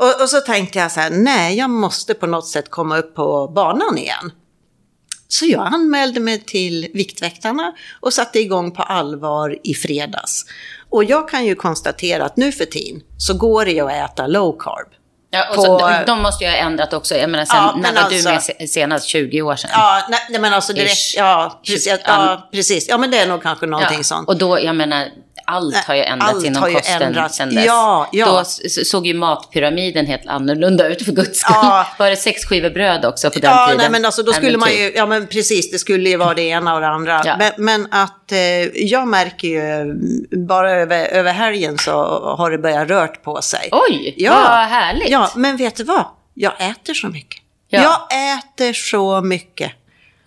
Och, 0.00 0.22
och 0.22 0.28
så 0.28 0.40
tänkte 0.40 0.78
jag 0.78 0.92
så 0.92 1.00
här, 1.00 1.10
nej, 1.10 1.56
jag 1.58 1.70
måste 1.70 2.14
på 2.14 2.26
något 2.26 2.46
sätt 2.48 2.70
komma 2.70 2.98
upp 2.98 3.14
på 3.14 3.48
banan 3.48 3.98
igen. 3.98 4.32
Så 5.28 5.46
jag 5.46 5.66
anmälde 5.74 6.20
mig 6.20 6.38
till 6.44 6.88
Viktväktarna 6.94 7.72
och 8.00 8.12
satte 8.12 8.38
igång 8.38 8.70
på 8.70 8.82
allvar 8.82 9.56
i 9.64 9.74
fredags. 9.74 10.44
Och 10.90 11.04
jag 11.04 11.28
kan 11.28 11.44
ju 11.46 11.54
konstatera 11.54 12.24
att 12.24 12.36
nu 12.36 12.52
för 12.52 12.64
tiden 12.64 13.00
så 13.18 13.34
går 13.34 13.64
det 13.64 13.70
ju 13.72 13.80
att 13.90 14.10
äta 14.10 14.26
low 14.26 14.56
carb. 14.58 14.86
Ja, 15.32 15.48
och 15.50 15.56
på- 15.56 15.62
så, 15.62 15.90
de, 16.06 16.22
måste 16.22 16.44
ju 16.44 16.50
ha 16.50 16.56
ändrat 16.56 16.92
också. 16.92 17.14
Jag 17.14 17.30
menar, 17.30 17.44
sen, 17.44 17.56
Ja, 17.56 17.76
när 17.82 17.92
var 17.92 18.00
alltså- 18.00 18.28
du 18.28 18.34
med 18.34 18.42
se- 18.42 18.68
senast? 18.68 19.06
20 19.06 19.42
år 19.42 19.56
sedan? 19.56 19.70
Ja, 19.72 20.06
nej, 20.30 20.40
men 20.40 20.52
alltså 20.54 20.72
direkt, 20.72 21.14
ja, 21.16 21.60
precis, 21.66 21.86
ja, 22.06 22.48
precis. 22.52 22.88
Ja, 22.88 22.98
men 22.98 23.10
det 23.10 23.18
är 23.18 23.26
nog 23.26 23.42
kanske 23.42 23.66
någonting 23.66 23.96
Ja, 23.98 24.02
sånt. 24.04 24.28
Och 24.28 24.36
då, 24.38 24.60
jag 24.60 24.76
menar, 24.76 25.08
allt 25.50 25.76
har 25.76 25.94
ju 25.94 26.02
ändrats 26.02 26.44
inom 26.44 26.62
kosten 26.74 27.02
ändrats. 27.02 27.36
sen 27.36 27.54
dess. 27.54 27.64
Ja, 27.66 28.08
ja. 28.12 28.26
Då 28.26 28.44
såg 28.84 29.06
ju 29.06 29.14
matpyramiden 29.14 30.06
helt 30.06 30.26
annorlunda 30.26 30.88
ut 30.88 31.04
för 31.04 31.12
guds 31.12 31.38
skull. 31.40 31.56
Ja. 31.62 31.86
Var 31.98 32.10
det 32.10 32.16
sex 32.16 32.44
skivor 32.44 32.70
bröd 32.70 33.04
också 33.04 33.30
på 33.30 33.38
den 33.38 33.50
Ja, 33.50 33.66
tiden? 33.66 33.78
nej, 33.80 33.90
men 33.90 34.04
alltså 34.04 34.22
då 34.22 34.32
skulle 34.32 34.58
man 34.58 34.70
ju, 34.70 34.92
ja 34.96 35.06
men 35.06 35.26
precis, 35.26 35.70
det 35.70 35.78
skulle 35.78 36.08
ju 36.10 36.16
vara 36.16 36.34
det 36.34 36.42
ena 36.42 36.74
och 36.74 36.80
det 36.80 36.88
andra. 36.88 37.22
Ja. 37.24 37.36
Men, 37.38 37.52
men 37.56 37.88
att 37.90 38.32
eh, 38.32 38.38
jag 38.86 39.08
märker 39.08 39.48
ju, 39.48 39.60
mm, 39.60 40.46
bara 40.46 40.72
över, 40.72 41.06
över 41.06 41.32
helgen 41.32 41.78
så 41.78 41.92
har 42.38 42.50
det 42.50 42.58
börjat 42.58 42.88
rört 42.88 43.22
på 43.22 43.42
sig. 43.42 43.68
Oj, 43.72 44.14
Ja. 44.16 44.32
vad 44.34 44.58
härligt. 44.68 45.08
Ja, 45.10 45.30
men 45.36 45.56
vet 45.56 45.76
du 45.76 45.84
vad? 45.84 46.04
jag 46.34 46.52
äter 46.70 46.94
så 46.94 47.08
mycket. 47.08 47.40
Ja. 47.68 47.80
Jag 48.10 48.34
äter 48.38 48.72
så 48.72 49.20
mycket. 49.20 49.72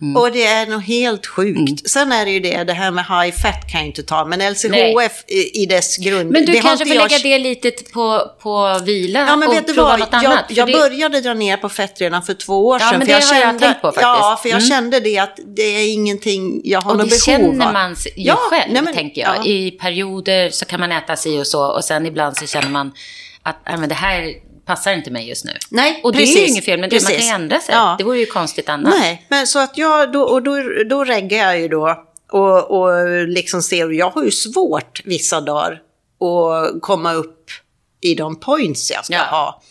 Mm. 0.04 0.16
Och 0.16 0.32
det 0.32 0.44
är 0.46 0.66
nog 0.66 0.82
helt 0.82 1.26
sjukt. 1.26 1.90
Sen 1.90 2.12
är 2.12 2.24
det 2.24 2.30
ju 2.30 2.40
det, 2.40 2.64
det 2.64 2.72
här 2.72 2.90
med 2.90 3.04
high 3.04 3.36
fat 3.42 3.70
kan 3.70 3.80
jag 3.80 3.86
inte 3.86 4.02
ta, 4.02 4.24
men 4.24 4.52
LCHF 4.52 5.24
i, 5.28 5.62
i 5.62 5.66
dess 5.66 5.96
grund. 5.96 6.30
Men 6.30 6.44
du 6.46 6.52
det 6.52 6.60
kanske 6.60 6.86
får 6.86 6.96
jag- 6.96 7.10
lägga 7.10 7.18
det 7.22 7.38
lite 7.38 7.70
på, 7.92 8.30
på 8.42 8.78
vila 8.84 9.20
Ja, 9.20 9.36
men 9.36 9.48
och 9.48 9.54
vet 9.54 9.66
du 9.66 9.74
prova 9.74 9.88
vad? 9.88 9.98
något 10.00 10.08
Jag, 10.12 10.24
annat. 10.24 10.44
jag 10.48 10.66
det- 10.66 10.72
började 10.72 11.20
dra 11.20 11.34
ner 11.34 11.56
på 11.56 11.68
fett 11.68 12.00
redan 12.00 12.22
för 12.22 12.34
två 12.34 12.66
år 12.66 12.78
Ja, 12.80 12.88
sedan. 12.90 12.98
men 12.98 13.08
det 13.08 13.12
har 13.14 13.40
jag 13.40 13.58
tänkt 13.58 13.80
på 13.80 13.86
faktiskt. 13.88 14.02
Ja, 14.02 14.38
för 14.42 14.48
jag 14.48 14.58
Mm. 14.58 14.68
kände 14.70 15.00
det 15.00 15.18
att 15.18 15.38
det 15.56 15.62
är 15.62 15.92
ingenting 15.92 16.60
jag 16.64 16.80
har 16.80 16.90
Och 16.90 16.96
något 16.98 17.10
det 17.10 17.26
behov 17.26 17.38
känner 17.52 17.66
av. 17.66 17.72
man 17.72 17.96
sig 17.96 18.12
ju 18.16 18.22
Ja, 18.26 18.36
själv, 18.36 18.72
nej, 18.72 18.82
men- 18.82 18.94
tänker 18.94 19.20
jag. 19.20 19.36
ja. 19.36 19.44
I 19.44 19.70
perioder 19.70 20.50
så 20.50 20.64
kan 20.64 20.80
man 20.80 20.92
äta 20.92 21.16
si 21.16 21.40
och 21.40 21.46
så 21.46 21.64
och 21.66 21.84
sen 21.84 22.06
ibland 22.06 22.36
så 22.36 22.46
känner 22.46 22.68
man 22.68 22.92
att 23.42 23.56
nej, 23.66 23.76
men 23.78 23.88
det 23.88 23.94
här 23.94 24.24
passar 24.66 24.92
inte 24.92 25.10
mig 25.10 25.28
just 25.28 25.44
nu. 25.44 25.52
Nej, 25.70 26.00
och 26.04 26.12
det 26.12 26.18
är 26.18 26.26
ju 26.26 26.34
precis, 26.34 26.50
inget 26.50 26.64
fel, 26.64 26.80
men 26.80 26.90
det, 26.90 26.96
man 26.96 27.00
kan 27.00 27.10
precis. 27.10 27.30
ju 27.30 27.34
ändra 27.34 27.60
sig. 27.60 27.74
Ja. 27.74 27.94
Det 27.98 28.04
vore 28.04 28.18
ju 28.18 28.26
konstigt 28.26 28.68
annars. 28.68 28.94
Nej, 29.00 29.26
men 29.28 29.46
så 29.46 29.58
att 29.58 29.78
jag, 29.78 30.12
då, 30.12 30.22
och 30.22 30.42
då, 30.42 30.56
då 30.90 31.04
reggar 31.04 31.38
jag 31.38 31.60
ju 31.60 31.68
då 31.68 32.04
och, 32.32 32.70
och 32.80 33.28
liksom 33.28 33.62
ser, 33.62 33.90
jag 33.90 34.10
har 34.10 34.24
ju 34.24 34.30
svårt 34.30 35.02
vissa 35.04 35.40
dagar 35.40 35.72
att 35.72 36.82
komma 36.82 37.12
upp 37.12 37.50
i 38.00 38.14
de 38.14 38.40
points 38.40 38.90
jag 38.90 39.04
ska 39.04 39.14
Ja. 39.14 39.20
ha. 39.30 39.62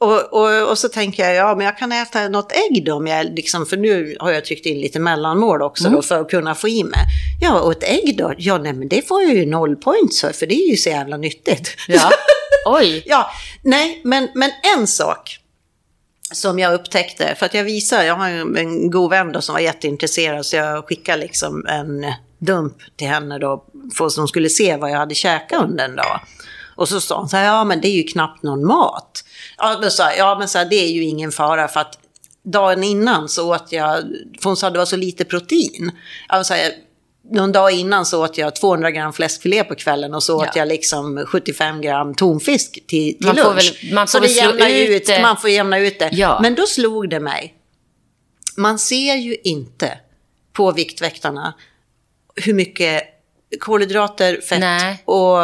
Och, 0.00 0.32
och, 0.32 0.70
och 0.70 0.78
så 0.78 0.88
tänker 0.88 1.24
jag, 1.24 1.34
ja 1.34 1.54
men 1.56 1.66
jag 1.66 1.78
kan 1.78 1.92
äta 1.92 2.28
något 2.28 2.52
ägg 2.52 2.84
då, 2.84 2.94
om 2.94 3.06
jag, 3.06 3.26
liksom, 3.26 3.66
för 3.66 3.76
nu 3.76 4.16
har 4.20 4.30
jag 4.30 4.44
tryckt 4.44 4.66
in 4.66 4.80
lite 4.80 4.98
mellanmål 5.00 5.62
också 5.62 5.84
Mm. 5.84 5.96
då 5.96 6.02
för 6.02 6.20
att 6.20 6.30
kunna 6.30 6.54
få 6.54 6.68
i 6.68 6.84
mig. 6.84 7.00
Ja, 7.40 7.60
och 7.60 7.72
ett 7.72 7.82
ägg 7.84 8.16
då? 8.18 8.32
Ja, 8.38 8.58
nej 8.58 8.72
men 8.72 8.88
det 8.88 9.08
får 9.08 9.22
jag 9.22 9.34
ju 9.34 9.46
noll 9.46 9.76
points 9.76 10.20
för, 10.20 10.32
för 10.32 10.46
det 10.46 10.54
är 10.54 10.70
ju 10.70 10.76
så 10.76 10.88
jävla 10.88 11.16
nyttigt. 11.16 11.74
Ja. 11.88 12.10
Oj. 12.70 13.02
Ja, 13.06 13.30
nej, 13.62 14.00
men, 14.04 14.28
men 14.34 14.50
en 14.76 14.86
sak 14.86 15.38
som 16.32 16.58
jag 16.58 16.74
upptäckte, 16.74 17.34
för 17.34 17.46
att 17.46 17.54
jag 17.54 17.64
visar, 17.64 18.02
jag 18.02 18.14
har 18.14 18.28
en 18.58 18.90
god 18.90 19.10
vän 19.10 19.32
då 19.32 19.40
som 19.40 19.52
var 19.52 19.60
jätteintresserad, 19.60 20.46
så 20.46 20.56
jag 20.56 20.88
skickade 20.88 21.22
liksom 21.22 21.66
en 21.66 22.06
dump 22.38 22.76
till 22.96 23.08
henne 23.08 23.38
då, 23.38 23.64
för 23.96 24.06
att 24.06 24.16
hon 24.16 24.28
skulle 24.28 24.48
se 24.48 24.76
vad 24.76 24.90
jag 24.90 24.98
hade 24.98 25.14
käkat 25.14 25.62
under 25.62 25.84
en 25.84 25.96
dag. 25.96 26.20
Och 26.76 26.88
så 26.88 27.00
sa 27.00 27.18
hon 27.18 27.28
så 27.28 27.36
här, 27.36 27.44
ja 27.44 27.64
men 27.64 27.80
det 27.80 27.88
är 27.88 27.92
ju 27.96 28.02
knappt 28.02 28.42
någon 28.42 28.66
mat. 28.66 29.24
Ja 29.58 29.78
men 29.80 29.90
så, 29.90 30.02
här, 30.02 30.16
ja, 30.18 30.36
men 30.38 30.48
så 30.48 30.58
här, 30.58 30.64
det 30.64 30.76
är 30.76 30.88
ju 30.88 31.04
ingen 31.04 31.32
fara 31.32 31.68
för 31.68 31.80
att 31.80 31.98
dagen 32.42 32.84
innan 32.84 33.28
så 33.28 33.54
åt 33.54 33.72
jag, 33.72 34.00
för 34.40 34.44
hon 34.44 34.56
sa 34.56 34.70
det 34.70 34.78
var 34.78 34.86
så 34.86 34.96
lite 34.96 35.24
protein. 35.24 35.92
Jag 36.28 36.46
så 36.46 36.54
här, 36.54 36.72
någon 37.30 37.52
dag 37.52 37.72
innan 37.72 38.06
så 38.06 38.24
åt 38.24 38.38
jag 38.38 38.56
200 38.56 38.90
gram 38.90 39.12
fläskfilé 39.12 39.64
på 39.64 39.74
kvällen 39.74 40.14
och 40.14 40.22
så 40.22 40.36
åt 40.36 40.44
Ja. 40.46 40.52
jag 40.54 40.68
liksom 40.68 41.24
75 41.26 41.80
gram 41.80 42.14
tonfisk 42.14 42.72
till, 42.72 42.86
till 42.86 43.16
Man 43.26 43.36
får 43.36 43.44
lunch. 43.44 43.78
väl- 43.82 43.94
man 43.94 44.06
får 44.06 44.18
så 44.18 44.24
det 44.24 44.28
ut 44.84 44.90
ut, 45.02 45.06
det. 45.06 45.22
man 45.22 45.36
får 45.36 45.50
jämna 45.50 45.78
ut 45.78 45.98
det. 45.98 46.08
Ja. 46.12 46.38
Men 46.42 46.54
då 46.54 46.66
slog 46.66 47.10
det 47.10 47.20
mig, 47.20 47.54
man 48.56 48.78
ser 48.78 49.14
ju 49.14 49.36
inte 49.44 49.98
på 50.52 50.72
Viktväktarna 50.72 51.54
hur 52.36 52.54
mycket 52.54 53.02
kolhydrater, 53.60 54.40
fett 54.40 54.60
Nej. 54.60 55.02
och 55.04 55.38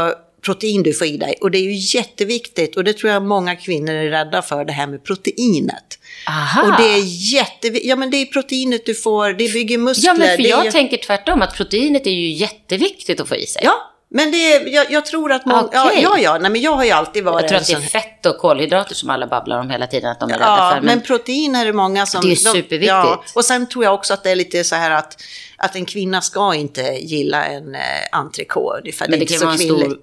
protein 0.47 0.83
du 0.83 0.93
får 0.93 1.07
i 1.07 1.17
dig. 1.17 1.35
Och 1.41 1.51
det 1.51 1.59
är 1.59 1.63
ju 1.63 1.99
jätteviktigt 1.99 2.77
och 2.77 2.85
det 2.85 2.93
tror 2.93 3.13
jag 3.13 3.23
många 3.23 3.57
kvinnor 3.57 3.95
är 3.95 4.11
rädda 4.11 4.43
för, 4.43 4.65
det 4.65 4.73
här 4.73 4.87
med 4.87 5.05
proteinet. 5.05 5.99
Aha. 6.29 6.63
Och 6.63 6.83
det 6.83 6.89
är 6.89 7.03
jätteviktigt, 7.35 7.89
ja 7.89 7.97
men 7.97 8.11
det 8.11 8.17
är 8.17 8.27
proteinet 8.27 8.87
du 8.87 8.95
får, 8.95 9.29
det 9.29 9.53
bygger 9.53 9.79
muskler. 9.79 10.09
Ja, 10.09 10.15
men 10.15 10.37
för 10.37 10.43
det 10.43 10.49
jag 10.49 10.67
är... 10.67 10.71
tänker 10.71 10.97
tvärtom, 10.97 11.43
att 11.43 11.55
proteinet 11.55 12.07
är 12.07 12.11
ju 12.11 12.33
jätteviktigt 12.33 13.21
att 13.21 13.29
få 13.29 13.37
i 13.37 13.47
sig. 13.47 13.63
Ja, 13.65 13.93
men 14.09 14.31
det 14.31 14.53
är, 14.53 14.69
jag, 14.69 14.91
jag 14.91 15.07
tror 15.07 15.33
att 15.33 15.47
många, 15.47 15.69
ja, 15.73 15.87
Okej. 15.87 16.03
ja, 16.03 16.19
ja, 16.19 16.39
nej 16.39 16.51
men 16.51 16.61
jag 16.61 16.73
har 16.73 16.85
ju 16.85 16.91
alltid 16.91 17.25
varit 17.25 17.41
Jag 17.41 17.49
tror 17.49 17.59
att 17.59 17.67
det 17.67 17.87
är 17.87 18.01
fett 18.01 18.27
och 18.27 18.39
kolhydrater 18.39 18.95
som 18.95 19.11
alla 19.11 19.27
babblar 19.27 19.61
om 19.61 19.71
hela 19.71 19.87
tiden 19.87 20.11
att 20.11 20.21
de 20.21 20.31
är 20.31 20.35
rädda 20.35 20.47
Ja, 20.47 20.73
för. 20.75 20.87
men, 20.87 21.01
protein 21.01 21.55
är 21.55 21.65
det 21.65 21.73
många 21.73 22.07
som... 22.07 22.21
Det 22.21 22.27
är 22.27 22.31
ju 22.31 22.37
superviktigt. 22.37 23.35
och 23.35 23.45
sen 23.45 23.69
tror 23.69 23.85
jag 23.85 23.95
också 23.95 24.15
att 24.15 24.23
det 24.23 24.31
är 24.31 24.37
lite 24.37 24.65
så 24.65 24.77
här 24.77 24.91
att, 24.91 25.23
att 25.57 25.77
en 25.77 25.85
kvinna 25.85 26.21
ska 26.21 26.55
inte 26.55 26.83
gilla 26.83 27.45
en 27.45 27.75
eh, 27.75 27.81
entrecote. 28.13 28.93
Men 29.09 29.19
det 29.19 29.25
är 29.25 29.39
kan 29.39 29.41
vara 29.41 29.53
en 29.53 29.59
stor. 29.59 29.99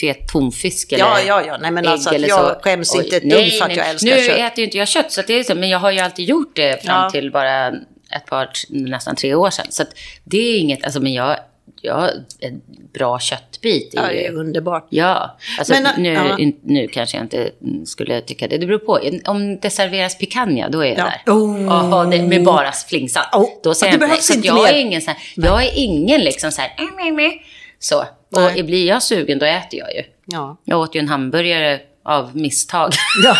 Fet 0.00 0.28
tonfisk 0.28 0.92
eller 0.92 1.04
Ja, 1.04 1.20
ja, 1.26 1.42
ja. 1.46 1.56
Nej, 1.60 1.70
men 1.70 1.86
alltså 1.86 2.08
att 2.08 2.14
eller 2.14 2.28
jag 2.28 2.54
så. 2.56 2.60
skäms 2.62 2.94
inte 2.94 3.16
ett 3.16 3.22
dugg 3.30 3.52
för 3.58 3.64
att 3.64 3.76
jag 3.76 3.88
älskar 3.88 4.10
nu 4.16 4.22
kött. 4.22 4.38
äter 4.38 4.58
ju 4.58 4.64
inte 4.64 4.78
jag 4.78 4.88
kött, 4.88 5.12
så 5.12 5.22
det 5.26 5.32
är 5.38 5.44
så, 5.44 5.54
men 5.54 5.68
jag 5.68 5.78
har 5.78 5.90
ju 5.90 5.98
alltid 5.98 6.28
gjort 6.28 6.56
det 6.56 6.84
fram 6.84 7.02
Ja. 7.04 7.10
till 7.10 7.30
bara 7.30 7.68
ett 8.16 8.26
par, 8.26 8.48
nästan 8.68 9.16
tre 9.16 9.34
år 9.34 9.50
sedan. 9.50 9.66
Så 9.70 9.84
det 10.24 10.38
är 10.38 10.58
inget, 10.58 10.84
alltså 10.84 11.00
men 11.00 11.12
jag, 11.12 11.36
jag 11.80 12.10
en 12.40 12.60
bra 12.94 13.18
köttbit. 13.20 13.90
Ja, 13.92 14.02
är 14.02 14.08
det 14.08 14.20
ju, 14.20 14.26
är 14.26 14.32
underbart. 14.32 14.86
Ja, 14.90 15.38
alltså 15.58 15.72
Men, 15.72 16.02
nu, 16.02 16.12
ja. 16.12 16.36
nu 16.64 16.88
kanske 16.88 17.16
jag 17.16 17.24
inte 17.24 17.50
skulle 17.86 18.20
tycka 18.20 18.48
det. 18.48 18.58
Det 18.58 18.66
beror 18.66 18.78
på. 18.78 19.00
Om 19.24 19.60
det 19.60 19.70
serveras 19.70 20.18
picanha, 20.18 20.68
då 20.68 20.80
är 20.80 20.88
jag 20.88 20.98
Ja. 20.98 21.04
där. 21.26 21.32
Oh. 21.32 21.62
Jaha, 21.64 22.04
det, 22.04 22.22
med 22.22 22.44
bara 22.44 22.72
flingsalt. 22.72 23.34
Oh. 23.34 23.48
Då 23.62 23.74
säger 23.74 23.98
Det 23.98 24.04
jag 24.06 24.16
inte 24.18 24.32
nej. 24.34 24.42
Så 24.42 24.46
jag 24.58 24.68
är 24.70 24.78
ingen 24.80 25.00
sån 25.02 25.14
här, 25.14 25.22
jag 25.36 25.62
är 25.64 25.70
ingen 25.74 26.20
liksom 26.20 26.52
så 26.52 26.60
här, 26.60 26.74
"Mm, 26.78 26.94
mm, 26.98 27.18
mm." 27.18 27.32
så. 27.78 28.04
Nej. 28.40 28.60
Och 28.60 28.66
blir 28.66 28.86
jag 28.88 29.02
sugen, 29.02 29.38
då 29.38 29.46
äter 29.46 29.78
jag 29.78 29.94
ju. 29.94 30.02
Ja. 30.26 30.56
Jag 30.64 30.80
åt 30.80 30.94
ju 30.94 31.00
en 31.00 31.08
hamburgare 31.08 31.80
av 32.04 32.36
misstag. 32.36 32.92
Ja. 33.24 33.36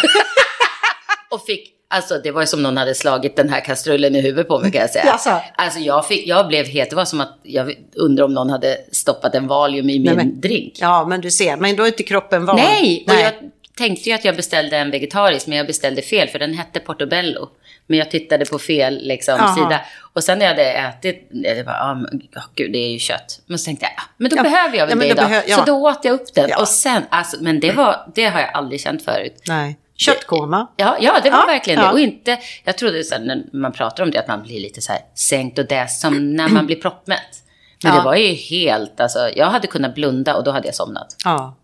och 1.30 1.46
fick, 1.46 1.68
alltså 1.90 2.18
det 2.24 2.30
var 2.30 2.40
ju 2.40 2.46
som 2.46 2.62
någon 2.62 2.76
hade 2.76 2.94
slagit 2.94 3.36
den 3.36 3.48
här 3.48 3.60
kastrullen 3.64 4.16
i 4.16 4.20
huvudet 4.20 4.48
på 4.48 4.58
mig 4.58 4.72
kan 4.72 4.80
jag 4.80 4.90
säga. 4.90 5.04
Jaså? 5.06 5.40
Alltså 5.54 5.78
jag, 5.80 6.06
fick, 6.08 6.26
jag 6.26 6.48
blev 6.48 6.66
helt, 6.66 6.90
det 6.90 6.96
var 6.96 7.04
som 7.04 7.20
att 7.20 7.38
jag 7.42 7.74
undrar 7.96 8.24
om 8.24 8.34
någon 8.34 8.50
hade 8.50 8.76
stoppat 8.92 9.34
en 9.34 9.46
Valium 9.46 9.90
i 9.90 9.98
min 9.98 10.16
men- 10.16 10.40
drink. 10.40 10.72
ja, 10.80 11.06
men 11.08 11.20
du 11.20 11.30
ser, 11.30 11.56
men 11.56 11.76
då 11.76 11.82
är 11.82 11.86
inte 11.86 12.02
kroppen 12.02 12.46
van. 12.46 12.56
Nej, 12.56 13.04
och 13.08 13.14
jag 13.14 13.32
tänkte 13.76 14.08
ju 14.08 14.14
att 14.14 14.24
jag 14.24 14.36
beställde 14.36 14.76
en 14.76 14.90
vegetarisk, 14.90 15.46
men 15.46 15.58
jag 15.58 15.66
beställde 15.66 16.02
fel, 16.02 16.28
för 16.28 16.38
den 16.38 16.54
hette 16.54 16.80
Portobello. 16.80 17.48
Men 17.86 17.98
jag 17.98 18.10
tittade 18.10 18.44
på 18.46 18.58
fel 18.58 18.98
liksom, 19.02 19.54
sida. 19.56 19.80
Och 20.12 20.24
sen 20.24 20.38
när 20.38 20.44
jag 20.46 20.50
hade 20.52 20.72
ätit, 20.72 21.28
det 21.30 21.66
var, 21.66 21.72
ah, 21.72 21.94
men, 21.94 22.04
oh, 22.36 22.42
gud, 22.54 22.72
det 22.72 22.78
är 22.78 22.92
ju 22.92 22.98
kött. 22.98 23.40
Men 23.46 23.58
så 23.58 23.64
tänkte 23.64 23.84
jag, 23.86 23.92
ah, 23.96 24.08
men 24.16 24.30
då 24.30 24.36
Ja. 24.36 24.42
behöver 24.42 24.76
jag 24.78 24.86
väl 24.86 24.98
Ja, 24.98 25.02
det 25.04 25.08
då 25.08 25.12
idag. 25.20 25.30
behö- 25.30 25.42
ja. 25.46 25.56
Så 25.56 25.64
då 25.64 25.88
åt 25.88 26.04
jag 26.04 26.14
upp 26.14 26.34
den. 26.34 26.50
Och 26.58 26.68
sen, 26.68 27.02
alltså, 27.10 27.36
men 27.40 27.60
det, 27.60 27.72
var, 27.72 28.12
det 28.14 28.24
har 28.24 28.40
jag 28.40 28.50
aldrig 28.54 28.80
känt 28.80 29.04
förut. 29.04 29.42
Nej. 29.48 29.78
Köttkoma. 29.96 30.70
Ja, 30.76 30.96
ja 31.00 31.20
det 31.22 31.30
var 31.30 31.38
Ja, 31.38 31.46
verkligen 31.46 31.80
ja. 31.80 31.86
det. 31.86 31.92
Och 31.92 32.00
inte, 32.00 32.38
jag 32.64 32.78
trodde 32.78 33.04
så 33.04 33.14
här, 33.14 33.22
när 33.22 33.42
man 33.52 33.72
pratar 33.72 34.02
om 34.02 34.10
det 34.10 34.18
att 34.18 34.28
man 34.28 34.42
blir 34.42 34.60
lite 34.60 34.80
så 34.80 34.92
här 34.92 35.00
sänkt 35.14 35.58
och 35.58 35.66
däst 35.66 36.00
som 36.00 36.36
när 36.36 36.48
man 36.48 36.66
blir 36.66 36.76
proppmätt. 36.76 37.20
Men 37.84 37.92
Ja. 37.92 37.98
det 37.98 38.04
var 38.04 38.14
ju 38.14 38.34
helt, 38.34 39.00
alltså 39.00 39.30
jag 39.36 39.46
hade 39.46 39.66
kunnat 39.66 39.94
blunda 39.94 40.34
och 40.36 40.44
då 40.44 40.50
hade 40.50 40.68
jag 40.68 40.74
somnat. 40.74 41.16
Ja. 41.24 41.56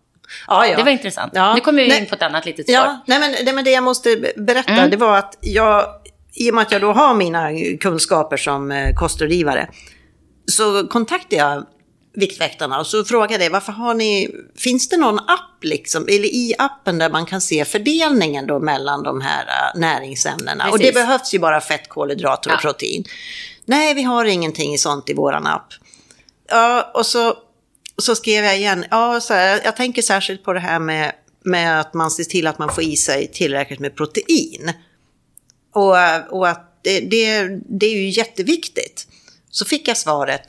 Ja, 0.47 0.65
ja. 0.67 0.77
Det 0.77 0.83
var 0.83 0.91
intressant. 0.91 1.33
Nu 1.33 1.59
kommer 1.61 1.81
vi 1.83 1.87
Nej. 1.87 1.99
in 1.99 2.05
på 2.05 2.15
ett 2.15 2.21
annat 2.23 2.45
litet 2.45 2.65
svar. 2.69 2.75
Ja, 2.75 2.99
nej 3.05 3.19
men, 3.19 3.45
det, 3.45 3.53
men 3.53 3.63
det 3.63 3.71
jag 3.71 3.83
måste 3.83 4.15
be- 4.17 4.31
berätta, 4.37 4.71
Mm. 4.71 4.89
det 4.89 4.97
var 4.97 5.17
att 5.17 5.37
jag, 5.41 5.85
i 6.39 6.51
och 6.51 6.55
med 6.55 6.61
att 6.61 6.71
jag 6.71 6.81
då 6.81 6.91
har 6.91 7.13
mina 7.13 7.49
kunskaper 7.79 8.37
som 8.37 8.71
eh, 8.71 8.93
kostrådgivare, 8.95 9.69
så 10.51 10.87
kontaktade 10.87 11.35
jag 11.35 11.65
Viktväktarna 12.13 12.79
och 12.79 12.87
så 12.87 13.03
frågade 13.05 13.43
jag 13.43 13.51
varför 13.51 13.71
har 13.71 13.93
ni, 13.93 14.29
finns 14.57 14.89
det 14.89 14.97
någon 14.97 15.19
app 15.19 15.63
liksom, 15.63 16.03
eller 16.03 16.25
i 16.25 16.53
appen 16.57 16.97
där 16.97 17.09
man 17.09 17.25
kan 17.25 17.41
se 17.41 17.65
fördelningen 17.65 18.47
då 18.47 18.59
mellan 18.59 19.03
de 19.03 19.21
här 19.21 19.45
äh, 19.45 19.79
näringsämnena? 19.79 20.69
Och 20.69 20.77
det 20.77 20.83
Precis. 20.83 20.93
behövs 20.93 21.33
ju 21.33 21.39
bara 21.39 21.61
fett, 21.61 21.89
kolhydrater 21.89 22.49
och 22.49 22.55
Ja. 22.55 22.59
protein. 22.61 23.03
Nej, 23.65 23.93
vi 23.93 24.03
har 24.03 24.25
ingenting 24.25 24.77
sånt 24.77 25.09
i 25.09 25.13
våran 25.13 25.47
app. 25.47 25.67
Ja, 26.49 26.91
och 26.93 27.05
så, 27.05 27.33
så 27.97 28.15
skrev 28.15 28.45
jag 28.45 28.57
igen, 28.57 28.85
ja, 28.91 29.19
så 29.19 29.33
här, 29.33 29.61
jag 29.63 29.75
tänker 29.75 30.01
särskilt 30.01 30.43
på 30.43 30.53
det 30.53 30.59
här 30.59 30.79
med, 30.79 31.11
med 31.43 31.79
att 31.79 31.93
man 31.93 32.11
ser 32.11 32.23
till 32.23 32.47
att 32.47 32.59
man 32.59 32.69
får 32.69 32.83
i 32.83 32.95
sig 32.95 33.31
tillräckligt 33.31 33.79
med 33.79 33.95
protein. 33.95 34.71
Och, 35.73 35.95
och 36.39 36.47
att 36.49 36.79
det, 36.81 36.99
det, 36.99 37.47
det 37.79 37.85
är 37.85 37.95
ju 37.95 38.09
jätteviktigt. 38.09 39.07
Så 39.51 39.65
fick 39.65 39.87
jag 39.87 39.97
svaret, 39.97 40.45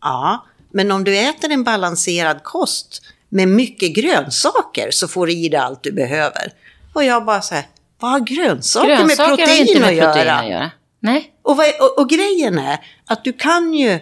ja, 0.00 0.46
men 0.70 0.92
om 0.92 1.04
du 1.04 1.18
äter 1.18 1.50
en 1.50 1.64
balanserad 1.64 2.42
kost 2.42 3.02
med 3.28 3.48
mycket 3.48 3.94
grönsaker 3.94 4.90
så 4.90 5.08
får 5.08 5.26
du 5.26 5.32
i 5.32 5.48
dig 5.48 5.60
allt 5.60 5.82
du 5.82 5.92
behöver. 5.92 6.52
Och 6.94 7.04
jag 7.04 7.24
bara 7.24 7.42
så 7.42 7.54
här, 7.54 7.64
vad 7.98 8.10
har 8.10 8.20
grönsaker, 8.20 8.88
med 8.88 8.98
Grönsaker 8.98 9.36
protein, 9.36 9.48
har 9.48 9.56
inte 9.66 9.80
med 9.80 9.88
att, 9.88 10.14
protein 10.14 10.26
göra? 10.26 10.38
att 10.38 10.50
göra. 10.50 10.70
Nej. 11.00 11.32
Och, 11.42 11.56
vad, 11.56 11.66
och, 11.80 11.98
och 11.98 12.08
grejen 12.08 12.58
är 12.58 12.78
att 13.06 13.24
du 13.24 13.32
kan 13.32 13.74
ju 13.74 13.98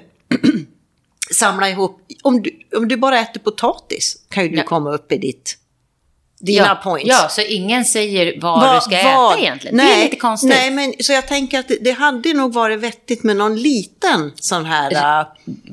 samla 1.35 1.71
ihop, 1.71 2.01
om 2.23 2.43
du, 2.43 2.59
om 2.77 2.89
du 2.89 2.97
bara 2.97 3.19
äter 3.21 3.41
potatis 3.41 4.17
kan 4.29 4.43
ju 4.43 4.49
du 4.49 4.57
Ja. 4.57 4.63
komma 4.65 4.91
upp 4.95 5.13
i 5.13 5.19
ditt, 5.19 5.59
dina 6.39 6.67
ja, 6.67 6.75
points. 6.91 7.09
Ja, 7.09 7.29
så 7.29 7.41
ingen 7.41 7.85
säger 7.85 8.41
vad, 8.41 8.61
Vad- 8.61 8.77
du 8.77 8.81
ska 8.81 8.91
vad- 9.11 9.33
äta 9.33 9.41
egentligen. 9.43 9.77
Nej, 9.77 9.87
det 9.97 10.01
är 10.01 10.05
lite 10.05 10.17
konstigt. 10.17 10.51
Nej, 10.51 10.71
men 10.71 10.95
så 11.01 11.13
jag 11.13 11.29
tänker 11.29 11.59
att 11.59 11.69
det, 11.69 11.77
det 11.81 11.91
hade 11.91 12.33
nog 12.35 12.53
varit 12.53 12.79
vettigt 12.81 13.23
med 13.23 13.37
någon 13.37 13.57
liten 13.57 14.33
sån 14.41 14.65
här... 14.65 15.21
äh, 15.21 15.27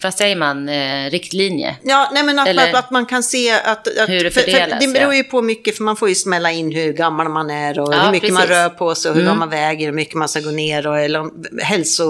Vad 0.03 0.13
säger 0.13 0.35
man? 0.35 0.69
Eh, 0.69 1.09
riktlinje? 1.09 1.75
Ja, 1.83 2.09
nej 2.13 2.23
men 2.23 2.39
att, 2.39 2.47
Eller- 2.47 2.69
att, 2.69 2.75
att 2.75 2.91
man 2.91 3.05
kan 3.05 3.23
se 3.23 3.51
att... 3.51 3.87
att 3.99 4.09
Hur 4.09 4.23
det 4.23 4.31
för, 4.31 4.41
för 4.41 4.51
fördelas, 4.51 4.79
Det 4.79 4.87
beror 4.87 5.13
ju 5.13 5.23
på 5.23 5.41
mycket, 5.41 5.77
för 5.77 5.83
man 5.83 5.95
får 5.95 6.09
ju 6.09 6.15
smälla 6.15 6.51
in 6.51 6.71
hur 6.71 6.93
gammal 6.93 7.29
man 7.29 7.49
är 7.49 7.79
och 7.79 7.93
Ja, 7.93 8.01
hur 8.03 8.11
mycket 8.11 8.33
man 8.33 8.41
precis. 8.41 8.55
Mm. 8.55 8.63
rör 8.63 8.69
på 8.69 8.95
sig 8.95 9.11
och 9.11 9.17
hur 9.17 9.33
man 9.33 9.49
väger, 9.49 9.85
hur 9.85 9.93
mycket 9.93 10.15
man 10.15 10.29
ska 10.29 10.39
gå 10.39 10.51
ner 10.51 10.87
och 10.87 10.99
eller 10.99 11.19
om, 11.19 11.43
hälso, 11.61 12.03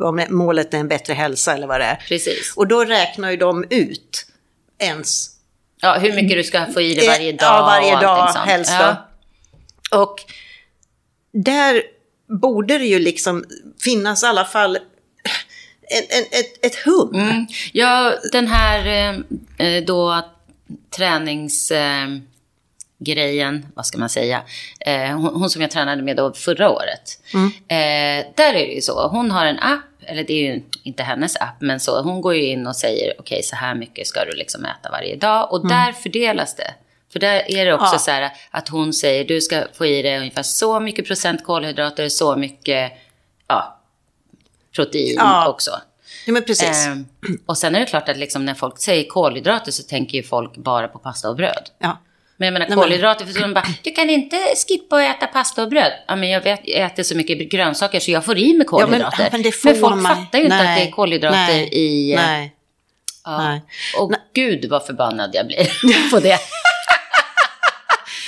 om 0.00 0.26
målet 0.30 0.74
är 0.74 0.78
en 0.78 0.88
bättre 0.88 1.12
hälsa 1.12 1.54
eller 1.54 1.66
vad 1.66 1.80
det 1.80 1.84
är. 1.84 1.96
Precis. 2.08 2.52
Och 2.56 2.66
då 2.66 2.84
räknar 2.84 3.30
ju 3.30 3.36
de 3.36 3.64
ut 3.70 4.26
ens 4.78 5.30
Ja, 5.80 5.94
hur 5.94 6.12
mycket 6.12 6.36
du 6.36 6.44
ska 6.44 6.66
få 6.66 6.80
i 6.80 6.94
dig 6.94 7.08
varje 7.08 7.32
dag. 7.32 7.48
Ja, 7.48 7.62
varje 7.62 8.00
dag 8.00 8.32
sånt. 8.32 8.46
helst 8.46 8.72
ja. 8.80 9.08
Och 9.90 10.16
där 11.32 11.82
borde 12.40 12.78
det 12.78 12.86
ju 12.86 12.98
liksom 12.98 13.44
finnas 13.84 14.22
i 14.22 14.26
alla 14.26 14.44
fall 14.44 14.76
en, 15.88 16.02
en, 16.18 16.40
ett, 16.40 16.64
ett 16.66 16.74
hum. 16.84 17.14
Mm. 17.14 17.46
Ja, 17.72 18.14
den 18.32 18.46
här 18.46 19.12
eh, 19.58 19.84
då 19.84 20.22
tränings... 20.96 21.70
Eh, 21.70 22.08
vad 23.74 23.86
ska 23.86 23.98
man 23.98 24.08
säga, 24.08 24.42
eh, 24.80 25.10
hon, 25.10 25.34
hon, 25.34 25.50
som 25.50 25.62
jag 25.62 25.70
tränade 25.70 26.02
med 26.02 26.16
då 26.16 26.32
förra 26.32 26.70
året. 26.70 27.20
Mm. 27.34 27.46
Eh, 27.46 28.26
där 28.36 28.54
är 28.54 28.66
det 28.66 28.74
ju 28.74 28.80
så, 28.80 29.08
hon 29.08 29.30
har 29.30 29.46
en 29.46 29.58
app, 29.58 29.95
eller 30.06 30.24
det 30.24 30.32
är 30.32 30.54
ju 30.54 30.62
inte 30.82 31.02
hennes 31.02 31.36
app, 31.36 31.56
men 31.60 31.80
så 31.80 32.02
hon 32.02 32.20
går 32.20 32.34
ju 32.34 32.46
in 32.46 32.66
och 32.66 32.76
säger 32.76 33.12
okej 33.18 33.22
okay, 33.36 33.42
så 33.42 33.56
här 33.56 33.74
mycket 33.74 34.06
ska 34.06 34.24
du 34.24 34.32
liksom 34.32 34.64
äta 34.64 34.90
varje 34.90 35.16
dag 35.16 35.52
och 35.52 35.64
mm. 35.64 35.68
där 35.68 35.92
fördelas 35.92 36.56
det. 36.56 36.74
För 37.12 37.18
där 37.18 37.50
är 37.50 37.66
det 37.66 37.74
också 37.74 37.94
ja. 37.94 37.98
så 37.98 38.10
här 38.10 38.30
att 38.50 38.68
hon 38.68 38.92
säger 38.92 39.24
du 39.24 39.40
ska 39.40 39.64
få 39.72 39.86
i 39.86 40.02
dig 40.02 40.18
ungefär 40.18 40.42
så 40.42 40.80
mycket 40.80 41.06
procent 41.06 41.44
kolhydrater, 41.44 42.08
så 42.08 42.36
mycket 42.36 42.92
ja, 43.46 43.80
protein 44.74 45.16
ja. 45.18 45.48
också. 45.48 45.70
Ja, 46.26 46.32
men 46.32 46.44
precis. 46.44 46.86
Eh, 46.86 46.96
och 47.46 47.58
sen 47.58 47.74
är 47.74 47.80
det 47.80 47.86
klart 47.86 48.08
att 48.08 48.16
liksom 48.16 48.44
när 48.44 48.54
folk 48.54 48.78
säger 48.78 49.04
kolhydrater 49.08 49.72
så 49.72 49.82
tänker 49.82 50.18
ju 50.18 50.22
folk 50.22 50.56
bara 50.56 50.88
på 50.88 50.98
pasta 50.98 51.30
och 51.30 51.36
bröd. 51.36 51.70
Ja. 51.78 51.98
Men 52.36 52.46
jag 52.46 52.52
menar 52.52 52.76
kolhydrater, 52.76 53.26
för 53.26 53.40
de 53.40 53.54
bara, 53.54 53.64
du 53.82 53.90
kan 53.90 54.10
inte 54.10 54.36
skippa 54.68 54.96
att 54.96 55.16
äta 55.16 55.26
pasta 55.26 55.62
och 55.62 55.68
bröd. 55.68 55.92
Ja, 56.08 56.16
men 56.16 56.30
jag, 56.30 56.40
vet, 56.40 56.60
jag 56.64 56.80
äter 56.80 57.02
så 57.02 57.16
mycket 57.16 57.50
grönsaker 57.50 58.00
så 58.00 58.10
jag 58.10 58.24
får 58.24 58.38
i 58.38 58.54
mig 58.54 58.66
kolhydrater. 58.66 59.24
Ja, 59.24 59.28
men, 59.32 59.42
men, 59.42 59.52
men, 59.64 59.80
folk 59.80 60.02
man... 60.02 60.16
fattar 60.16 60.38
ju 60.38 60.48
nej, 60.48 60.58
inte 60.58 60.70
att 60.70 60.76
det 60.76 60.82
är 60.82 60.90
kolhydrater 60.90 61.36
nej, 61.36 61.68
i... 61.72 62.14
Nej. 62.16 62.52
Ja. 63.24 63.38
nej. 63.38 63.62
Och 63.98 64.10
nej. 64.10 64.20
gud 64.34 64.64
vad 64.64 64.86
förbannad 64.86 65.30
jag 65.34 65.46
blir 65.46 66.10
på 66.10 66.20
det. 66.20 66.38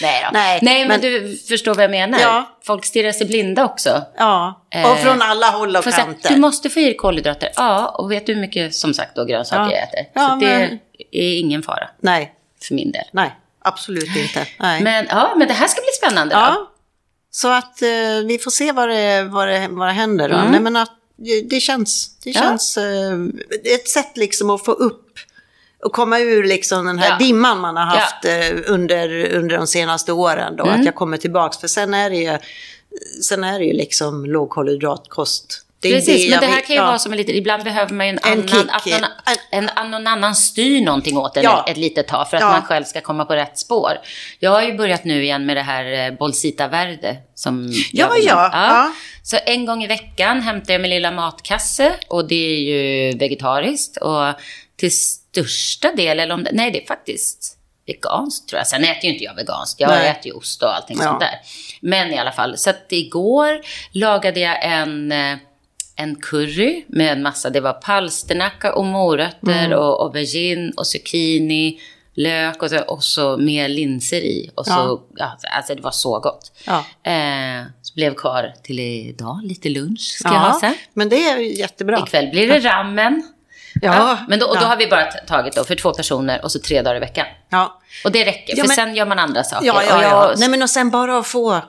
Nej, 0.03 0.23
då. 0.25 0.31
Nej, 0.33 0.59
Nej 0.63 0.89
men, 0.89 0.89
men, 0.89 1.01
du 1.01 1.37
förstår 1.49 1.75
vad 1.75 1.85
jag 1.85 1.91
menar. 1.91 2.21
Ja. 2.21 2.59
Folk 2.63 2.85
stirrar 2.85 3.13
sig 3.13 3.27
blinda 3.27 3.65
också. 3.65 4.03
Ja, 4.17 4.63
och 4.71 4.77
eh, 4.77 4.97
från 4.97 5.23
alla 5.23 5.47
håll 5.47 5.77
och 5.77 5.85
kanter. 5.85 6.29
du 6.29 6.37
måste 6.37 6.71
få 6.71 6.81
i 6.81 6.85
dig 6.85 6.97
kolhydrater. 6.97 7.51
Ja, 7.57 7.89
och 7.89 8.13
vet 8.13 8.27
du 8.27 8.35
hur 8.35 8.41
mycket 8.41 8.75
som 8.75 8.95
sagt 8.95 9.17
då 9.17 9.25
grönsaker 9.25 9.63
ja. 9.63 9.71
jag 9.71 9.83
äter? 9.83 10.11
Ja, 10.13 10.29
så 10.29 10.37
men... 10.37 10.79
det 11.11 11.19
är 11.19 11.39
ingen 11.39 11.63
fara. 11.63 11.91
Nej. 12.01 12.35
För 12.63 12.75
min 12.75 12.93
del. 12.93 13.05
Nej, 13.13 13.37
absolut 13.59 14.17
inte. 14.17 14.47
Nej. 14.59 14.83
Men, 14.83 15.07
ja, 15.11 15.35
men 15.37 15.49
det 15.49 15.55
här 15.55 15.69
ska 15.69 15.81
bli 15.81 16.09
spännande 16.09 16.35
ja. 16.35 16.71
Så 17.31 17.49
att 17.49 17.83
eh, 17.83 17.89
vi 18.27 18.39
får 18.45 18.51
se 18.51 18.73
vad 18.73 18.89
det, 18.89 19.23
vad 19.23 19.49
det, 19.49 19.69
vad 19.71 19.89
det 19.89 19.93
händer 19.93 20.29
då. 20.29 20.35
Mm. 20.35 20.51
Nej, 20.51 20.61
men 20.61 20.77
att 20.77 20.93
det 21.51 21.61
känns, 21.61 22.19
det 22.25 22.33
känns, 22.33 22.77
eh, 22.77 23.13
ett 23.65 23.89
sätt 23.89 24.17
liksom 24.17 24.51
att 24.51 24.65
få 24.65 24.73
upp 24.73 25.19
och 25.85 25.93
komma 25.93 26.19
ur 26.19 26.45
liksom 26.45 26.87
den 26.87 26.99
här 26.99 27.11
ja. 27.11 27.19
dimman 27.19 27.61
man 27.61 27.77
har 27.77 27.85
haft 27.85 28.17
ja. 28.23 28.31
Eh, 28.31 28.57
under, 28.67 29.35
under 29.35 29.57
de 29.57 29.67
senaste 29.67 30.13
åren. 30.13 30.57
Då, 30.57 30.65
mm. 30.65 30.81
Att 30.81 30.87
jag 30.87 30.95
kommer 30.95 31.17
tillbaka. 31.17 31.59
För 31.61 31.69
sen 31.69 31.95
är 31.95 32.11
det 32.11 32.17
ju, 32.17 32.39
sen 33.23 33.45
är 33.45 33.59
det 33.59 33.65
ju 33.65 33.73
liksom 33.73 34.27
lågkolhydratkost. 34.27 35.65
Det 35.81 35.95
Precis, 35.95 36.25
det 36.25 36.31
men 36.31 36.41
det 36.41 36.47
här 36.47 36.61
kan 36.61 36.77
ju 36.77 36.83
ja. 36.83 36.87
vara 36.87 36.99
som 36.99 37.13
en 37.13 37.19
liten, 37.19 37.35
ibland 37.35 37.65
behöver 37.65 37.95
man 37.95 38.07
ju 38.07 38.11
en, 38.11 38.19
en 38.25 38.49
annan, 38.49 38.71
att 38.71 38.87
någon, 38.87 39.05
en, 39.51 39.71
en, 39.77 39.91
någon 39.91 40.07
annan 40.07 40.35
styr 40.35 40.81
någonting 40.81 41.17
åt 41.17 41.37
en 41.37 41.43
ja. 41.43 41.65
ett 41.69 41.77
litet 41.77 42.09
tag 42.09 42.31
för 42.31 42.37
att 42.37 42.43
ja. 42.43 42.53
man 42.53 42.63
själv 42.63 42.85
ska 42.85 43.01
komma 43.01 43.25
på 43.25 43.35
rätt 43.35 43.59
spår. 43.59 43.93
Jag 44.39 44.51
har 44.51 44.63
ju 44.63 44.77
börjat 44.77 45.05
nu 45.05 45.23
igen 45.23 45.47
med 45.47 45.57
det 45.57 45.63
här 45.63 46.07
eh, 46.07 46.19
Bolsita 46.19 46.69
Verde. 46.69 47.17
Som 47.35 47.73
ja, 47.93 48.13
ja, 48.17 48.51
ja. 48.53 48.93
Så 49.23 49.37
en 49.47 49.67
gång 49.67 49.85
i 49.85 49.87
veckan 49.87 50.43
hämtar 50.43 50.75
jag 50.75 50.81
min 50.81 50.91
lilla 50.91 51.11
matkasse 51.11 51.95
och 52.09 52.29
det 52.29 52.35
är 52.35 52.61
ju 52.61 53.13
vegetariskt. 53.19 53.97
Och 53.97 54.35
till 54.77 54.97
största 54.97 55.93
del, 55.93 56.21
eller 56.21 56.35
om 56.35 56.45
det, 56.45 56.51
nej 56.53 56.71
det 56.71 56.83
är 56.83 56.87
faktiskt 56.87 57.59
veganskt 57.87 58.49
tror 58.49 58.59
jag. 58.59 58.67
Sen 58.67 58.85
äter 58.85 59.05
ju 59.05 59.13
inte 59.13 59.25
jag 59.25 59.35
veganskt. 59.35 59.81
Jag 59.81 59.91
nej. 59.91 60.09
äter 60.09 60.27
ju 60.27 60.33
ost 60.33 60.63
och 60.63 60.77
allting 60.77 60.97
ja. 60.99 61.05
sånt 61.05 61.21
där. 61.21 61.35
Men 61.81 62.13
i 62.13 62.19
alla 62.19 62.33
fall, 62.33 62.59
så 62.59 62.71
att 62.71 62.87
igår 62.89 63.61
lagade 63.93 64.41
jag 64.41 64.65
en, 64.65 65.13
eh, 65.13 65.39
en 65.99 66.15
curry 66.15 66.85
med 66.89 67.13
en 67.13 67.23
massa, 67.23 67.51
det 67.51 67.61
var 67.61 67.73
palsternacka 67.73 68.75
och 68.75 68.85
morötter 68.85 69.65
mm. 69.65 69.79
och 69.79 70.03
aubergine 70.05 70.73
och 70.77 70.87
zucchini, 70.87 71.81
lök 72.15 72.63
och 72.63 72.71
så, 72.71 72.79
och 72.79 73.05
så 73.05 73.37
mer 73.37 73.69
linser 73.69 74.21
i. 74.21 74.51
Och 74.55 74.67
så, 74.67 75.03
ja. 75.17 75.39
ja 75.43 75.57
alltså 75.57 75.75
det 75.75 75.83
var 75.83 75.91
så 75.91 76.21
gott. 76.21 76.53
Ja. 76.67 76.85
Eh, 77.13 77.65
så 77.83 77.95
blev 77.95 78.15
kvar 78.15 78.55
till 78.63 78.81
idag, 78.81 79.41
lite 79.43 79.69
lunch 79.69 80.01
ska 80.01 80.29
ja, 80.29 80.35
jag 80.35 80.41
ha 80.41 80.61
sen. 80.61 80.75
Men 80.93 81.09
det 81.09 81.29
är 81.29 81.39
jättebra. 81.39 81.99
Ikväll 81.99 82.31
blir 82.31 82.49
det 82.49 82.59
ramen. 82.59 83.23
Ja, 83.83 83.95
ja, 83.95 84.19
men 84.29 84.39
då, 84.39 84.47
och 84.47 84.57
då 84.57 84.67
har 84.67 84.77
vi 84.77 84.87
bara 84.87 85.05
tagit 85.05 85.57
då 85.57 85.65
för 85.65 85.75
två 85.75 85.93
personer 85.93 86.45
och 86.45 86.53
så 86.53 86.59
tre 86.59 86.83
dagar 86.83 86.97
i 86.97 87.01
veckan. 87.01 87.27
Ja. 87.51 87.81
Och 88.05 88.13
det 88.13 88.25
räcker, 88.25 88.57
för 88.57 88.67
men, 88.67 88.77
sen 88.77 88.95
gör 88.95 89.07
man 89.07 89.19
andra 89.19 89.45
saker. 89.45 89.67
Ja, 89.67 89.83
ja, 89.83 90.03
ja. 90.03 90.35
Nej, 90.37 90.49
men 90.49 90.63
och 90.63 90.71
sen 90.71 90.91
bara 90.91 91.19
att 91.19 91.27
få... 91.27 91.63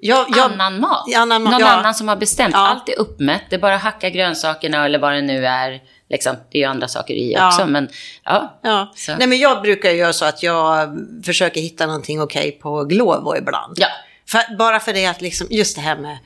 Jag, 0.00 0.26
jag, 0.36 0.52
annan 0.52 0.80
mat. 0.80 1.14
Annan, 1.16 1.44
Någon 1.44 1.60
ja. 1.60 1.66
annan 1.68 1.94
som 1.94 2.08
har 2.08 2.16
bestämt. 2.16 2.54
Ja. 2.54 2.68
Allt 2.68 2.88
är 2.88 2.98
uppmätt. 2.98 3.42
Det 3.50 3.56
är 3.56 3.60
bara 3.60 3.74
att 3.74 3.82
hacka 3.82 4.10
grönsakerna 4.10 4.84
eller 4.84 4.98
vad 4.98 5.12
det 5.12 5.22
nu 5.22 5.46
är. 5.46 5.80
Liksom, 6.10 6.36
det 6.50 6.58
är 6.58 6.62
ju 6.62 6.68
andra 6.68 6.88
saker 6.88 7.14
i 7.14 7.32
ja. 7.32 7.48
också. 7.48 7.66
Men, 7.66 7.88
ja. 8.24 8.58
Ja. 8.62 8.92
Nej, 9.18 9.26
men 9.26 9.38
jag 9.38 9.62
brukar 9.62 9.90
göra 9.90 10.12
så 10.12 10.24
att 10.24 10.42
jag 10.42 10.98
försöker 11.24 11.60
hitta 11.60 11.86
någonting 11.86 12.22
okej 12.22 12.48
okay 12.48 12.60
på 12.60 12.84
Glovo 12.84 13.36
ibland. 13.36 13.74
Ja. 13.76 13.88
För, 14.28 14.56
bara 14.56 14.80
för 14.80 14.92
det 14.92 15.06
att 15.06 15.20
liksom, 15.20 15.46
just 15.50 15.76
det 15.76 15.82
här 15.82 15.96
med 15.96 16.18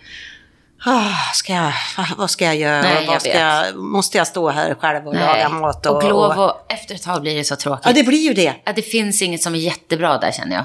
Oh, 0.86 1.32
ska 1.34 1.52
jag, 1.52 1.72
vad 2.16 2.30
ska 2.30 2.44
jag 2.44 2.56
göra? 2.56 2.82
Nej, 2.82 3.04
jag 3.04 3.20
ska 3.20 3.38
jag, 3.38 3.76
måste 3.76 4.18
jag 4.18 4.26
stå 4.26 4.50
här 4.50 4.74
själv 4.74 5.08
och 5.08 5.14
Nej. 5.14 5.26
laga 5.26 5.48
mat? 5.48 5.86
Och, 5.86 5.96
och 5.96 6.02
Glovo, 6.02 6.42
och... 6.42 6.72
efter 6.72 6.94
ett 6.94 7.02
tag 7.02 7.22
blir 7.22 7.36
det 7.36 7.44
så 7.44 7.56
tråkigt. 7.56 7.86
Ja, 7.86 7.92
det 7.92 8.02
blir 8.02 8.28
ju 8.28 8.34
det. 8.34 8.54
Ja, 8.64 8.72
det 8.72 8.82
finns 8.82 9.22
inget 9.22 9.42
som 9.42 9.54
är 9.54 9.58
jättebra 9.58 10.18
där 10.18 10.32
känner 10.32 10.56
jag. 10.56 10.64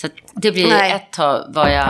Så 0.00 0.08
det 0.32 0.52
blir 0.52 0.68
Nej. 0.68 0.92
ett 0.92 1.12
tag 1.12 1.44
var 1.48 1.68
jag, 1.68 1.88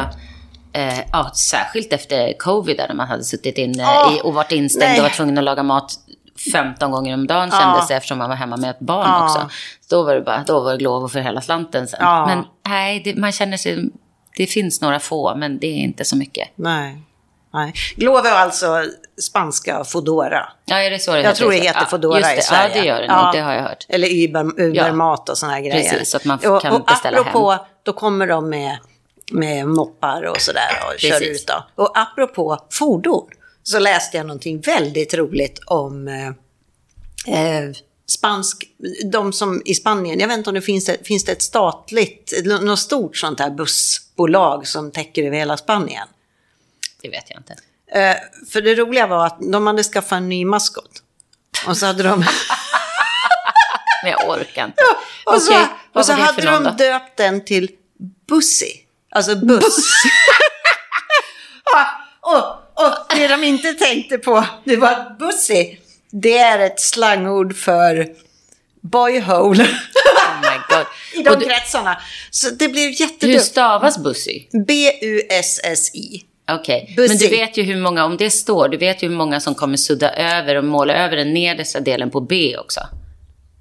eh, 0.77 0.99
ja, 1.13 1.31
särskilt 1.35 1.93
efter 1.93 2.39
covid 2.39 2.77
där 2.77 2.95
man 2.95 3.09
hade 3.09 3.25
suttit 3.25 3.59
inne 3.59 3.85
oh, 3.85 4.15
i, 4.15 4.21
och 4.25 4.35
varit 4.35 4.53
instängd 4.53 4.91
nej. 4.91 5.01
och 5.01 5.03
var 5.03 5.11
tvungen 5.11 5.39
att 5.39 5.45
laga 5.45 5.63
mat 5.63 5.93
15 6.53 6.91
gånger 6.91 7.15
om 7.15 7.27
dagen 7.27 7.51
kändes 7.51 7.89
det 7.89 7.95
eftersom 7.95 8.19
man 8.19 8.29
var 8.29 8.37
hemma 8.37 8.57
med 8.57 8.71
ett 8.71 8.81
barn 8.81 9.07
ja. 9.07 9.25
också. 9.25 9.49
Då 9.91 10.03
var 10.03 10.15
det 10.15 10.21
bara, 10.21 10.45
då 10.47 10.61
var 10.61 10.73
det 10.73 10.79
Glovo 10.79 11.09
för 11.09 11.21
hela 11.21 11.41
slanten 11.41 11.89
sen. 11.89 11.99
Ja. 12.03 12.27
Men 12.27 12.45
nej, 12.69 13.01
det, 13.05 13.15
man 13.15 13.33
känner 13.33 13.57
sig, 13.57 13.91
det 14.37 14.47
finns 14.47 14.81
några 14.81 15.01
få 15.01 15.35
men 15.37 15.59
det 15.59 15.67
är 15.67 15.77
inte 15.77 16.05
så 16.05 16.17
mycket. 16.17 16.49
Nej. 16.55 17.03
Nej. 17.55 17.73
Glovo 17.97 18.27
är 18.27 18.33
alltså 18.33 18.85
spanska 19.23 19.85
Fodora. 19.85 20.49
Ja, 20.65 20.77
är 20.77 20.91
det 20.91 20.99
så 20.99 21.13
det 21.13 21.23
Jag 21.23 21.37
tror 21.37 21.51
det 21.51 21.57
heter 21.57 21.81
ja, 21.81 21.87
Fodora 21.87 22.35
i 22.35 22.43
Sverige. 22.43 22.77
Ja, 22.77 22.81
det 22.81 22.87
gör 22.87 23.01
det 23.01 23.23
nog. 23.23 23.33
Det 23.33 23.41
har 23.41 23.53
jag 23.53 23.63
hört. 23.63 23.87
Eller 23.89 24.09
Uber, 24.25 24.61
Ubermat 24.61 25.23
ja. 25.27 25.33
och 25.33 25.39
sådana 25.39 25.55
här 25.55 25.63
grejer. 25.63 25.91
Precis, 25.91 26.11
så 26.11 26.17
att 26.17 26.25
man 26.25 26.39
kan 26.39 26.53
och, 26.53 26.81
och 26.81 26.87
beställa 26.87 27.21
apropå, 27.21 27.51
hem. 27.51 27.61
då 27.83 27.93
kommer 27.93 28.27
de 28.27 28.49
med, 28.49 28.79
med 29.33 29.69
moppar 29.69 30.23
och 30.23 30.41
sådär 30.41 30.83
och 30.87 30.93
Precis. 30.93 31.11
kör 31.11 31.23
ut. 31.23 31.47
Då. 31.47 31.83
Och 31.83 31.99
apropå 31.99 32.59
fordon 32.71 33.29
så 33.63 33.79
läste 33.79 34.17
jag 34.17 34.27
någonting 34.27 34.61
väldigt 34.61 35.15
roligt 35.15 35.59
om 35.67 36.09
eh, 36.09 36.29
eh, 37.35 37.71
spansk, 38.09 38.65
de 39.13 39.33
som 39.33 39.63
i 39.65 39.75
Spanien, 39.75 40.21
jag 40.21 40.29
vet 40.29 40.39
inte 40.39 40.51
om 40.51 40.55
det 40.55 40.63
finns, 40.63 40.91
finns 41.05 41.25
det 41.25 41.33
ett 41.33 41.43
statligt, 41.43 42.33
något 42.45 42.79
stort 42.79 43.17
sånt 43.17 43.41
här 43.41 43.51
bussbolag 43.51 44.67
som 44.67 44.91
täcker 44.91 45.23
över 45.23 45.37
hela 45.37 45.57
Spanien. 45.57 46.09
Det 47.03 47.09
vet 47.09 47.31
jag 47.31 47.41
inte. 47.41 47.57
Eh, 47.93 48.17
för 48.53 48.63
det 48.63 48.75
roliga 48.75 49.07
var 49.07 49.27
att 49.27 49.39
de 49.53 49.67
hade 49.67 49.83
skaffat 49.83 50.17
en 50.17 50.29
ny 50.29 50.45
maskot. 50.45 51.03
Och 51.67 51.77
så 51.77 51.87
hade 51.87 52.03
de... 52.03 52.19
Men 54.03 54.11
jag 54.13 54.29
orkar 54.29 54.65
inte. 54.65 54.83
Ja, 55.25 55.35
och 55.35 55.43
så, 55.43 55.53
okay, 55.53 55.67
och 55.93 56.07
så 56.07 56.13
hade 56.13 56.43
de 56.43 56.65
då? 56.65 56.71
döpt 56.71 57.17
den 57.17 57.45
till 57.45 57.71
Bussy. 58.29 58.86
Alltså 59.17 59.37
buss. 59.37 59.65
ja, 61.73 61.87
och, 62.21 62.85
och 62.85 63.17
det 63.17 63.29
de 63.29 63.45
inte 63.45 63.73
tänkte 63.73 64.19
på, 64.19 64.47
det 64.65 64.77
var 64.77 64.93
att 64.93 65.19
Bussy, 65.19 65.77
det 66.11 66.39
är 66.39 66.59
ett 66.59 66.81
slangord 66.81 67.57
för 67.57 68.09
boyhole. 68.81 69.65
oh 69.65 70.41
my 70.41 70.59
God. 70.69 70.87
I 71.15 71.23
de 71.23 71.39
du, 71.39 71.45
kretsarna. 71.45 72.01
Så 72.31 72.51
det 72.51 72.69
blev 72.69 72.91
jättedumt. 72.91 73.35
Hur 73.35 73.41
stavas 73.41 73.99
Bussy? 73.99 74.43
B-U-S-S-I. 74.67 76.23
Okej, 76.51 76.89
okay. 76.93 77.09
men 77.09 77.17
du 77.17 77.29
vet 77.29 77.57
ju 77.57 77.63
hur 77.63 77.77
många, 77.77 78.05
om 78.05 78.17
det 78.17 78.31
står, 78.31 78.69
du 78.69 78.77
vet 78.77 79.03
ju 79.03 79.09
hur 79.09 79.17
många 79.17 79.41
som 79.41 79.55
kommer 79.55 79.77
sudda 79.77 80.13
över 80.13 80.55
och 80.55 80.65
måla 80.65 80.95
över 80.95 81.17
den 81.17 81.35
nedersta 81.35 81.81
delen 81.81 82.11
på 82.11 82.21
B 82.21 82.57
också. 82.59 82.81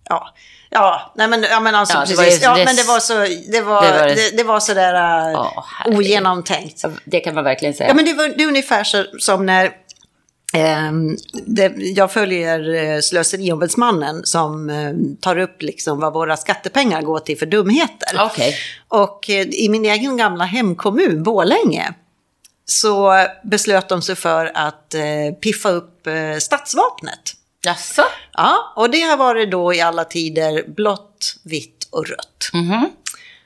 Ja, 0.09 0.35
ja, 0.75 1.11
nej 1.15 1.27
men, 1.27 1.43
ja, 1.43 1.59
men 1.59 1.75
alltså 1.75 1.97
ja, 1.97 2.01
precis. 2.01 2.39
Det 2.39 2.47
var, 2.47 2.53
ja, 2.53 2.59
det, 2.59 2.65
men 2.65 2.75
det 2.75 2.83
var 2.83 2.99
så, 2.99 3.13
det 3.51 3.61
var, 3.61 3.85
det 3.85 3.91
var, 3.91 4.07
det, 4.07 4.37
det 4.37 4.43
var 4.43 4.59
sådär 4.59 5.33
oh, 5.33 5.63
ogenomtänkt. 5.85 6.83
Det 7.05 7.19
kan 7.19 7.35
man 7.35 7.43
verkligen 7.43 7.73
säga. 7.73 7.87
Ja, 7.87 7.93
men 7.93 8.05
det, 8.05 8.13
var, 8.13 8.27
det 8.27 8.43
är 8.43 8.47
ungefär 8.47 8.83
så, 8.83 9.05
som 9.19 9.45
när 9.45 9.65
eh, 10.53 10.91
det, 11.45 11.73
jag 11.77 12.11
följer 12.11 12.73
eh, 12.73 12.99
Slöseriombudsmannen 12.99 14.21
som 14.25 14.69
eh, 14.69 14.93
tar 15.21 15.37
upp 15.37 15.61
liksom 15.61 15.99
vad 15.99 16.13
våra 16.13 16.37
skattepengar 16.37 17.01
går 17.01 17.19
till 17.19 17.37
för 17.37 17.45
dumheter. 17.45 18.25
Okay. 18.25 18.53
Och 18.87 19.29
eh, 19.29 19.47
i 19.47 19.69
min 19.69 19.85
egen 19.85 20.17
gamla 20.17 20.43
hemkommun, 20.43 21.23
Bålänge, 21.23 21.93
så 22.65 23.25
beslöt 23.43 23.89
de 23.89 24.01
sig 24.01 24.15
för 24.15 24.51
att 24.53 24.93
eh, 24.93 25.35
piffa 25.41 25.69
upp 25.69 26.07
eh, 26.07 26.37
stadsvapnet. 26.39 27.33
Jaså? 27.65 28.03
Ja, 28.33 28.73
och 28.75 28.89
det 28.89 29.01
har 29.01 29.17
varit 29.17 29.51
då 29.51 29.73
i 29.73 29.81
alla 29.81 30.05
tider 30.05 30.63
blått, 30.67 31.35
vitt 31.43 31.87
och 31.89 32.07
rött. 32.07 32.49
Mm 32.53 32.65
-hmm. 32.65 32.89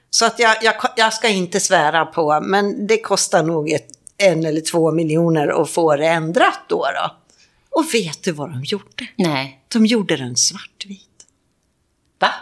Så 0.10 0.26
att 0.26 0.40
jag, 0.40 0.58
jag, 0.62 0.76
jag, 0.96 1.14
ska 1.14 1.28
inte 1.28 1.60
svära 1.60 2.06
på, 2.06 2.40
men 2.42 2.88
det 2.88 2.98
kostar 3.02 3.44
nog 3.44 3.72
ett 3.72 3.88
en 4.18 4.46
eller 4.46 4.62
två 4.62 4.92
miljoner 4.92 5.52
och 5.52 5.70
få 5.70 5.96
det 5.96 6.08
ändrat 6.08 6.60
då. 6.68 6.88
då. 6.96 7.16
Och 7.70 7.94
vet 7.94 8.24
du 8.24 8.32
vad 8.32 8.52
de 8.52 8.64
gjorde? 8.64 9.08
Nej. 9.16 9.62
De 9.68 9.86
gjorde 9.86 10.18
den 10.18 10.36
svartvit. 10.36 11.26
Va? 12.20 12.34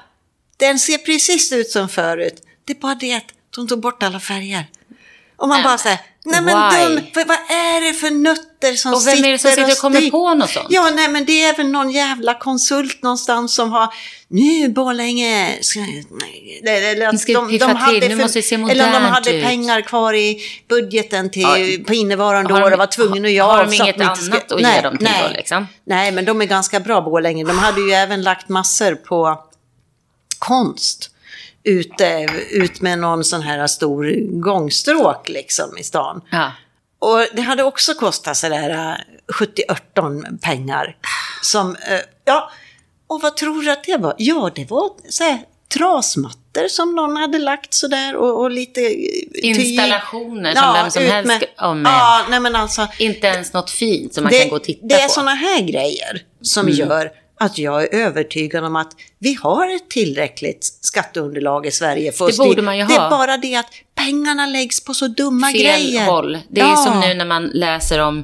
Den 0.57 0.79
ser 0.79 0.97
precis 0.97 1.51
ut 1.51 1.69
som 1.69 1.89
förut. 1.89 2.43
Det 2.65 2.73
är 2.73 2.79
bara 2.79 2.95
det 2.95 3.13
att 3.13 3.33
de 3.55 3.67
tog 3.67 3.81
bort 3.81 4.03
alla 4.03 4.19
färger. 4.19 4.65
Och 5.35 5.47
man 5.47 5.57
Nej, 5.57 5.63
bara 5.63 5.77
säger, 5.77 5.99
nej 6.25 6.41
men 6.41 6.95
why? 6.95 7.11
för 7.13 7.25
vad 7.25 7.36
är 7.49 7.81
det 7.81 7.93
för 7.93 8.09
nötter 8.11 8.73
som 8.75 8.93
Och 8.93 9.07
vem 9.07 9.23
är 9.23 9.31
det 9.31 9.37
som 9.39 9.49
sitter 9.51 9.71
och 9.71 9.77
kommer 9.77 9.99
styr- 10.01 10.11
på 10.11 10.33
något 10.33 10.49
sånt? 10.49 10.67
Ja, 10.69 10.89
nej 10.95 11.07
men 11.09 11.25
det 11.25 11.43
är 11.43 11.57
väl 11.57 11.67
någon 11.67 11.91
jävla 11.91 12.33
konsult 12.33 13.03
någonstans 13.03 13.55
som 13.55 13.71
har, 13.71 13.93
nu 14.27 14.69
Borlänge, 14.69 15.57
ska, 15.61 15.79
nej, 15.79 16.61
eller, 16.63 17.11
Nu 17.11 17.17
ska 17.17 17.41
vi 17.41 17.59
piffa 17.59 17.67
till, 18.27 18.43
se 18.43 18.55
Eller 18.55 18.87
om 18.87 18.93
de 18.93 18.99
hade 19.09 19.33
ut. 19.37 19.43
pengar 19.45 19.81
kvar 19.81 20.13
i 20.13 20.41
budgeten 20.69 21.29
till, 21.31 21.41
Ja, 21.41 21.83
på 21.87 21.93
innevarande 21.93 22.53
de- 22.53 22.63
år 22.63 22.71
och 22.71 22.77
var 22.79 22.85
tvungna 22.87 23.27
att 23.27 23.33
göra 23.33 23.47
har 23.47 23.57
de 23.57 23.67
att 23.69 23.73
inget 23.73 23.97
de 23.97 24.03
annat 24.03 24.51
att 24.51 24.61
ge 24.61 24.81
dem 24.81 24.97
till 24.97 25.07
då, 25.23 25.29
liksom? 25.37 25.67
Nej, 25.85 26.11
men 26.11 26.25
de 26.25 26.41
är 26.41 26.45
ganska 26.45 26.79
bra 26.79 27.01
Borlänge. 27.01 27.43
De 27.43 27.57
hade 27.59 27.81
ju 27.81 27.91
även 27.91 28.21
lagt 28.21 28.49
massor 28.49 28.95
på 28.95 29.43
konst. 30.39 31.11
Ute, 31.63 32.27
ut 32.51 32.81
med 32.81 32.99
någon 32.99 33.23
sån 33.23 33.41
här 33.41 33.67
stor 33.67 34.15
gångstråk 34.41 35.29
liksom 35.29 35.77
i 35.77 35.83
stan. 35.83 36.21
Ja. 36.31 36.51
Och 36.99 37.25
det 37.33 37.41
hade 37.41 37.63
också 37.63 37.93
kostat 37.93 38.37
sådär 38.37 38.97
70-18 39.33 40.37
pengar. 40.41 40.95
Som, 41.41 41.75
eh, 41.75 41.99
ja, 42.25 42.51
och 43.07 43.21
vad 43.21 43.37
tror 43.37 43.61
du 43.63 43.71
att 43.71 43.83
det 43.83 43.97
var? 43.97 44.15
Ja, 44.17 44.51
det 44.55 44.69
var 44.69 44.89
så 45.09 45.23
här, 45.23 45.39
trasmattor 45.73 46.67
som 46.67 46.95
någon 46.95 47.17
hade 47.17 47.37
lagt 47.37 47.73
sådär 47.73 48.15
och, 48.15 48.41
och 48.41 48.51
lite... 48.51 48.81
tyg. 48.81 49.29
Installationer 49.33 50.55
som 50.55 50.73
vem 50.73 50.91
som 50.91 51.03
helst 51.03 51.27
med- 51.27 51.43
ja, 51.57 51.73
med. 51.73 51.89
Ja, 51.91 52.25
nej 52.29 52.39
men 52.39 52.55
alltså. 52.55 52.87
Inte 52.99 53.27
ens 53.27 53.53
något 53.53 53.69
fint 53.69 54.13
som 54.13 54.23
man 54.23 54.33
det, 54.33 54.39
kan 54.39 54.49
gå 54.49 54.55
och 54.55 54.63
titta 54.63 54.87
det 54.87 54.95
är 54.95 55.07
på. 55.07 55.13
sådana 55.13 55.31
här 55.33 55.61
grejer 55.61 56.21
som 56.41 56.65
Mm. 56.67 56.75
gör 56.79 57.11
att 57.39 57.57
jag 57.57 57.83
är 57.83 57.93
övertygad 58.05 58.63
om 58.63 58.75
att 58.75 58.91
vi 59.19 59.33
har 59.33 59.75
ett 59.75 59.89
tillräckligt 59.89 60.63
skatteunderlag 60.81 61.65
i 61.65 61.71
Sverige. 61.71 62.11
För 62.11 62.27
Det 62.31 62.37
borde 62.37 62.61
man 62.61 62.77
ju 62.77 62.85
Det 62.85 62.93
är 62.93 62.99
ha. 62.99 63.09
bara 63.09 63.37
det 63.37 63.55
att 63.55 63.69
pengarna 63.95 64.45
läggs 64.45 64.83
på 64.85 64.93
så 64.93 65.07
dumma 65.07 65.47
fel 65.47 65.61
grejer. 65.61 66.05
håll. 66.05 66.37
Det 66.49 66.61
är 66.61 66.69
Ja. 66.69 66.75
som 66.75 66.99
nu 66.99 67.13
när 67.13 67.25
man 67.25 67.45
läser 67.53 67.99
om 67.99 68.23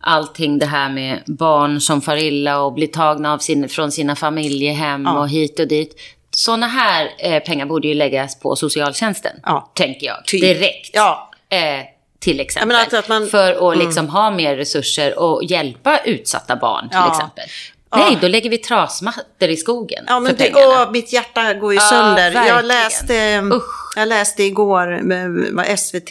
allting 0.00 0.58
det 0.58 0.66
här 0.66 0.88
med 0.90 1.22
barn 1.26 1.80
som 1.80 2.00
far 2.02 2.16
illa 2.16 2.60
och 2.60 2.72
blir 2.72 2.86
tagna 2.86 3.32
av 3.32 3.38
sin, 3.38 3.68
från 3.68 3.92
sina 3.92 4.16
familjehem 4.16 5.02
Ja. 5.04 5.18
och 5.18 5.28
hit 5.28 5.60
och 5.60 5.68
dit. 5.68 6.00
Sådana 6.30 6.66
här 6.66 7.10
eh, 7.18 7.42
pengar 7.42 7.66
borde 7.66 7.88
ju 7.88 7.94
läggas 7.94 8.40
på 8.40 8.56
socialtjänsten, 8.56 9.32
Ja. 9.42 9.70
tänker 9.74 10.06
jag. 10.06 10.24
Typ. 10.24 10.40
Direkt. 10.40 10.90
Ja. 10.92 11.30
Eh, 11.48 11.58
till 12.18 12.40
exempel. 12.40 12.76
att- 12.76 12.94
att 12.94 13.08
man- 13.08 13.16
Mm. 13.16 13.28
För 13.30 13.72
att 13.72 13.78
liksom 13.78 14.08
ha 14.08 14.30
mer 14.30 14.56
resurser 14.56 15.18
och 15.18 15.44
hjälpa 15.44 15.98
utsatta 15.98 16.56
barn 16.56 16.88
till 16.88 16.98
Ja. 16.98 17.12
exempel. 17.12 17.44
Nej, 17.96 18.18
då 18.20 18.28
lägger 18.28 18.50
vi 18.50 18.58
trasmattor 18.58 19.48
i 19.48 19.56
skogen 19.56 20.04
Ja, 20.08 20.20
men 20.20 20.36
det, 20.36 20.52
åh, 20.54 20.90
mitt 20.90 21.12
hjärta 21.12 21.54
går 21.54 21.74
ju 21.74 21.80
sönder. 21.80 22.46
Jag 22.46 22.64
läste, 22.64 23.42
Usch. 23.52 23.92
jag 23.96 24.08
läste 24.08 24.42
igår, 24.42 25.00
med, 25.02 25.30
med 25.30 25.78
SVT. 25.78 26.10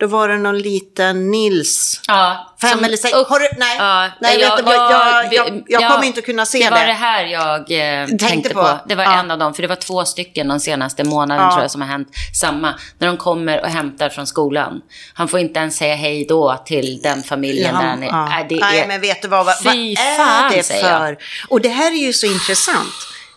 Då 0.00 0.06
var 0.06 0.28
det 0.28 0.38
någon 0.38 0.58
liten 0.58 1.30
Nils. 1.30 2.00
Ja, 2.08 2.54
Fem 2.60 2.70
som- 2.70 2.84
eller 2.84 2.96
sex. 2.96 3.12
Har 3.14 3.38
du- 3.40 3.48
nej. 3.58 3.76
Ja, 3.78 4.08
Nej, 4.20 4.38
vet 4.38 4.56
du 4.56 4.62
vad, 4.62 4.74
jag- 4.74 5.34
jag- 5.34 5.62
jag 5.68 5.90
kommer 5.92 6.06
inte 6.06 6.20
kunna 6.20 6.46
se 6.46 6.58
det. 6.64 6.70
var 6.70 6.78
det. 6.80 6.86
det 6.86 6.92
här 6.92 7.24
jag 7.24 7.60
eh, 8.02 8.06
tänkte, 8.08 8.54
på. 8.54 8.60
på. 8.62 8.78
Det 8.88 8.94
var 8.94 9.04
Ja. 9.04 9.18
en 9.20 9.30
av 9.30 9.38
dem, 9.38 9.54
för 9.54 9.62
det 9.62 9.68
var 9.68 9.76
två 9.76 10.04
stycken 10.04 10.48
de 10.48 10.60
senaste 10.60 11.04
månaden 11.04 11.44
Ja. 11.44 11.50
tror 11.50 11.62
jag 11.62 11.70
som 11.70 11.80
har 11.80 11.88
hänt 11.88 12.08
samma. 12.40 12.74
När 12.98 13.06
de 13.08 13.16
kommer 13.16 13.60
och 13.60 13.68
hämtar 13.68 14.08
från 14.08 14.26
skolan. 14.26 14.80
Han 15.14 15.28
får 15.28 15.40
inte 15.40 15.60
ens 15.60 15.76
säga 15.76 15.94
hej 15.94 16.26
då 16.28 16.62
till 16.66 17.00
den 17.02 17.22
familjen 17.22 17.74
där 17.74 17.82
han 17.82 18.02
är. 18.02 18.06
Ja. 18.06 18.26
Nej, 18.28 18.46
det 18.48 18.54
är... 18.54 18.60
Nej, 18.60 18.84
men 18.88 19.00
vet 19.00 19.22
du 19.22 19.28
vad, 19.28 19.46
vad, 19.46 19.54
vad 19.64 19.74
är 19.74 20.16
fan, 20.16 20.50
det 20.52 20.56
jag. 20.70 20.80
för? 20.98 21.16
Och 21.48 21.60
det 21.60 21.68
här 21.68 21.92
är 21.92 21.96
ju 22.06 22.12
så 22.12 22.26
intressant. 22.26 22.88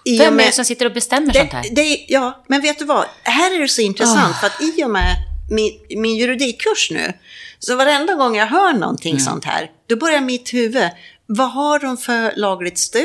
I 0.06 0.20
och 0.20 0.26
Vem 0.26 0.40
är 0.40 0.44
det 0.46 0.52
som 0.52 0.66
sitter 0.66 0.86
och 0.86 0.94
bestämmer 0.94 1.34
sånt 1.34 1.54
här? 1.54 1.62
det, 1.64 1.70
det, 1.82 2.06
ja, 2.08 2.44
men 2.48 2.62
vet 2.62 2.80
du 2.80 2.86
vad? 2.86 3.06
Här 3.24 3.56
är 3.56 3.60
det 3.60 3.68
så 3.68 3.82
intressant 3.82 4.36
för 4.40 4.48
att 4.48 4.62
i 4.62 4.84
och 4.84 4.90
med 4.90 5.16
min, 5.50 5.80
min 6.02 6.16
juridikkurs 6.16 6.92
nu, 6.92 7.14
så 7.60 7.76
varenda 7.76 8.14
gång 8.14 8.36
jag 8.36 8.48
hör 8.48 8.74
någonting 8.74 9.12
Mm. 9.12 9.24
sånt 9.26 9.46
här, 9.46 9.72
då 9.90 9.96
börjar 9.96 10.22
mitt 10.22 10.54
huvud, 10.54 10.90
vad 11.26 11.52
har 11.52 11.80
de 11.80 11.98
för 11.98 12.34
lagligt 12.36 12.78
stöd? 12.78 13.04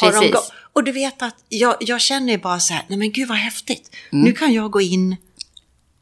Har 0.00 0.12
de 0.12 0.18
Precis. 0.18 0.32
gå- 0.34 0.42
och 0.72 0.84
du 0.84 0.92
vet 0.92 1.22
att 1.22 1.34
jag, 1.48 1.76
jag 1.80 2.00
känner 2.00 2.38
bara 2.38 2.60
så 2.60 2.74
här, 2.74 2.82
nej 2.88 2.98
men 2.98 3.12
gud 3.12 3.28
vad 3.28 3.38
häftigt. 3.38 3.90
Mm. 4.12 4.24
Nu 4.24 4.32
kan 4.32 4.52
jag 4.52 4.70
gå 4.70 4.80
in 4.80 5.16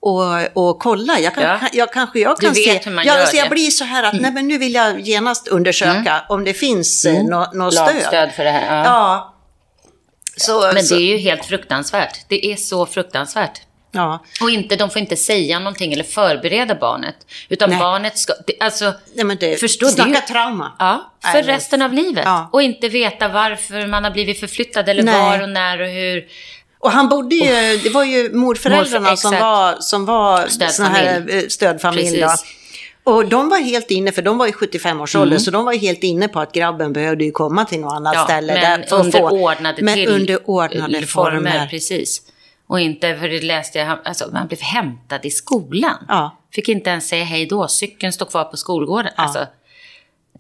och, 0.00 0.56
och 0.68 0.78
kolla. 0.78 1.18
Jag, 1.18 1.34
kan, 1.34 1.42
Ja. 1.42 1.60
jag, 1.72 1.92
kanske 1.92 2.18
jag 2.18 2.38
kan 2.40 2.54
se, 2.54 2.80
ja, 2.84 3.02
gör 3.04 3.26
så 3.26 3.36
jag 3.36 3.50
blir 3.50 3.70
så 3.70 3.84
här 3.84 4.02
att, 4.02 4.20
nej 4.20 4.32
men 4.32 4.48
nu 4.48 4.58
vill 4.58 4.74
jag 4.74 5.00
genast 5.00 5.48
undersöka 5.48 6.22
om 6.28 6.44
det 6.44 6.54
finns 6.54 7.04
mm. 7.06 7.26
något 7.26 7.54
nå 7.54 7.70
stöd. 7.70 7.94
Lagstöd 7.94 8.32
för 8.32 8.44
det 8.44 8.50
här. 8.50 8.76
Ja. 8.76 8.84
Ja. 8.84 9.34
Så, 10.36 10.70
Men 10.74 10.82
så, 10.82 10.94
det 10.94 11.00
är 11.00 11.06
ju 11.06 11.16
helt 11.16 11.44
fruktansvärt. 11.44 12.18
Det 12.28 12.46
är 12.52 12.56
så 12.56 12.86
fruktansvärt. 12.86 13.60
Ja. 13.92 14.24
Och 14.40 14.50
inte, 14.50 14.76
de 14.76 14.90
får 14.90 15.00
inte 15.00 15.16
säga 15.16 15.58
någonting 15.58 15.92
eller 15.92 16.04
förbereda 16.04 16.74
barnet. 16.74 17.14
Utan 17.48 17.70
Nej. 17.70 17.78
barnet 17.78 18.18
ska... 18.18 18.32
Det, 18.46 18.54
alltså, 18.60 18.92
Nej, 19.14 19.24
men 19.24 19.36
det, 19.40 19.60
Förstår 19.60 19.86
du? 19.86 19.92
snacka 19.92 20.20
trauma. 20.20 20.72
Ja, 20.78 21.12
för 21.22 21.32
men- 21.34 21.42
resten 21.44 21.82
av 21.82 21.92
livet. 21.92 22.24
Ja. 22.26 22.48
Och 22.52 22.62
inte 22.62 22.88
veta 22.88 23.28
varför 23.28 23.86
man 23.86 24.04
har 24.04 24.10
blivit 24.10 24.40
förflyttad 24.40 24.88
eller 24.88 25.02
Nej. 25.02 25.20
var 25.20 25.42
och 25.42 25.48
när 25.48 25.80
och 25.80 25.88
hur. 25.88 26.24
Och 26.78 26.90
han 26.90 27.08
bodde 27.08 27.34
ju, 27.34 27.76
det 27.78 27.90
var 27.90 28.04
ju 28.04 28.32
morföräldrarna 28.34 29.10
Morför- 29.10 29.16
som 29.16 29.30
var, 29.40 29.76
som 29.80 30.04
var 30.04 30.46
Stödfamilj. 30.46 31.06
här 31.06 31.24
eh, 31.30 31.42
stödfamilj. 31.48 32.20
Precis. 32.20 32.44
Och 33.04 33.26
de 33.28 33.48
var 33.48 33.58
helt 33.58 33.90
inne, 33.90 34.12
för 34.12 34.22
de 34.22 34.38
var 34.38 34.46
i 34.46 34.50
75-årsåldern, 34.52 35.38
så 35.40 35.50
de 35.50 35.64
var 35.64 35.72
helt 35.72 36.02
inne 36.02 36.28
på 36.28 36.40
att 36.40 36.52
grabben 36.52 36.92
behövde 36.92 37.24
ju 37.24 37.30
komma 37.30 37.64
till 37.64 37.80
något 37.80 37.92
annat 37.92 38.14
Mm. 38.14 38.20
Ja, 38.20 38.24
ställe. 38.26 38.52
men 38.54 38.80
där 38.80 38.98
under 38.98 39.18
få- 39.18 39.28
ordnade 39.30 39.82
men 39.82 40.06
under 40.08 40.50
ordnade 40.50 41.06
former. 41.06 41.66
Precis. 41.70 42.22
Och 42.72 42.80
inte, 42.80 43.16
för 43.16 43.28
det 43.28 43.40
läste 43.40 43.78
jag, 43.78 43.98
alltså 44.04 44.28
man 44.32 44.46
blev 44.48 44.60
hämtad 44.60 45.24
i 45.24 45.30
skolan. 45.30 46.04
Ja. 46.08 46.36
Fick 46.54 46.68
inte 46.68 46.90
ens 46.90 47.08
säga 47.08 47.24
hej 47.24 47.46
då, 47.46 47.68
cykeln 47.68 48.12
stod 48.12 48.30
kvar 48.30 48.44
på 48.44 48.56
skolgården. 48.56 49.12
Alltså, 49.16 49.46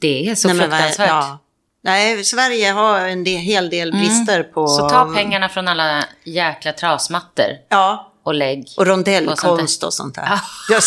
det 0.00 0.28
är 0.30 0.34
så 0.34 0.48
Nej, 0.48 0.56
fruktansvärt. 0.56 1.08
ja. 1.08 1.38
Nej, 1.84 2.24
Sverige 2.24 2.70
har 2.70 3.00
en 3.00 3.24
del, 3.24 3.38
hel 3.40 3.70
del 3.70 3.92
brister 3.92 4.42
på... 4.42 4.60
Mm. 4.60 4.68
Så 4.68 4.88
ta 4.88 5.12
pengarna 5.14 5.48
från 5.48 5.68
alla 5.68 6.04
jäkla 6.24 6.72
trasmattor 6.72 7.46
Ja, 7.68 8.12
och 8.24 8.34
lägg. 8.34 8.58
och 8.58 8.64
Och 8.64 8.86
sånt 8.86 8.88
rondellkonst 8.88 9.84
och 9.84 9.94
sånt 9.94 10.14
där. 10.14 10.28
Ja. 10.70 10.78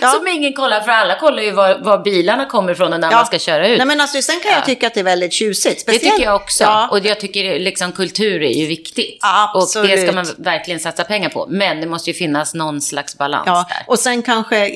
Ja. 0.00 0.10
Som 0.10 0.26
ingen 0.28 0.52
kollar, 0.52 0.80
för 0.80 0.90
alla 0.92 1.18
kollar 1.18 1.42
ju 1.42 1.50
var, 1.50 1.78
var 1.78 1.98
bilarna 2.04 2.46
kommer 2.46 2.72
ifrån 2.72 2.92
och 2.92 3.00
när 3.00 3.10
man 3.10 3.26
ska 3.26 3.38
köra 3.38 3.68
ut. 3.68 3.78
Nej, 3.78 3.86
men 3.86 4.00
alltså, 4.00 4.22
sen 4.22 4.40
kan 4.40 4.50
jag 4.52 4.60
Ja. 4.60 4.64
tycka 4.66 4.86
att 4.86 4.94
det 4.94 5.00
är 5.00 5.04
väldigt 5.04 5.32
tjusigt. 5.32 5.74
Det 5.76 5.80
Speciellt, 5.80 6.14
tycker 6.16 6.24
jag 6.24 6.36
också. 6.36 6.64
Ja. 6.64 6.88
Och 6.90 6.98
jag 6.98 7.20
tycker 7.20 7.58
liksom 7.58 7.92
kultur 7.92 8.42
är 8.42 8.52
ju 8.52 8.66
viktigt. 8.66 9.18
Absolut. 9.54 9.90
Och 9.90 9.96
det 9.96 10.02
ska 10.02 10.12
man 10.12 10.26
verkligen 10.38 10.80
satsa 10.80 11.04
pengar 11.04 11.28
på. 11.28 11.46
Men 11.50 11.80
det 11.80 11.86
måste 11.86 12.10
ju 12.10 12.14
finnas 12.14 12.54
någon 12.54 12.80
slags 12.80 13.18
balans 13.18 13.42
Ja, 13.46 13.66
där. 13.68 13.84
och 13.86 13.98
sen 13.98 14.22
kanske 14.22 14.70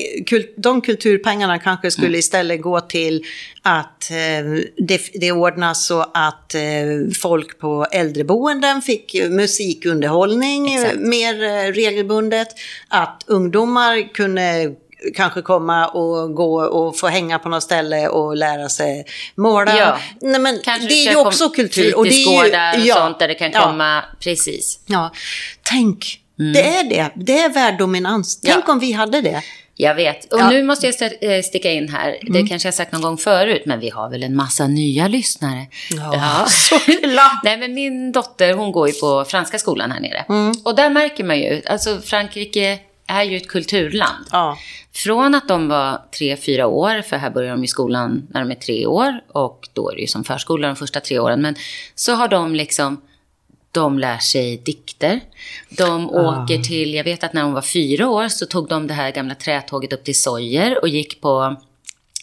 de 0.57 0.81
kulturpengarna 0.81 1.59
kanske 1.59 1.91
skulle 1.91 2.07
Mm. 2.07 2.19
istället 2.19 2.61
gå 2.61 2.79
till 2.81 3.23
att 3.61 4.11
eh, 4.11 4.17
det, 4.87 5.01
det 5.13 5.31
ordnas 5.31 5.85
så 5.85 6.05
att 6.13 6.55
eh, 6.55 6.61
folk 7.21 7.59
på 7.59 7.85
äldreboenden 7.91 8.81
fick 8.81 9.15
musikunderhållning 9.29 10.73
Exakt. 10.73 10.95
mer 10.99 11.43
eh, 11.43 11.71
regelbundet. 11.73 12.47
Att 12.89 13.23
ungdomar 13.27 14.13
kunde 14.13 14.71
kanske 15.15 15.41
komma 15.41 15.87
och 15.87 16.33
gå 16.35 16.61
och 16.61 16.97
få 16.99 17.07
hänga 17.07 17.39
på 17.39 17.49
något 17.49 17.63
ställe 17.63 18.07
och 18.07 18.35
lära 18.37 18.69
sig 18.69 19.05
måla. 19.35 19.77
Ja. 19.77 19.97
Nej, 20.21 20.39
men 20.39 20.59
Kanske 20.63 20.87
det 20.87 20.93
är 20.93 21.11
ju 21.11 21.17
också 21.17 21.49
kultur. 21.49 21.97
Och 21.97 22.05
det 22.05 22.23
är 22.23 22.75
ju, 22.75 22.81
och 22.81 22.85
ja, 22.87 22.95
sånt 22.95 23.19
där 23.19 23.27
det 23.27 23.35
kan 23.35 23.51
ja. 23.51 23.61
komma. 23.61 24.03
Precis. 24.19 24.79
Ja, 24.85 25.11
tänk. 25.63 26.17
Det 26.53 26.67
är 26.67 26.83
det. 26.83 27.09
Det 27.15 27.39
är 27.39 27.49
värdominans. 27.49 28.41
Tänk 28.41 28.53
Mm. 28.55 28.63
Ja. 28.67 28.73
om 28.73 28.79
vi 28.79 28.91
hade 28.91 29.21
det. 29.21 29.41
Jag 29.75 29.95
vet. 29.95 30.33
Och 30.33 30.39
Ja. 30.39 30.49
nu 30.49 30.63
måste 30.63 30.87
jag 30.87 30.95
eh, 31.35 31.41
sticka 31.41 31.71
in 31.71 31.89
här. 31.89 32.17
Det 32.21 32.47
kanske 32.47 32.67
jag 32.67 32.73
sagt 32.73 32.91
någon 32.91 33.01
gång 33.01 33.17
förut, 33.17 33.61
men 33.65 33.79
vi 33.79 33.89
har 33.89 34.09
väl 34.09 34.23
en 34.23 34.35
massa 34.35 34.67
nya 34.67 35.07
lyssnare. 35.07 35.65
Ja, 36.13 36.45
såklart. 36.49 37.43
Nej, 37.43 37.57
men 37.57 37.73
min 37.73 38.11
dotter, 38.11 38.53
hon 38.53 38.71
går 38.71 38.87
ju 38.87 38.93
på 38.93 39.25
franska 39.27 39.59
skolan 39.59 39.91
här 39.91 39.99
nere. 39.99 40.25
Och 40.63 40.75
där 40.75 40.89
märker 40.89 41.23
man 41.23 41.37
ju, 41.39 41.61
alltså 41.67 42.01
Frankrike 42.01 42.79
är 43.11 43.23
ju 43.23 43.37
ett 43.37 43.47
kulturland. 43.47 44.25
Ja. 44.31 44.57
Från 44.93 45.35
att 45.35 45.47
de 45.47 45.67
var 45.67 46.01
tre, 46.17 46.37
fyra 46.37 46.67
år, 46.67 47.01
för 47.01 47.17
här 47.17 47.29
börjar 47.29 47.51
de 47.51 47.63
i 47.63 47.67
skolan 47.67 48.27
när 48.29 48.39
de 48.39 48.51
är 48.51 48.55
tre 48.55 48.85
år 48.85 49.21
och 49.27 49.69
då 49.73 49.91
är 49.91 49.95
det 49.95 50.01
ju 50.01 50.07
som 50.07 50.23
förskola 50.23 50.67
de 50.67 50.75
första 50.75 50.99
tre 50.99 51.19
åren. 51.19 51.41
Men 51.41 51.55
så 51.95 52.13
har 52.13 52.27
de 52.27 52.55
liksom, 52.55 53.01
de 53.71 53.99
lär 53.99 54.17
sig 54.17 54.57
dikter. 54.57 55.19
De 55.69 56.09
åker 56.09 56.57
till, 56.57 56.93
jag 56.93 57.03
vet 57.03 57.23
att 57.23 57.33
när 57.33 57.43
hon 57.43 57.53
var 57.53 57.61
fyra 57.61 58.09
år 58.09 58.27
så 58.27 58.45
tog 58.45 58.67
de 58.67 58.87
det 58.87 58.93
här 58.93 59.11
gamla 59.11 59.35
trätåget 59.35 59.93
upp 59.93 60.03
till 60.03 60.21
Sojer 60.21 60.81
och 60.81 60.89
gick 60.89 61.21
på 61.21 61.55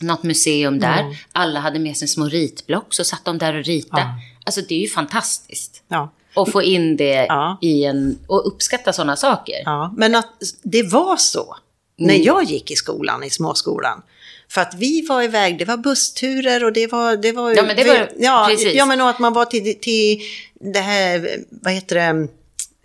något 0.00 0.22
museum 0.22 0.78
där. 0.78 1.18
Alla 1.32 1.60
hade 1.60 1.78
med 1.78 1.96
sig 1.96 2.08
små 2.08 2.24
ritblock, 2.24 2.94
så 2.94 3.04
satt 3.04 3.24
de 3.24 3.38
där 3.38 3.54
och 3.54 3.64
ritade. 3.64 4.06
Alltså 4.44 4.60
det 4.68 4.74
är 4.74 4.80
ju 4.80 4.88
fantastiskt. 4.88 5.82
Ja. 5.88 6.12
Och 6.40 6.52
få 6.52 6.62
in 6.62 6.96
det 6.96 7.26
Ja. 7.28 7.58
i 7.62 7.84
en, 7.84 8.18
och 8.26 8.46
uppskatta 8.46 8.92
sådana 8.92 9.16
saker. 9.16 9.62
Ja, 9.64 9.94
men 9.96 10.14
att 10.14 10.26
det 10.62 10.82
var 10.82 11.16
så. 11.16 11.56
när 12.00 12.26
jag 12.26 12.44
gick 12.44 12.70
i 12.70 12.76
skolan, 12.76 13.24
i 13.24 13.30
småskolan. 13.30 14.02
För 14.50 14.60
att 14.60 14.74
vi 14.74 15.06
var 15.08 15.22
iväg, 15.22 15.58
det 15.58 15.64
var 15.64 15.76
bussturer 15.76 16.64
och 16.64 16.72
det 16.72 16.86
var... 16.92 17.16
Det 17.16 17.32
var 17.32 17.54
Ja, 17.56 17.62
men 17.62 17.76
det 17.76 17.84
var- 17.84 18.08
ja, 18.18 18.46
precis. 18.50 18.74
Ja, 18.74 18.86
men 18.86 19.00
och 19.00 19.08
att 19.10 19.18
man 19.18 19.32
var 19.32 19.44
till, 19.44 19.80
till 19.80 20.18
det 20.60 20.78
här, 20.80 21.36
vad 21.50 21.72
heter 21.72 21.96
det, 21.96 22.28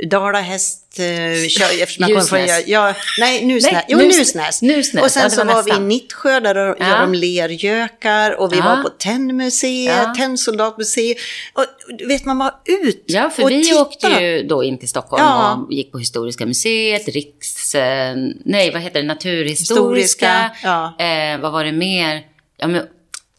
Dala 0.09 0.39
häst... 0.41 0.99
eh, 0.99 1.43
eftersom 1.43 1.63
jag 1.99 2.09
kommer 2.09 2.21
från-. 2.21 2.63
Ja, 2.67 2.93
nej, 3.19 3.45
Nusnäs. 3.45 3.73
Nej, 3.73 3.85
Jo, 3.87 3.97
Nus- 3.99 4.17
Nusnäs. 4.17 4.61
Nusnäs, 4.61 5.03
Och 5.03 5.11
sen 5.11 5.21
ja, 5.23 5.29
det 5.29 5.35
så 5.35 5.43
var 5.45 5.53
var 5.53 5.63
vi 5.63 5.69
i 5.69 5.73
nästan. 5.73 5.87
Nittsjö 5.87 6.39
där 6.39 6.53
de 6.53 6.75
Ja. 6.79 6.87
gör 6.87 6.99
de 6.99 7.13
lergökar 7.13 8.31
och 8.39 8.53
vi 8.53 8.57
Ja. 8.57 8.63
var 8.63 8.83
på 8.83 8.89
Tennmuseet, 8.89 9.95
Ja. 10.03 10.13
Tennsoldatmuseet. 10.17 11.17
Och 11.53 11.65
vet, 12.07 12.25
man 12.25 12.37
var 12.37 12.53
ut 12.65 13.03
Ja, 13.07 13.29
för 13.29 13.43
och 13.43 13.49
vi 13.51 13.63
titta. 13.63 13.81
åkte 13.81 14.07
ju 14.07 14.43
då 14.47 14.63
in 14.63 14.77
till 14.77 14.89
Stockholm 14.89 15.23
Ja. 15.23 15.65
och 15.67 15.73
gick 15.73 15.91
på 15.91 15.97
Historiska 15.99 16.45
museet, 16.45 17.07
Riks... 17.07 17.75
Eh, 17.75 18.15
nej, 18.45 18.71
vad 18.71 18.81
heter 18.81 19.01
det? 19.01 19.07
Naturhistoriska. 19.07 20.51
Eh, 20.99 21.39
vad 21.41 21.51
var 21.51 21.63
det 21.63 21.71
mer? 21.71 22.21
Ja, 22.57 22.67
men, 22.67 22.81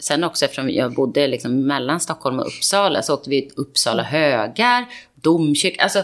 sen 0.00 0.24
också 0.24 0.44
eftersom 0.44 0.70
jag 0.70 0.94
bodde 0.94 1.26
liksom 1.26 1.66
mellan 1.66 2.00
Stockholm 2.00 2.38
och 2.38 2.46
Uppsala 2.46 3.02
så 3.02 3.14
åkte 3.14 3.30
vi 3.30 3.42
till 3.42 3.52
Uppsala 3.56 4.02
högar, 4.02 4.84
domkyrka. 5.22 5.82
Alltså, 5.82 6.02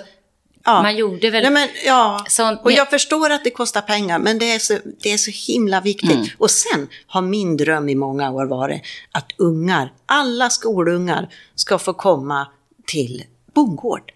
Ja. 0.65 0.83
man 0.83 0.97
gjorde 0.97 1.31
väl... 1.31 1.43
Nej, 1.43 1.53
men, 1.53 1.69
ja. 1.87 2.25
Sånt- 2.29 2.61
och 2.65 2.73
jag 2.73 2.91
förstår 2.91 3.31
att 3.31 3.45
det 3.45 3.51
kostar 3.51 3.81
pengar, 3.81 4.19
men 4.19 4.39
det 4.39 4.53
är 4.53 4.59
så, 4.59 4.79
det 5.03 5.13
är 5.13 5.17
så 5.19 5.31
himla 5.53 5.81
viktigt. 5.81 6.11
Mm. 6.11 6.27
Och 6.39 6.51
sen 6.51 6.89
har 7.07 7.23
min 7.23 7.57
dröm 7.57 7.89
i 7.89 7.95
många 7.95 8.31
år 8.31 8.47
varit 8.47 8.83
att 9.13 9.27
ungar, 9.37 9.93
alla 10.07 10.51
skolungar, 10.51 11.29
ska 11.55 11.79
få 11.79 11.93
komma 11.93 12.47
till 12.87 13.25
bondgård. 13.55 14.13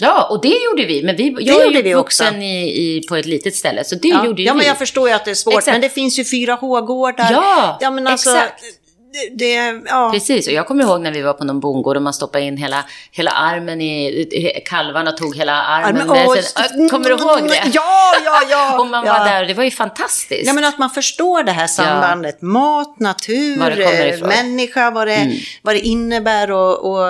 Ja, 0.00 0.26
och 0.30 0.40
det 0.42 0.48
gjorde 0.64 0.84
vi. 0.86 1.02
Men 1.02 1.16
vi, 1.16 1.36
jag 1.40 1.62
är 1.66 1.70
ju 1.70 1.82
vi 1.82 1.94
vuxen 1.94 2.26
också. 2.28 2.40
i, 2.40 2.96
i, 2.96 3.06
på 3.08 3.16
ett 3.16 3.26
litet 3.26 3.54
ställe, 3.54 3.84
så 3.84 3.94
det 3.94 4.08
Ja, 4.08 4.24
gjorde 4.26 4.42
ju 4.42 4.46
ja 4.48 4.52
vi. 4.52 4.58
men 4.58 4.66
jag 4.66 4.78
förstår 4.78 5.08
ju 5.08 5.14
att 5.14 5.24
det 5.24 5.30
är 5.30 5.34
svårt, 5.34 5.54
Exakt. 5.54 5.74
men 5.74 5.80
det 5.80 5.88
finns 5.90 6.18
ju 6.18 6.22
4H-gårdar. 6.22 7.28
Ja, 7.32 7.78
ja 7.80 7.90
men 7.90 8.06
alltså, 8.06 8.30
exakt. 8.30 8.62
Det, 9.32 9.82
ja. 9.86 10.10
Precis, 10.12 10.46
och 10.46 10.52
jag 10.52 10.66
kommer 10.66 10.84
ihåg 10.84 11.00
när 11.00 11.12
vi 11.12 11.22
var 11.22 11.32
på 11.32 11.44
någon 11.44 11.60
bondgård 11.60 11.96
och 11.96 12.02
man 12.02 12.12
stoppade 12.12 12.44
in 12.44 12.56
hela, 12.56 12.84
hela 13.10 13.30
armen 13.30 13.80
i, 13.80 14.62
kalvarna 14.64 15.12
tog 15.12 15.36
hela 15.36 15.52
armen. 15.52 16.06
men, 16.06 16.08
med 16.08 16.44
sig. 16.44 16.88
Kommer 16.88 17.04
du 17.04 17.16
ihåg 17.16 17.48
det? 17.48 17.62
Ja, 17.72 18.14
ja, 18.24 18.42
ja. 18.50 18.78
och 18.80 18.86
man 18.86 19.06
ja. 19.06 19.12
var 19.12 19.24
där 19.24 19.42
och 19.42 19.48
det 19.48 19.54
var 19.54 19.64
ju 19.64 19.70
fantastiskt. 19.70 20.46
Ja, 20.46 20.52
men 20.52 20.64
att 20.64 20.78
man 20.78 20.90
förstår 20.90 21.42
det 21.42 21.52
här 21.52 21.66
sambandet. 21.66 22.42
Mat, 22.42 23.00
natur, 23.00 23.58
Var 23.58 23.70
det 23.70 24.10
eh, 24.10 24.26
människa, 24.26 24.90
vad 24.90 25.06
det, 25.06 25.40
vad 25.62 25.74
det 25.74 25.80
innebär 25.80 26.50
och, 26.50 26.90
och 26.90 27.06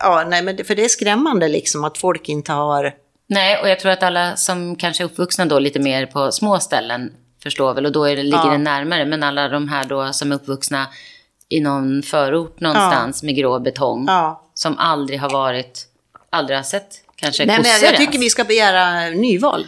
ja, 0.00 0.24
nej, 0.28 0.42
men 0.42 0.64
för 0.64 0.74
det 0.74 0.84
är 0.84 0.88
skrämmande 0.88 1.48
liksom 1.48 1.84
att 1.84 1.98
folk 1.98 2.28
inte 2.28 2.52
har... 2.52 2.92
Nej, 3.26 3.58
och 3.60 3.68
jag 3.68 3.80
tror 3.80 3.92
att 3.92 4.02
alla 4.02 4.36
som 4.36 4.76
kanske 4.76 5.02
är 5.02 5.06
uppvuxna 5.06 5.44
då 5.44 5.58
lite 5.58 5.78
mer 5.78 6.06
på 6.06 6.32
små 6.32 6.60
ställen 6.60 7.12
förstår 7.44 7.74
väl 7.74 7.86
och 7.86 7.92
då 7.92 8.04
är 8.04 8.16
det, 8.16 8.22
ligger 8.22 8.38
Ja. 8.44 8.50
det 8.50 8.58
närmare. 8.58 9.04
Men 9.04 9.22
alla 9.22 9.48
de 9.48 9.68
här 9.68 9.84
då 9.84 10.12
som 10.12 10.32
är 10.32 10.36
uppvuxna 10.36 10.86
i 11.48 11.60
någon 11.60 12.02
förort 12.02 12.60
någonstans 12.60 13.22
med 13.22 13.36
grå 13.36 13.58
betong 13.58 14.04
Ja. 14.08 14.42
som 14.54 14.78
aldrig 14.78 15.20
har 15.20 15.30
varit, 15.30 15.86
aldrig 16.30 16.58
har 16.58 16.62
sett 16.62 17.00
kanske 17.16 17.46
Nej, 17.46 17.60
men 17.62 17.70
jag, 17.82 17.96
tycker 17.96 18.18
vi 18.18 18.30
ska 18.30 18.44
begära 18.44 19.10
nyval. 19.10 19.66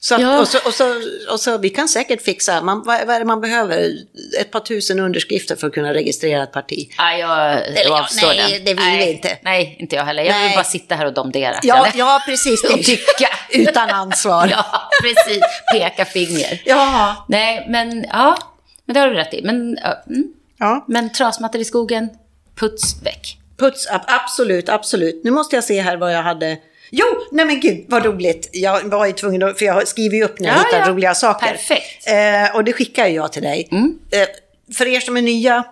Så 0.00 0.14
att, 0.14 0.20
Ja. 0.20 0.40
och, 0.40 0.48
så, 0.48 0.58
och, 0.66 0.74
så, 0.74 0.84
och 1.30 1.40
så 1.40 1.58
vi 1.58 1.70
kan 1.70 1.88
säkert 1.88 2.22
fixa, 2.22 2.62
man, 2.62 2.82
vad, 2.86 3.06
vad 3.06 3.14
är 3.16 3.18
det 3.18 3.24
man 3.24 3.40
behöver? 3.40 3.92
Ett 4.40 4.50
par 4.50 4.60
tusen 4.60 5.00
underskrifter 5.00 5.56
för 5.56 5.66
att 5.66 5.72
kunna 5.72 5.94
registrera 5.94 6.42
ett 6.42 6.52
parti. 6.52 6.88
Nej, 6.98 7.20
jag, 7.20 7.52
Eller 7.66 7.76
jag 7.76 7.86
ja, 7.86 8.00
avstår 8.02 8.26
nej, 8.28 8.36
den. 8.52 8.64
det 8.64 8.74
vill 8.74 8.84
vi 8.84 8.96
nej, 8.96 9.12
inte. 9.12 9.38
Nej, 9.42 9.76
inte 9.78 9.96
jag 9.96 10.04
heller. 10.04 10.22
Jag 10.22 10.32
Nej. 10.32 10.48
vill 10.48 10.56
bara 10.56 10.64
sitta 10.64 10.94
här 10.94 11.06
och 11.06 11.14
domdera. 11.14 11.54
Ja, 11.62 11.88
ja 11.94 12.22
precis. 12.26 12.62
Det 12.62 12.82
tycka 12.82 13.28
utan 13.50 13.90
ansvar. 13.90 14.48
ja, 14.50 14.88
precis. 15.02 15.42
Peka 15.72 16.04
finger. 16.04 16.62
Ja. 16.64 17.26
Nej, 17.28 17.66
men 17.68 18.04
ja, 18.12 18.36
men 18.84 18.94
det 18.94 19.00
har 19.00 19.08
du 19.08 19.14
rätt 19.14 19.34
i. 19.34 19.42
Men, 19.42 19.78
ja, 19.82 20.02
mm. 20.08 20.24
ja. 20.58 20.84
men 20.88 21.12
trasmattor 21.12 21.60
i 21.60 21.64
skogen, 21.64 22.08
puts 22.60 23.02
väck. 23.02 23.38
Puts, 23.58 23.88
ab- 23.90 24.04
absolut, 24.06 24.68
absolut. 24.68 25.20
Nu 25.24 25.30
måste 25.30 25.56
jag 25.56 25.64
se 25.64 25.80
här 25.80 25.96
vad 25.96 26.14
jag 26.14 26.22
hade. 26.22 26.56
Jo, 26.90 27.06
nej 27.32 27.46
men 27.46 27.60
gud 27.60 27.84
vad 27.88 28.04
roligt. 28.04 28.50
Jag 28.52 28.84
var 28.84 29.06
ju 29.06 29.12
tvungen 29.12 29.42
att, 29.42 29.58
för 29.58 29.64
jag 29.64 29.88
skriver 29.88 30.16
ju 30.16 30.24
upp 30.24 30.40
när 30.40 30.48
jag 30.48 30.56
Ja, 30.56 30.62
hittar 30.62 30.78
ja. 30.78 30.88
roliga 30.88 31.14
saker. 31.14 31.46
Perfekt. 31.46 32.08
Eh, 32.08 32.56
och 32.56 32.64
det 32.64 32.72
skickar 32.72 33.06
jag 33.06 33.32
till 33.32 33.42
dig. 33.42 33.68
Mm. 33.70 33.98
Eh, 34.10 34.28
för 34.74 34.86
er 34.86 35.00
som 35.00 35.16
är 35.16 35.22
nya 35.22 35.64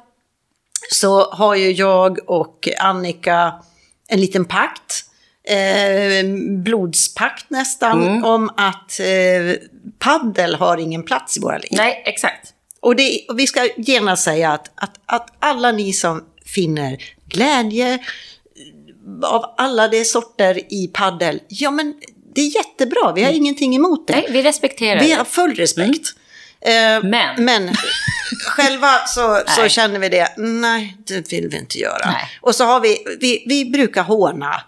så 0.91 1.31
har 1.31 1.55
ju 1.55 1.71
jag 1.71 2.31
och 2.31 2.69
Annika 2.79 3.53
en 4.09 4.21
liten 4.21 4.45
pakt. 4.45 5.05
Eh, 5.49 6.25
blodspakt 6.49 7.51
nästan. 7.51 8.03
Mm. 8.03 8.25
Om 8.25 8.51
att 8.57 9.01
eh, 9.01 9.57
paddel 9.99 10.55
har 10.55 10.79
ingen 10.79 11.03
plats 11.03 11.37
i 11.37 11.41
våra 11.41 11.59
liv. 11.59 11.69
Nej, 11.71 12.03
exakt. 12.07 12.51
Och, 12.81 12.97
det, 12.97 13.21
och 13.29 13.39
vi 13.39 13.47
ska 13.47 13.69
gärna 13.77 14.17
säga 14.17 14.53
att, 14.53 14.71
att, 14.75 15.01
att 15.07 15.29
alla 15.39 15.73
ni 15.73 15.93
som 15.93 16.25
finner 16.55 16.97
glädje 17.29 17.99
av 19.23 19.55
alla 19.57 19.89
de 19.89 20.05
sorter 20.05 20.61
i 20.73 20.91
paddel, 20.93 21.41
ja 21.49 21.71
men 21.71 21.95
det 22.35 22.41
är 22.41 22.57
jättebra, 22.57 23.13
vi 23.13 23.25
har 23.25 23.33
ingenting 23.33 23.77
emot 23.77 24.07
det. 24.07 24.13
Nej, 24.13 24.27
vi 24.31 24.43
respekterar 24.43 25.01
vi 25.01 25.09
det. 25.09 25.15
har 25.15 25.25
full 25.25 25.55
respekt. 25.55 26.09
Eh, 26.61 26.75
Mm. 26.97 27.11
Men. 27.11 27.45
men 27.45 27.75
själva 28.47 29.07
så, 29.07 29.43
så 29.47 29.69
känner 29.69 29.99
vi 29.99 30.09
det, 30.09 30.29
nej 30.37 30.97
det 31.07 31.33
vill 31.33 31.49
vi 31.49 31.59
inte 31.59 31.79
göra. 31.79 32.07
Nej. 32.11 32.29
Och 32.41 32.55
så 32.55 32.65
har 32.65 32.81
vi, 32.81 33.05
vi, 33.21 33.45
vi 33.47 33.65
brukar 33.65 34.03
håna. 34.03 34.61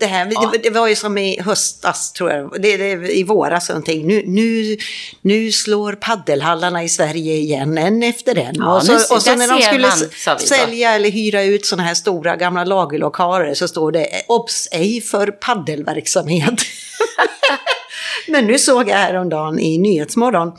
Det, 0.00 0.06
här, 0.06 0.28
Ja. 0.30 0.50
det, 0.52 0.58
det 0.58 0.70
var 0.70 0.88
ju 0.88 0.96
som 0.96 1.18
i 1.18 1.40
höstas, 1.40 2.12
tror 2.12 2.30
jag, 2.30 2.62
det, 2.62 2.76
det, 2.76 3.16
i 3.18 3.22
våras 3.24 3.68
någonting. 3.68 4.06
Nu, 4.06 4.22
nu, 4.26 4.76
nu 5.20 5.52
slår 5.52 5.92
paddelhallarna 5.92 6.82
i 6.84 6.88
Sverige 6.88 7.34
igen, 7.34 7.78
en 7.78 8.02
efter 8.02 8.38
en. 8.38 8.54
Ja, 8.58 8.76
och 8.76 8.82
så, 8.82 8.92
nu- 8.92 8.98
och 8.98 9.22
så 9.22 9.34
när 9.36 9.48
de 9.48 9.62
skulle 9.62 9.88
man, 10.26 10.38
sälja 10.38 10.92
eller 10.92 11.10
hyra 11.10 11.42
ut 11.42 11.66
sådana 11.66 11.82
här 11.88 11.94
stora 11.94 12.36
gamla 12.36 12.64
lagerlokaler 12.64 13.54
så 13.54 13.68
står 13.68 13.92
det 13.92 14.06
obs 14.28 14.68
ej 14.72 15.00
för 15.00 15.26
paddelverksamhet. 15.30 16.54
Men 18.28 18.46
nu 18.46 18.58
såg 18.58 18.88
jag 18.88 18.96
häromdagen 18.96 19.58
i 19.58 19.78
Nyhetsmorgon 19.78 20.52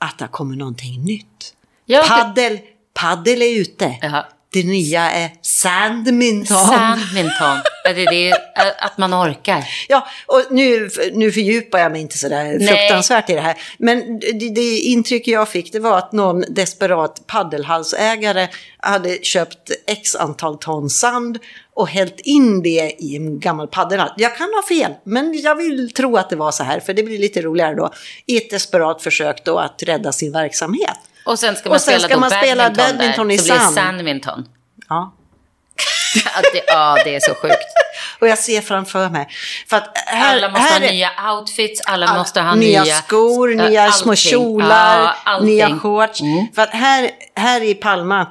att 0.00 0.18
det 0.18 0.28
kommer 0.30 0.56
någonting 0.56 1.04
nytt. 1.04 1.54
Ja, 1.86 2.04
Paddel, 2.08 2.58
paddel 2.94 3.42
är 3.42 3.60
ute. 3.60 3.94
Jaha. 4.02 4.24
Det 4.50 4.64
nya 4.64 5.10
är 5.10 5.30
sandminton. 5.42 6.66
Sandminton. 6.66 7.58
Det 7.84 8.04
är 8.04 8.10
det, 8.10 8.32
att 8.78 8.98
man 8.98 9.14
orkar. 9.14 9.64
Ja, 9.88 10.06
och 10.26 10.42
nu, 10.50 10.90
nu 11.12 11.32
fördjupar 11.32 11.78
jag 11.78 11.92
mig 11.92 12.00
inte 12.00 12.18
sådär 12.18 12.44
Nej. 12.58 12.68
fruktansvärt 12.68 13.30
i 13.30 13.34
det 13.34 13.40
här. 13.40 13.56
Men 13.78 14.18
det, 14.20 14.54
det 14.54 14.78
intryck 14.78 15.28
jag 15.28 15.48
fick 15.48 15.72
det 15.72 15.80
var 15.80 15.98
att 15.98 16.12
någon 16.12 16.44
desperat 16.48 17.26
paddelhalsägare 17.26 18.48
hade 18.78 19.18
köpt 19.22 19.70
x 19.86 20.16
antal 20.16 20.58
ton 20.58 20.90
sand 20.90 21.38
och 21.74 21.88
hällt 21.88 22.20
in 22.20 22.62
det 22.62 22.94
i 22.98 23.16
en 23.16 23.40
gammal 23.40 23.68
paddelhall. 23.68 24.12
Jag 24.16 24.36
kan 24.36 24.48
ha 24.54 24.62
fel, 24.68 24.94
men 25.04 25.40
jag 25.40 25.54
vill 25.54 25.92
tro 25.92 26.16
att 26.16 26.30
det 26.30 26.36
var 26.36 26.52
så 26.52 26.64
här, 26.64 26.80
för 26.80 26.94
det 26.94 27.02
blir 27.02 27.18
lite 27.18 27.42
roligare 27.42 27.74
då. 27.74 27.90
I 28.26 28.36
ett 28.36 28.50
desperat 28.50 29.02
försök 29.02 29.44
då 29.44 29.58
att 29.58 29.82
rädda 29.82 30.12
sin 30.12 30.32
verksamhet. 30.32 30.98
Och 31.28 31.38
sen 31.38 31.56
ska 31.56 31.68
man 31.68 31.80
sen 31.80 31.94
spela, 32.00 32.08
ska 32.08 32.16
man 32.20 32.30
spela 32.30 32.64
badminton, 32.70 32.96
badminton 32.98 33.28
där, 33.28 33.34
i 33.34 33.38
så 33.38 33.44
blir 33.44 33.54
det 33.54 33.60
sand. 33.60 33.74
sandminton. 33.74 34.48
Ja. 34.88 35.14
Ja 36.24 36.30
det, 36.52 36.62
ja, 36.66 36.98
det 37.04 37.14
är 37.14 37.20
så 37.20 37.34
sjukt. 37.34 37.54
Och 38.20 38.28
jag 38.28 38.38
ser 38.38 38.60
framför 38.60 39.08
mig. 39.08 39.28
För 39.68 39.76
att 39.76 39.92
här, 39.98 40.36
Alla 40.36 40.48
måste 40.48 40.62
här 40.62 40.80
ha 40.80 40.86
är- 40.86 40.92
nya 40.92 41.10
outfits, 41.34 41.80
alla 41.80 42.18
måste 42.18 42.40
ha 42.40 42.54
nya, 42.54 42.82
nya... 42.84 42.94
skor, 42.94 43.52
Ja, 43.54 43.68
nya 43.68 43.92
små 43.92 44.10
allting. 44.10 44.30
kjolar, 44.30 45.16
Ja, 45.24 45.40
nya 45.40 45.78
shorts. 45.78 46.20
Mm. 46.20 46.46
För 46.54 46.62
att 46.62 46.70
här, 46.70 47.10
här 47.34 47.62
i 47.62 47.74
Palma 47.74 48.26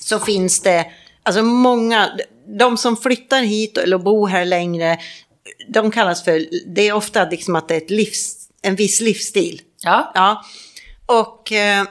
så 0.00 0.18
finns 0.18 0.60
det, 0.60 0.86
alltså 1.22 1.42
många, 1.42 2.10
de 2.58 2.76
som 2.76 2.96
flyttar 2.96 3.42
hit 3.42 3.78
eller 3.78 3.98
bor 3.98 4.28
här 4.28 4.44
längre, 4.44 4.98
de 5.68 5.90
kallas 5.90 6.24
för, 6.24 6.44
det 6.74 6.88
är 6.88 6.92
ofta 6.92 7.24
liksom 7.24 7.56
att 7.56 7.68
det 7.68 7.74
är 7.74 7.78
ett 7.78 7.90
livs, 7.90 8.34
en 8.62 8.76
viss 8.76 9.00
livsstil. 9.00 9.60
Ja, 9.82 10.12
Ja, 10.14 10.44
och 11.06 11.52
eh, 11.52 11.84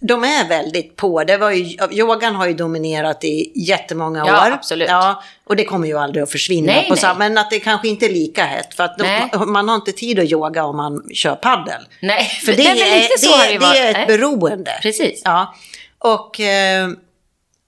de 0.00 0.24
är 0.24 0.48
väldigt 0.48 0.96
på. 0.96 1.24
Det 1.24 1.36
var 1.36 1.50
ju, 1.50 1.76
yogan 1.90 2.34
har 2.34 2.46
ju 2.46 2.54
dominerat 2.54 3.24
i 3.24 3.52
jättemånga 3.54 4.24
Ja, 4.26 4.46
år. 4.46 4.52
absolut. 4.52 4.88
Ja, 4.88 5.22
och 5.44 5.56
det 5.56 5.64
kommer 5.64 5.88
ju 5.88 5.98
aldrig 5.98 6.22
att 6.22 6.30
försvinna. 6.30 6.72
Nej, 6.72 6.88
på 6.88 6.94
nej. 7.02 7.14
men 7.18 7.38
att 7.38 7.50
det 7.50 7.60
kanske 7.60 7.88
inte 7.88 8.06
är 8.06 8.10
lika 8.12 8.44
hett. 8.44 8.74
För 8.74 8.84
att 8.84 8.98
de, 8.98 9.52
man, 9.52 9.68
har 9.68 9.74
inte 9.76 9.92
tid 9.92 10.18
att 10.18 10.24
yoga 10.32 10.64
om 10.64 10.76
man 10.76 11.02
kör 11.14 11.34
paddel. 11.34 11.82
nej. 12.00 12.24
För 12.24 12.52
det, 12.52 12.58
nej, 12.62 12.80
är, 12.80 13.00
det, 13.48 13.52
det 13.52 13.58
varit. 13.58 13.76
är 13.78 13.90
ett 13.90 13.96
Nej. 13.96 14.06
beroende. 14.06 14.78
Precis. 14.82 15.22
Ja, 15.24 15.54
och 15.98 16.40
eh, 16.40 16.88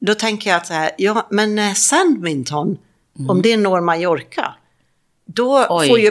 då 0.01 0.15
tänker 0.15 0.51
jag 0.51 0.57
att 0.57 0.67
så 0.67 0.73
här, 0.75 0.91
ja 0.99 1.27
men 1.31 1.59
eh, 1.59 1.73
Sandminton, 1.73 2.79
om 3.29 3.43
det 3.43 3.57
når 3.57 3.81
Mallorca, 3.81 4.55
då 5.27 5.57
Mm. 5.57 5.67
Oj. 5.71 5.89
får 5.89 5.99
ju 6.01 6.11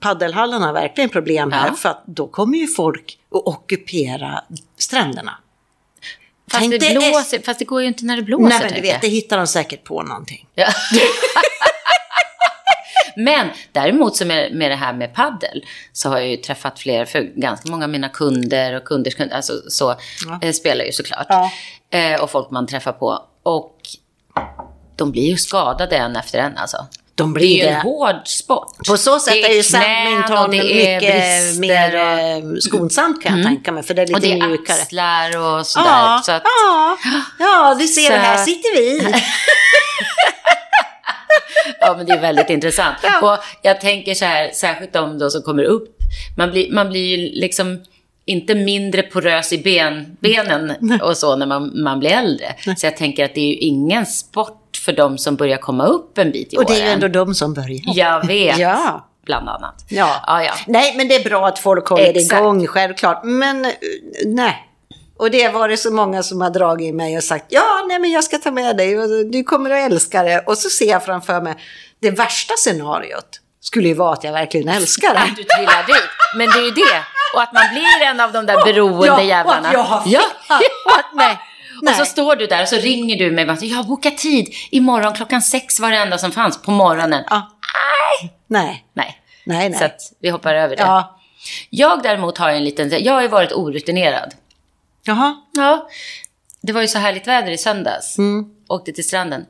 paddelhallarna 0.00 0.72
verkligen 0.72 1.10
problem 1.10 1.52
här, 1.52 1.66
Ja. 1.66 1.74
för 1.74 1.88
att 1.88 2.02
då 2.06 2.26
kommer 2.26 2.58
ju 2.58 2.66
folk 2.66 3.18
att 3.34 3.46
ockupera 3.46 4.44
stränderna. 4.76 5.38
Fast 6.52 6.70
det, 6.70 6.78
blåser, 6.78 7.42
fast 7.42 7.58
det 7.58 7.64
går 7.64 7.82
ju 7.82 7.88
inte 7.88 8.04
när 8.04 8.16
det 8.16 8.22
blåser. 8.22 8.48
Nej 8.48 8.60
men 8.64 8.74
du 8.74 8.80
vet, 8.80 9.00
det 9.00 9.08
hittar 9.08 9.36
de 9.38 9.46
säkert 9.46 9.84
på 9.84 10.02
någonting. 10.02 10.48
Ja. 10.54 10.68
Men 13.16 13.48
däremot 13.72 14.16
så 14.16 14.26
med, 14.26 14.52
med 14.52 14.70
det 14.70 14.76
här 14.76 14.92
med 14.92 15.14
paddel 15.14 15.64
så 15.92 16.08
har 16.08 16.18
jag 16.18 16.28
ju 16.28 16.36
träffat 16.36 16.78
fler, 16.78 17.04
för 17.04 17.22
ganska 17.22 17.70
många 17.70 17.84
av 17.84 17.90
mina 17.90 18.08
kunder 18.08 18.76
och 18.76 18.84
kunders 18.84 19.14
kunder, 19.14 19.36
alltså 19.36 19.52
så, 19.68 19.90
eh, 20.42 20.52
spelar 20.52 20.84
ju 20.84 20.92
såklart. 20.92 21.26
Ja. 21.28 21.50
Eh, 21.90 22.22
och 22.22 22.30
folk 22.30 22.50
man 22.50 22.66
träffar 22.66 22.92
på. 22.92 23.28
Och 23.42 23.76
de 24.96 25.12
blir 25.12 25.30
ju 25.30 25.36
skadade 25.36 25.96
en 25.96 26.16
efter 26.16 26.38
en 26.38 26.56
alltså. 26.56 26.86
De 27.14 27.34
Det 27.34 27.38
är 27.38 27.40
blir 27.40 27.56
ju 27.56 27.62
en 27.68 27.80
hård 27.80 28.16
sport. 28.24 28.76
På 28.88 28.96
så 28.96 29.18
sätt 29.18 29.34
Det 29.34 29.44
är 29.50 29.54
ju 29.56 29.62
knän 29.62 29.82
badminton 30.28 30.54
är 30.54 30.64
mycket 30.64 31.00
brister 31.00 31.60
mer 31.60 31.94
eh, 31.96 32.56
skonsamt 32.60 33.22
kan 33.22 33.36
jag 33.38 33.46
tänka 33.46 33.72
mig, 33.72 33.82
för 33.82 33.94
det 33.94 34.02
är 34.02 34.06
lite 34.06 34.14
Och 34.16 34.20
det 34.20 34.32
är 34.32 34.48
mjukare. 34.48 34.82
axlar 34.82 35.28
och 35.38 35.66
sådär. 35.66 35.86
Ja, 35.88 36.22
så 36.24 36.32
att, 36.32 36.42
ja, 36.44 36.98
ja, 37.38 37.76
du 37.78 37.86
ser 37.88 38.06
Så- 38.06 38.12
här 38.12 38.36
sitter 38.44 38.76
vi. 38.76 39.14
Ja, 41.80 41.94
men 41.96 42.06
det 42.06 42.12
är 42.12 42.20
väldigt 42.20 42.50
intressant. 42.50 42.96
Ja. 43.02 43.32
Och 43.32 43.44
jag 43.62 43.80
tänker 43.80 44.14
så 44.14 44.24
här, 44.24 44.50
särskilt 44.54 44.92
de 44.92 45.18
då 45.18 45.30
som 45.30 45.42
kommer 45.42 45.64
upp. 45.64 45.96
Man 46.36 46.50
blir, 46.50 46.72
man 46.72 46.88
blir 46.88 47.16
ju 47.16 47.40
liksom 47.40 47.80
inte 48.24 48.54
mindre 48.54 49.02
porös 49.02 49.52
i 49.52 49.58
ben, 49.58 50.16
benen 50.20 50.98
och 51.02 51.16
så 51.16 51.36
när 51.36 51.46
man, 51.46 51.82
man 51.82 51.98
blir 51.98 52.10
äldre. 52.10 52.54
Så 52.76 52.86
jag 52.86 52.96
tänker 52.96 53.24
att 53.24 53.34
det 53.34 53.40
är 53.40 53.46
ju 53.48 53.56
ingen 53.56 54.06
sport 54.06 54.76
för 54.84 54.92
de 54.92 55.18
som 55.18 55.36
börjar 55.36 55.58
komma 55.58 55.86
upp 55.86 56.18
en 56.18 56.30
bit 56.32 56.52
i 56.52 56.56
Och 56.56 56.64
det 56.64 56.72
är 56.72 56.76
ju 56.76 56.82
åren. 56.82 56.92
ändå 56.92 57.08
de 57.08 57.34
som 57.34 57.54
börjar. 57.54 57.80
Jag 57.96 58.26
vet, 58.26 58.58
Ja. 58.58 59.08
bland 59.26 59.48
annat. 59.48 59.84
Ja. 59.88 60.14
Ja, 60.26 60.42
ja. 60.44 60.52
Nej, 60.66 60.96
men 60.96 61.08
det 61.08 61.14
är 61.14 61.24
bra 61.24 61.46
att 61.46 61.58
folk 61.58 61.86
håller 61.88 62.16
Exakt. 62.16 62.40
igång, 62.40 62.66
självklart. 62.66 63.20
Men 63.24 63.64
eh, 63.64 63.70
nej. 64.26 64.68
Och 65.16 65.30
det 65.30 65.42
har 65.42 65.52
varit 65.52 65.80
så 65.80 65.90
många 65.92 66.22
som 66.22 66.40
har 66.40 66.50
dragit 66.50 66.88
i 66.88 66.92
mig 66.92 67.16
och 67.16 67.24
sagt 67.24 67.44
ja, 67.48 67.62
nej 67.88 67.98
men 67.98 68.10
jag 68.10 68.24
ska 68.24 68.38
ta 68.38 68.50
med 68.50 68.76
dig 68.76 68.98
och 68.98 69.26
du 69.26 69.44
kommer 69.44 69.70
att 69.70 69.92
älska 69.92 70.22
det. 70.22 70.38
Och 70.46 70.58
så 70.58 70.70
ser 70.70 70.88
jag 70.90 71.04
framför 71.04 71.40
mig 71.40 71.54
det 72.00 72.10
värsta 72.10 72.54
scenariot 72.56 73.40
skulle 73.62 73.88
ju 73.88 73.94
vara 73.94 74.12
att 74.12 74.24
jag 74.24 74.32
verkligen 74.32 74.68
älskar 74.68 75.14
det. 75.14 75.20
Att 75.20 75.36
du 75.36 75.44
trillar 75.44 75.86
dit. 75.86 76.10
Men 76.36 76.46
det 76.50 76.58
är 76.58 76.64
ju 76.64 76.70
det. 76.70 77.02
Och 77.34 77.42
att 77.42 77.52
man 77.52 77.62
blir 77.72 78.06
en 78.06 78.20
av 78.20 78.32
de 78.32 78.46
där 78.46 78.64
beroende 78.64 79.06
Ja, 79.06 79.22
jävlarna. 79.22 79.68
och 79.68 79.74
jag 79.74 79.82
har 79.82 80.02
ja. 80.06 80.20
och 80.86 80.98
att, 80.98 81.06
nej, 81.14 81.38
Och 81.78 81.82
nej. 81.84 81.94
så 81.94 82.04
står 82.04 82.36
du 82.36 82.46
där 82.46 82.62
och 82.62 82.68
så 82.68 82.76
ringer 82.76 83.16
du 83.18 83.30
mig 83.30 83.42
och 83.50 83.56
bara, 83.56 83.64
jag 83.66 83.76
har 83.76 83.84
bokat 83.84 84.18
tid. 84.18 84.54
Imorgon 84.70 85.14
klockan 85.14 85.42
sex 85.42 85.80
var 85.80 85.90
det 85.90 85.96
enda 85.96 86.18
som 86.18 86.32
fanns 86.32 86.62
på 86.62 86.70
morgonen. 86.70 87.24
Ja. 87.30 87.50
Nej, 88.46 88.84
Nej. 88.94 89.18
nej, 89.44 89.68
nej. 89.70 89.78
Så 89.78 89.84
att 89.84 90.00
vi 90.20 90.28
hoppar 90.30 90.54
över 90.54 90.76
det. 90.76 90.82
Ja. 90.82 91.18
Jag 91.70 92.02
däremot 92.02 92.38
har 92.38 92.50
en 92.50 92.64
liten, 92.64 93.04
jag 93.04 93.12
har 93.12 93.22
ju 93.22 93.28
varit 93.28 93.52
orutinerad. 93.52 94.34
Jaha. 95.04 95.36
Ja. 95.52 95.88
Det 96.62 96.72
var 96.72 96.80
ju 96.80 96.88
så 96.88 96.98
härligt 96.98 97.26
väder 97.26 97.50
i 97.50 97.58
söndags. 97.58 98.18
Mm. 98.18 98.44
Åkte 98.68 98.92
till 98.92 99.04
stranden. 99.08 99.46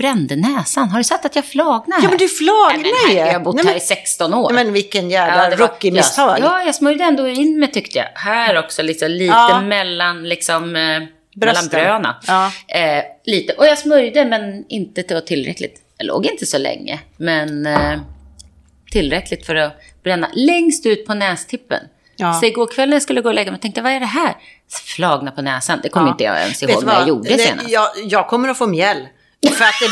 Brände 0.00 0.36
näsan. 0.36 0.88
Har 0.88 0.98
du 0.98 1.04
sett 1.04 1.24
att 1.24 1.36
jag 1.36 1.44
flagnar 1.44 1.96
här? 1.96 2.02
Ja, 2.02 2.08
men 2.08 2.18
du 2.18 2.28
flagnar 2.28 3.06
Nej, 3.06 3.14
ju. 3.16 3.20
Jag 3.20 3.32
har 3.32 3.40
bott 3.40 3.54
Nej, 3.54 3.64
här 3.64 3.72
men- 3.72 3.82
i 3.82 3.86
16 3.86 4.34
år. 4.34 4.50
Men 4.52 4.72
vilken 4.72 5.10
jävla 5.10 5.50
var- 5.50 5.56
rookie-misstag. 5.56 6.38
Ja, 6.42 6.62
jag 6.62 6.74
smörjde 6.74 7.04
ändå 7.04 7.28
in 7.28 7.58
mig 7.58 7.70
tyckte 7.72 7.98
jag. 7.98 8.06
Här 8.14 8.58
också, 8.58 8.82
liksom, 8.82 9.08
lite 9.10 9.24
Ja. 9.34 9.60
mellan, 9.60 10.28
liksom, 10.28 10.64
eh, 10.64 10.80
mellan 10.80 11.08
Brösten. 11.36 11.68
bröna. 11.68 12.16
Ja. 12.26 12.52
Eh, 12.68 13.04
lite. 13.24 13.52
Och 13.52 13.66
jag 13.66 13.78
smörjde, 13.78 14.24
men 14.24 14.64
inte 14.68 15.02
det 15.02 15.14
var 15.14 15.20
tillräckligt. 15.20 15.80
Jag 15.98 16.06
låg 16.06 16.26
inte 16.26 16.46
så 16.46 16.58
länge, 16.58 17.00
men 17.16 17.66
eh, 17.66 18.00
tillräckligt 18.92 19.46
för 19.46 19.54
att 19.54 19.80
bränna 20.02 20.28
längst 20.34 20.86
ut 20.86 21.06
på 21.06 21.14
nästippen. 21.14 21.82
Ja. 22.16 22.32
Så 22.32 22.46
igår 22.46 22.66
kväll 22.66 22.88
när 22.88 22.94
jag 22.96 23.02
skulle 23.02 23.20
gå 23.20 23.28
och 23.28 23.34
lägga 23.34 23.50
mig 23.50 23.60
tänkte 23.60 23.82
vad 23.82 23.92
är 23.92 24.00
det 24.00 24.06
här? 24.06 24.34
Flagna 24.96 25.30
på 25.30 25.42
näsan. 25.42 25.80
Det 25.82 25.88
kommer 25.88 26.06
Ja. 26.06 26.12
inte 26.12 26.24
jag 26.24 26.40
ens 26.40 26.62
ihåg 26.62 26.84
vad 26.84 26.94
jag 26.94 27.08
gjorde 27.08 27.28
Det- 27.28 27.38
senast. 27.38 27.68
Jag, 27.70 27.88
jag 28.04 28.26
kommer 28.28 28.48
att 28.48 28.58
få 28.58 28.66
mjäll. 28.66 29.06
För, 29.46 29.64
att 29.64 29.74
det, 29.80 29.88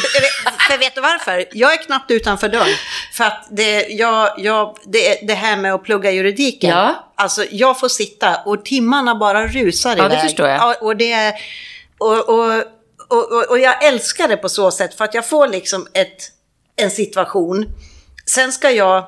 för 0.68 0.78
vet 0.78 0.94
du 0.94 1.00
varför? 1.00 1.44
Jag 1.52 1.72
är 1.72 1.76
knappt 1.76 2.10
utanför 2.10 2.48
dörren. 2.48 2.74
För 3.12 3.24
att 3.24 3.46
det, 3.50 3.86
jag, 3.88 4.30
jag, 4.38 4.76
det, 4.84 5.20
det 5.28 5.34
här 5.34 5.56
med 5.56 5.74
att 5.74 5.82
plugga 5.84 6.10
juridiken. 6.10 6.70
Ja. 6.70 7.12
Alltså 7.16 7.44
jag 7.50 7.80
får 7.80 7.88
sitta 7.88 8.36
och 8.46 8.64
timmarna 8.64 9.14
bara 9.14 9.46
rusar 9.46 9.96
Ja, 9.96 10.02
det 10.08 10.14
iväg. 10.14 10.20
förstår 10.20 10.48
jag. 10.48 10.58
Ja, 10.58 10.74
och, 10.80 10.96
det, 10.96 11.34
och, 11.98 12.28
och, 12.28 12.54
och, 13.08 13.32
och, 13.32 13.50
och 13.50 13.58
jag 13.58 13.84
älskar 13.84 14.28
det 14.28 14.36
på 14.36 14.48
så 14.48 14.70
sätt. 14.70 14.94
För 14.94 15.04
att 15.04 15.14
jag 15.14 15.28
får 15.28 15.48
liksom 15.48 15.86
ett, 15.94 16.30
en 16.76 16.90
situation. 16.90 17.66
Sen 18.26 18.52
ska 18.52 18.70
jag... 18.70 19.04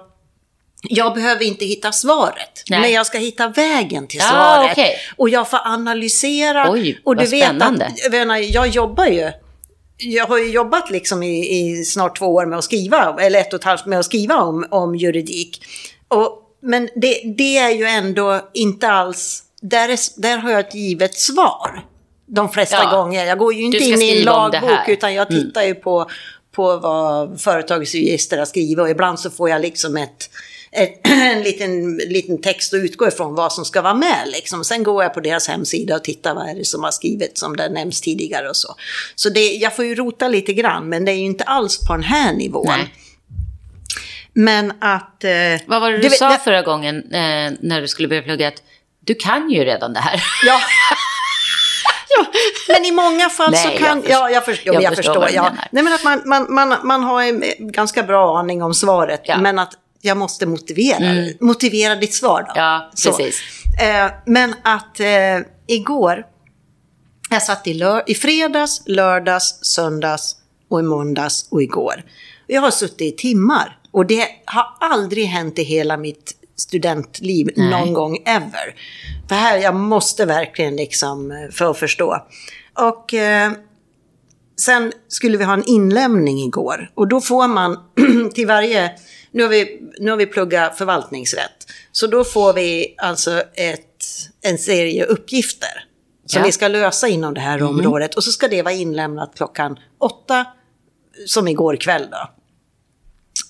Jag 0.83 1.15
behöver 1.15 1.45
inte 1.45 1.65
hitta 1.65 1.93
svaret, 1.93 2.63
Nej. 2.71 2.81
men 2.81 2.93
jag 2.93 3.07
ska 3.07 3.19
hitta 3.19 3.49
vägen 3.49 4.09
till 4.09 4.19
Ja, 4.23 4.29
svaret. 4.29 4.73
okej. 4.73 4.97
Och 5.17 5.29
jag 5.29 5.51
får 5.51 5.61
analysera. 5.65 6.71
Oj, 6.71 7.01
och 7.05 7.17
du 7.17 7.27
vet 7.27 7.45
spännande. 7.45 7.87
att, 7.87 7.99
jag, 8.03 8.13
menar, 8.13 8.37
jag 8.37 8.69
jobbar 8.69 9.07
ju. 9.07 9.33
Jag 10.03 10.27
har 10.27 10.39
ju 10.39 10.51
jobbat 10.51 10.91
liksom 10.91 11.23
i, 11.23 11.61
i 11.61 11.85
snart 11.85 12.19
två 12.19 12.27
år 12.27 12.47
med 12.47 12.59
att 12.59 12.65
skriva, 12.65 13.17
eller 13.21 13.41
ett 13.41 13.53
och 13.53 13.59
ett 13.61 13.65
halvt 13.65 13.87
med 13.87 13.99
att 13.99 14.05
skriva 14.05 14.37
om, 14.37 14.67
om 14.71 14.95
juridik. 14.95 15.63
Och, 16.09 16.43
men 16.63 16.89
det, 16.97 17.23
det 17.37 17.59
är 17.59 17.71
ju 17.71 17.85
ändå 17.85 18.41
inte 18.55 18.89
alls, 18.89 19.43
där, 19.63 19.89
är, 19.89 20.21
där 20.21 20.39
har 20.39 20.51
jag 20.51 20.61
ett 20.61 20.75
givet 20.75 21.15
svar. 21.15 21.85
De 22.27 22.49
flesta 22.49 22.77
Ja. 22.83 22.91
gånger. 22.97 23.25
Jag 23.25 23.39
går 23.39 23.55
ju 23.55 23.63
inte 23.63 23.79
in 23.79 24.03
i 24.03 24.19
en 24.19 24.25
lagbok. 24.25 24.63
Mm. 24.63 24.85
utan 24.87 25.15
jag 25.15 25.29
tittar 25.29 25.63
ju 25.63 25.75
på, 25.75 26.11
på 26.53 26.77
vad 26.77 27.41
företagets 27.41 27.95
har 28.39 28.45
skrivit 28.45 28.79
och 28.79 28.91
ibland 28.91 29.21
så 29.21 29.31
får 29.31 29.51
jag 29.51 29.63
liksom 29.63 29.97
ett, 29.97 30.31
en 31.03 31.43
liten, 31.43 31.97
liten 31.97 32.41
text 32.41 32.75
att 32.75 32.79
utgå 32.81 33.09
ifrån 33.09 33.35
vad 33.35 33.53
som 33.53 33.65
ska 33.65 33.83
vara 33.83 33.95
med. 33.95 34.23
Liksom. 34.27 34.65
Sen 34.65 34.83
går 34.83 35.03
jag 35.03 35.15
på 35.15 35.21
deras 35.21 35.49
hemsida 35.49 35.97
och 35.97 36.05
tittar 36.05 36.35
vad 36.35 36.49
är 36.49 36.55
det 36.55 36.65
som 36.65 36.83
har 36.85 36.91
skrivits 36.91 37.41
som 37.41 37.57
det 37.57 37.69
nämns 37.69 38.01
tidigare 38.01 38.49
och 38.49 38.57
så. 38.57 38.75
Så 39.15 39.29
det, 39.29 39.53
jag 39.53 39.77
får 39.77 39.85
ju 39.85 39.95
rota 39.95 40.29
lite 40.29 40.53
grann 40.53 40.89
men 40.89 41.05
det 41.05 41.13
är 41.13 41.17
ju 41.17 41.25
inte 41.25 41.45
alls 41.45 41.79
på 41.87 41.93
den 41.93 42.03
här 42.03 42.33
nivån. 42.33 42.67
Nej. 42.69 42.95
Men 44.33 44.73
att... 44.81 45.25
Eh, 45.25 45.31
Vad 45.67 45.81
var 45.81 45.91
det 45.91 45.97
du, 45.99 46.09
vet- 46.09 46.19
sa 46.19 46.29
det- 46.29 46.39
förra 46.39 46.63
gången 46.63 46.97
eh, 46.97 47.53
när 47.61 47.81
du 47.81 47.89
skulle 47.89 48.09
börja 48.09 48.23
plugga? 48.23 48.49
Att 48.49 48.63
du 49.05 49.15
kan 49.15 49.51
ju 49.51 49.65
redan 49.65 49.93
det 49.93 50.01
här. 50.01 50.23
Ja. 50.47 50.61
ja. 52.17 52.27
Men 52.69 52.85
i 52.85 52.91
många 52.91 53.29
fall 53.31 53.51
Nej, 53.51 53.63
så 53.63 53.69
jag 53.69 53.79
kan... 53.79 54.03
förstår- 54.03 54.11
ja, 54.21 54.31
jag, 54.31 54.45
förstår, 54.45 54.75
jag 54.75 54.75
jag, 54.75 54.83
jag 54.83 54.97
förstår 54.97 55.13
förstår. 55.13 55.21
vad 55.21 55.31
du 55.31 55.35
ja. 55.35 55.43
menar. 55.43 55.69
Nej, 55.73 55.83
men 55.83 55.93
att 55.93 56.05
man, 56.05 56.23
man, 56.27 56.55
man, 56.55 56.87
man 56.87 57.03
har 57.03 57.23
en 57.23 57.43
ganska 57.59 58.03
bra 58.03 58.39
aning 58.39 58.63
om 58.63 58.75
svaret. 58.75 59.21
Ja. 59.25 59.39
Men 59.39 59.59
att 59.59 59.73
jag 60.03 60.17
måste 60.17 60.47
motivera, 60.47 61.33
motivera 61.41 61.97
ditt 61.97 62.15
svar 62.15 62.43
då. 62.43 62.53
Ja, 62.55 62.91
precis. 63.05 63.41
Eh, 63.81 64.11
men 64.27 64.55
att 64.63 65.01
eh, 65.01 65.07
igår, 65.67 66.27
jag 67.31 67.43
satt 67.43 67.67
i, 67.67 67.75
lör- 67.75 68.03
i 68.07 68.15
fredags, 68.15 68.83
lördags, 68.87 69.59
söndags 69.65 70.37
och 70.71 70.81
i 70.81 70.83
måndags 70.83 71.49
och 71.51 71.63
igår. 71.63 72.05
Jag 72.47 72.61
har 72.61 72.71
suttit 72.71 73.01
i 73.15 73.17
timmar 73.17 73.79
och 73.91 74.07
det 74.07 74.27
har 74.45 74.67
aldrig 74.81 75.25
hänt 75.27 75.59
i 75.59 75.63
hela 75.63 75.97
mitt 75.97 76.33
studentliv 76.57 77.51
Nej. 77.57 77.71
någon 77.71 77.93
gång 77.95 78.19
ever. 78.27 78.75
För 79.29 79.35
här, 79.35 79.59
jag 79.59 79.75
måste 79.75 80.25
verkligen 80.27 80.77
liksom 80.77 81.31
eh, 81.31 81.37
för 81.53 81.71
att 81.71 81.79
förstå. 81.79 82.17
Och 82.79 83.15
eh, 83.15 83.53
sen 84.61 84.93
skulle 85.09 85.37
vi 85.39 85.45
ha 85.45 85.53
en 85.53 85.65
inlämning 85.65 86.39
igår 86.39 86.91
och 86.95 87.09
då 87.09 87.21
får 87.21 87.49
man 87.49 87.79
till 88.35 88.47
varje, 88.47 88.91
nu 89.33 89.43
har 89.43 89.51
vi, 89.51 89.81
nu 89.99 90.11
har 90.11 90.17
vi 90.19 90.27
pluggat 90.27 90.79
förvaltningsrätt, 90.79 91.67
så 91.93 92.07
då 92.07 92.25
får 92.25 92.53
vi 92.53 92.95
alltså 92.99 93.43
ett, 93.55 94.05
en 94.43 94.59
serie 94.59 95.05
uppgifter 95.05 95.85
som 96.27 96.41
Ja. 96.41 96.47
vi 96.47 96.53
ska 96.53 96.69
lösa 96.69 97.09
inom 97.09 97.35
det 97.35 97.41
här 97.41 97.63
området 97.63 98.15
och 98.15 98.25
så 98.25 98.31
ska 98.33 98.49
det 98.49 98.63
vara 98.63 98.75
inlämnat 98.75 99.33
klockan 99.37 99.79
åtta, 99.99 100.45
som 101.27 101.49
igår 101.49 101.77
kväll 101.77 102.09
då. 102.11 102.31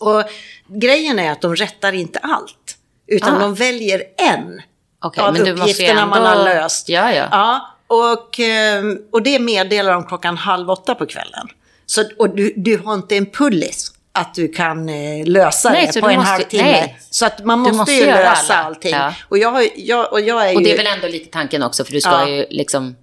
Och 0.06 0.24
grejen 0.68 1.18
är 1.18 1.30
att 1.32 1.40
de 1.42 1.56
rättar 1.56 1.92
inte 1.92 2.18
allt, 2.18 2.76
utan 3.06 3.36
Ah. 3.36 3.38
de 3.38 3.54
väljer 3.54 4.02
en 4.32 4.62
Okej, 5.04 5.22
av 5.24 5.36
uppgifterna 5.40 6.06
man 6.06 6.18
ändå- 6.18 6.28
har 6.28 6.44
löst. 6.44 6.88
Ja, 6.88 7.12
ja. 7.14 7.28
ja 7.30 7.76
och, 7.86 8.40
eh, 8.40 8.84
och 9.12 9.22
det 9.22 9.38
meddelar 9.38 9.92
de 9.92 10.06
klockan 10.06 10.36
halv 10.36 10.70
åtta 10.70 10.94
på 10.94 11.06
kvällen. 11.06 11.48
Så, 11.86 12.04
och 12.18 12.36
du, 12.36 12.52
du 12.56 12.76
har 12.78 12.94
inte 12.94 13.16
en 13.16 13.26
pullis 13.26 13.92
att 14.20 14.34
du 14.34 14.48
kan 14.48 14.88
eh, 14.88 15.26
lösa 15.26 15.70
Nej, 15.70 15.90
det 15.94 16.00
på 16.00 16.08
en 16.08 16.16
måste- 16.16 16.30
halvtimme. 16.30 16.62
nej. 16.62 16.98
Så 17.10 17.26
att 17.26 17.44
man 17.44 17.58
måste, 17.58 17.76
måste 17.76 17.92
ju 17.92 18.06
lösa 18.06 18.54
alla. 18.54 18.66
allting. 18.66 18.92
Ja. 18.92 19.14
Och, 19.28 19.38
jag, 19.38 19.68
jag, 19.76 20.12
och 20.12 20.20
jag 20.20 20.50
är 20.50 20.54
Och 20.56 20.60
ju... 20.62 20.64
det 20.68 20.72
är 20.72 20.76
väl 20.76 20.86
ändå 20.86 21.08
lite 21.08 21.30
tanken 21.30 21.62
också, 21.62 21.84
för 21.84 21.92
du 21.92 22.00
ska 22.00 22.10
Ja. 22.10 22.28
ju 22.28 22.46
liksom 22.50 22.96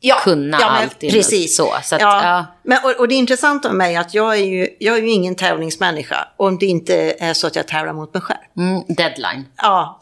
ja, 0.00 0.16
kunna 0.24 0.58
ja, 0.60 0.72
men 0.72 0.82
allt. 0.82 1.00
Precis. 1.00 1.56
Så, 1.56 1.74
så 1.84 1.94
att, 1.94 2.00
ja. 2.00 2.24
ja. 2.24 2.46
Men, 2.62 2.78
och, 2.84 2.90
och 3.00 3.08
det 3.08 3.14
intressanta 3.14 3.68
med 3.68 3.76
mig 3.76 3.94
är 3.94 4.00
att 4.00 4.14
jag 4.14 4.32
är 4.38 4.44
ju, 4.44 4.68
jag 4.78 4.96
är 4.98 5.02
ju 5.02 5.10
ingen 5.10 5.34
tävlingsmänniska. 5.34 6.28
Om 6.36 6.58
det 6.58 6.66
inte 6.66 7.14
är 7.18 7.34
så 7.34 7.46
att 7.46 7.56
jag 7.56 7.68
tävlar 7.68 7.92
mot 7.92 8.14
mig 8.14 8.22
själv. 8.22 8.38
Mm, 8.56 8.82
deadline. 8.88 9.44
Ja. 9.56 9.96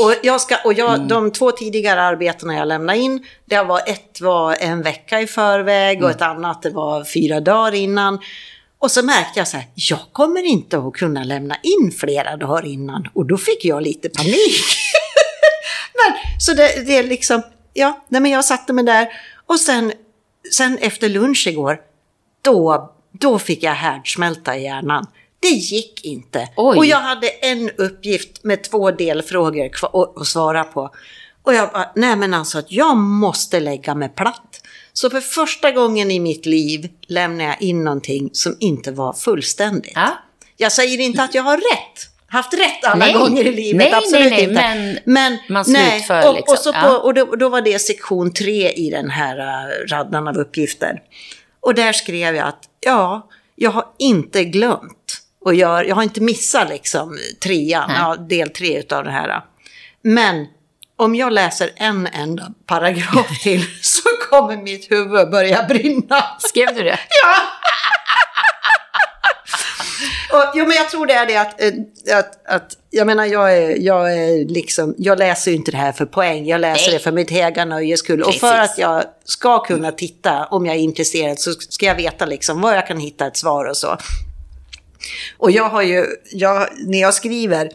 Och, 0.00 0.14
jag 0.22 0.40
ska, 0.40 0.56
och 0.64 0.72
jag, 0.72 0.94
Mm. 0.94 1.08
de 1.08 1.30
två 1.32 1.50
tidigare 1.52 2.02
arbetena 2.02 2.54
jag 2.56 2.68
lämnade 2.68 2.98
in, 2.98 3.26
det 3.44 3.62
var, 3.62 3.78
ett 3.86 4.20
var 4.20 4.56
en 4.60 4.82
vecka 4.82 5.20
i 5.20 5.26
förväg 5.26 6.04
och 6.04 6.10
ett 6.10 6.20
Mm. 6.22 6.36
annat 6.36 6.62
det 6.62 6.70
var 6.70 7.04
fyra 7.04 7.40
dagar 7.40 7.74
innan. 7.74 8.18
Och 8.78 8.90
så 8.90 9.02
märkte 9.02 9.40
jag 9.40 9.48
så 9.48 9.56
här, 9.56 9.66
jag 9.74 10.00
kommer 10.12 10.44
inte 10.44 10.78
att 10.78 10.92
kunna 10.92 11.24
lämna 11.24 11.56
in 11.62 11.92
flera 11.92 12.36
dagar 12.36 12.66
innan. 12.66 13.08
Och 13.14 13.26
då 13.26 13.38
fick 13.38 13.64
jag 13.64 13.82
lite 13.82 14.08
panik. 14.08 14.64
men, 15.94 16.40
så 16.40 16.54
det, 16.54 16.86
det 16.86 16.96
är 16.96 17.02
liksom, 17.02 17.42
ja, 17.72 18.04
nej, 18.08 18.20
men 18.20 18.30
jag 18.30 18.44
satte 18.44 18.72
mig 18.72 18.84
där. 18.84 19.08
Och 19.46 19.60
sen, 19.60 19.92
sen 20.52 20.78
efter 20.78 21.08
lunch 21.08 21.46
igår, 21.46 21.80
då, 22.42 22.92
då 23.12 23.38
fick 23.38 23.62
jag 23.62 23.72
härdsmälta 23.72 24.56
i 24.56 24.64
hjärnan. 24.64 25.06
Det 25.40 25.48
gick 25.48 26.04
inte. 26.04 26.48
Oj. 26.56 26.76
Och 26.76 26.86
jag 26.86 27.00
hade 27.00 27.28
en 27.28 27.70
uppgift 27.70 28.44
med 28.44 28.62
två 28.62 28.90
delfrågor 28.90 29.70
att 30.16 30.26
svara 30.26 30.64
på. 30.64 30.90
Och 31.42 31.54
jag 31.54 31.72
bara, 31.72 31.90
nej 31.96 32.16
men 32.16 32.34
alltså 32.34 32.58
att 32.58 32.72
jag 32.72 32.96
måste 32.96 33.60
lägga 33.60 33.94
mig 33.94 34.08
platt. 34.08 34.60
Så 35.00 35.10
för 35.10 35.20
första 35.20 35.70
gången 35.70 36.10
i 36.10 36.20
mitt 36.20 36.46
liv 36.46 36.88
lämnar 37.06 37.44
jag 37.44 37.62
in 37.62 37.84
någonting 37.84 38.30
som 38.32 38.56
inte 38.60 38.92
var 38.92 39.12
fullständigt. 39.12 39.92
Ja. 39.94 40.18
Jag 40.56 40.72
säger 40.72 41.00
inte 41.00 41.22
att 41.22 41.34
jag 41.34 41.42
har 41.42 41.56
rätt. 41.56 42.08
Haft 42.26 42.54
rätt 42.54 42.84
alla 42.84 43.04
Nej. 43.04 43.14
gånger 43.14 43.46
i 43.46 43.52
livet, 43.52 43.78
Nej, 43.78 43.92
absolut 43.94 44.30
nej, 44.30 44.42
inte. 44.42 45.02
men 45.04 45.38
man 45.48 45.64
slutför 45.64 46.28
och, 46.28 46.34
liksom. 46.34 46.52
Och, 46.52 46.58
så 46.58 46.72
på, 46.72 46.88
och 46.88 47.14
då, 47.14 47.24
då 47.24 47.48
var 47.48 47.60
det 47.60 47.78
sektion 47.78 48.32
tre 48.32 48.70
i 48.70 48.90
den 48.90 49.10
här 49.10 49.38
uh, 49.38 49.86
raddan 49.86 50.28
av 50.28 50.36
uppgifter. 50.36 51.02
Och 51.60 51.74
där 51.74 51.92
skrev 51.92 52.36
jag 52.36 52.48
att 52.48 52.62
ja, 52.80 53.28
jag 53.54 53.70
har 53.70 53.84
inte 53.98 54.44
glömt 54.44 55.22
och 55.44 55.54
jag, 55.54 55.88
jag 55.88 55.94
har 55.94 56.02
inte 56.02 56.20
missat 56.20 56.68
liksom 56.68 57.18
trean, 57.42 57.90
ja, 57.98 58.16
del 58.16 58.50
tre 58.50 58.78
utav 58.78 59.04
det 59.04 59.10
här. 59.10 59.44
Men 60.02 60.46
om 60.98 61.14
jag 61.14 61.32
läser 61.32 61.70
en 61.76 62.06
enda 62.06 62.52
paragraf 62.66 63.40
till 63.42 63.64
så 63.82 64.08
kommer 64.30 64.56
mitt 64.56 64.90
huvud 64.90 65.30
börja 65.30 65.62
brinna. 65.62 66.24
Skrev 66.38 66.74
du 66.74 66.82
det? 66.82 66.98
Ja! 67.22 67.34
Och, 70.32 70.44
jo, 70.54 70.66
men 70.66 70.76
jag 70.76 70.90
tror 70.90 71.06
det 71.06 71.12
är 71.12 71.26
det 71.26 71.36
att, 71.36 71.60
eh, 71.60 72.18
att, 72.18 72.46
att 72.46 72.76
jag 72.90 73.06
menar, 73.06 73.24
jag, 73.24 73.56
är, 73.56 73.76
jag, 73.78 74.12
är 74.12 74.44
liksom, 74.48 74.94
jag 74.98 75.18
läser 75.18 75.50
ju 75.50 75.56
inte 75.56 75.70
det 75.70 75.76
här 75.76 75.92
för 75.92 76.06
poäng, 76.06 76.46
jag 76.46 76.60
läser 76.60 76.86
Nej. 76.86 76.98
det 76.98 77.04
för 77.04 77.12
mitt 77.12 77.30
höga 77.30 77.64
nöjes 77.64 78.00
skull. 78.00 78.22
Och 78.22 78.34
för 78.34 78.58
Precis. 78.58 78.72
att 78.72 78.78
jag 78.78 79.04
ska 79.24 79.58
kunna 79.64 79.92
titta, 79.92 80.46
om 80.46 80.66
jag 80.66 80.76
är 80.76 80.80
intresserad, 80.80 81.38
så 81.38 81.52
ska 81.52 81.86
jag 81.86 81.94
veta 81.94 82.26
liksom 82.26 82.60
var 82.60 82.74
jag 82.74 82.86
kan 82.86 83.00
hitta 83.00 83.26
ett 83.26 83.36
svar 83.36 83.64
och 83.64 83.76
så. 83.76 83.96
Och 85.38 85.50
jag 85.50 85.68
har 85.68 85.82
ju, 85.82 86.06
jag, 86.32 86.68
när 86.86 87.00
jag 87.00 87.14
skriver 87.14 87.70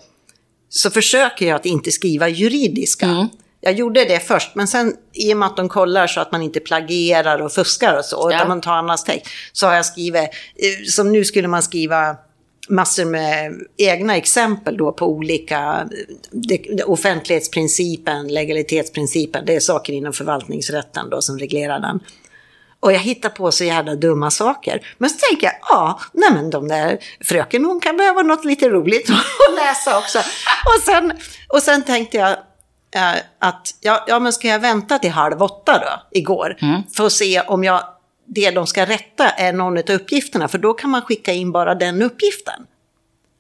så 0.76 0.90
försöker 0.92 1.48
jag 1.48 1.56
att 1.56 1.66
inte 1.66 1.92
skriva 1.92 2.30
juridiska. 2.30 3.06
Mm. 3.06 3.28
Jag 3.62 3.74
gjorde 3.74 4.06
det 4.06 4.20
först, 4.20 4.56
men 4.56 4.68
sen 4.68 4.96
i 5.14 5.34
och 5.34 5.38
med 5.38 5.46
att 5.46 5.58
de 5.58 5.70
kollar 5.70 6.08
så 6.08 6.20
att 6.22 6.32
man 6.32 6.42
inte 6.42 6.60
plagierar 6.60 7.42
och 7.42 7.52
fuskar 7.52 7.98
och 7.98 8.06
så, 8.06 8.28
Ja. 8.32 8.36
utan 8.36 8.48
man 8.48 8.62
tar 8.62 8.74
annans 8.74 9.04
text, 9.04 9.28
så 9.52 9.68
har 9.68 9.74
jag 9.76 9.86
skrivit, 9.86 10.22
eh, 10.24 10.30
som 10.90 11.12
nu 11.12 11.26
skulle 11.26 11.48
man 11.48 11.64
skriva 11.64 12.16
massor 12.70 13.06
med 13.06 13.54
egna 13.78 14.18
exempel 14.18 14.78
då 14.78 14.92
på 14.92 15.06
olika, 15.06 15.88
eh, 15.92 16.16
det, 16.32 16.84
offentlighetsprincipen, 16.84 18.28
legalitetsprincipen, 18.28 19.46
det 19.46 19.56
är 19.56 19.60
saker 19.60 19.94
inom 19.94 20.14
förvaltningsrätten 20.14 21.10
då 21.10 21.22
som 21.22 21.40
reglerar 21.40 21.80
den. 21.80 22.00
Och 22.84 22.94
jag 22.94 23.00
hittar 23.00 23.30
på 23.30 23.52
så 23.52 23.64
jävla 23.64 23.96
dumma 23.96 24.32
saker. 24.32 24.88
Men 24.98 25.10
så 25.10 25.18
tänker 25.30 25.48
jag, 25.48 25.56
ja, 25.70 26.00
nej 26.14 26.30
men 26.34 26.50
de 26.50 26.68
där 26.68 26.98
fröken 27.24 27.66
hon 27.66 27.80
kan 27.80 27.98
behöva 27.98 28.22
något 28.22 28.46
lite 28.46 28.70
roligt 28.70 29.10
att 29.10 29.56
läsa 29.56 29.98
också. 29.98 30.20
Och 30.66 30.82
sen, 30.86 31.14
och 31.50 31.64
sen 31.64 31.84
tänkte 31.84 32.18
jag 32.18 32.30
eh, 32.96 33.20
att, 33.40 33.76
ja, 33.82 34.04
ja 34.08 34.20
men 34.20 34.34
ska 34.34 34.48
jag 34.48 34.60
vänta 34.60 35.00
till 35.00 35.12
halv 35.12 35.42
åtta 35.44 35.80
då, 35.80 36.18
igår, 36.20 36.58
för 36.96 37.06
att 37.06 37.12
se 37.14 37.42
om 37.42 37.64
jag, 37.64 37.84
det 38.28 38.52
de 38.52 38.68
ska 38.68 38.86
rätta 38.86 39.30
är 39.30 39.54
någon 39.54 39.78
av 39.78 39.84
uppgifterna, 39.92 40.48
för 40.48 40.58
då 40.58 40.74
kan 40.74 40.90
man 40.90 41.02
skicka 41.02 41.32
in 41.34 41.52
bara 41.52 41.76
den 41.76 42.02
uppgiften. 42.02 42.62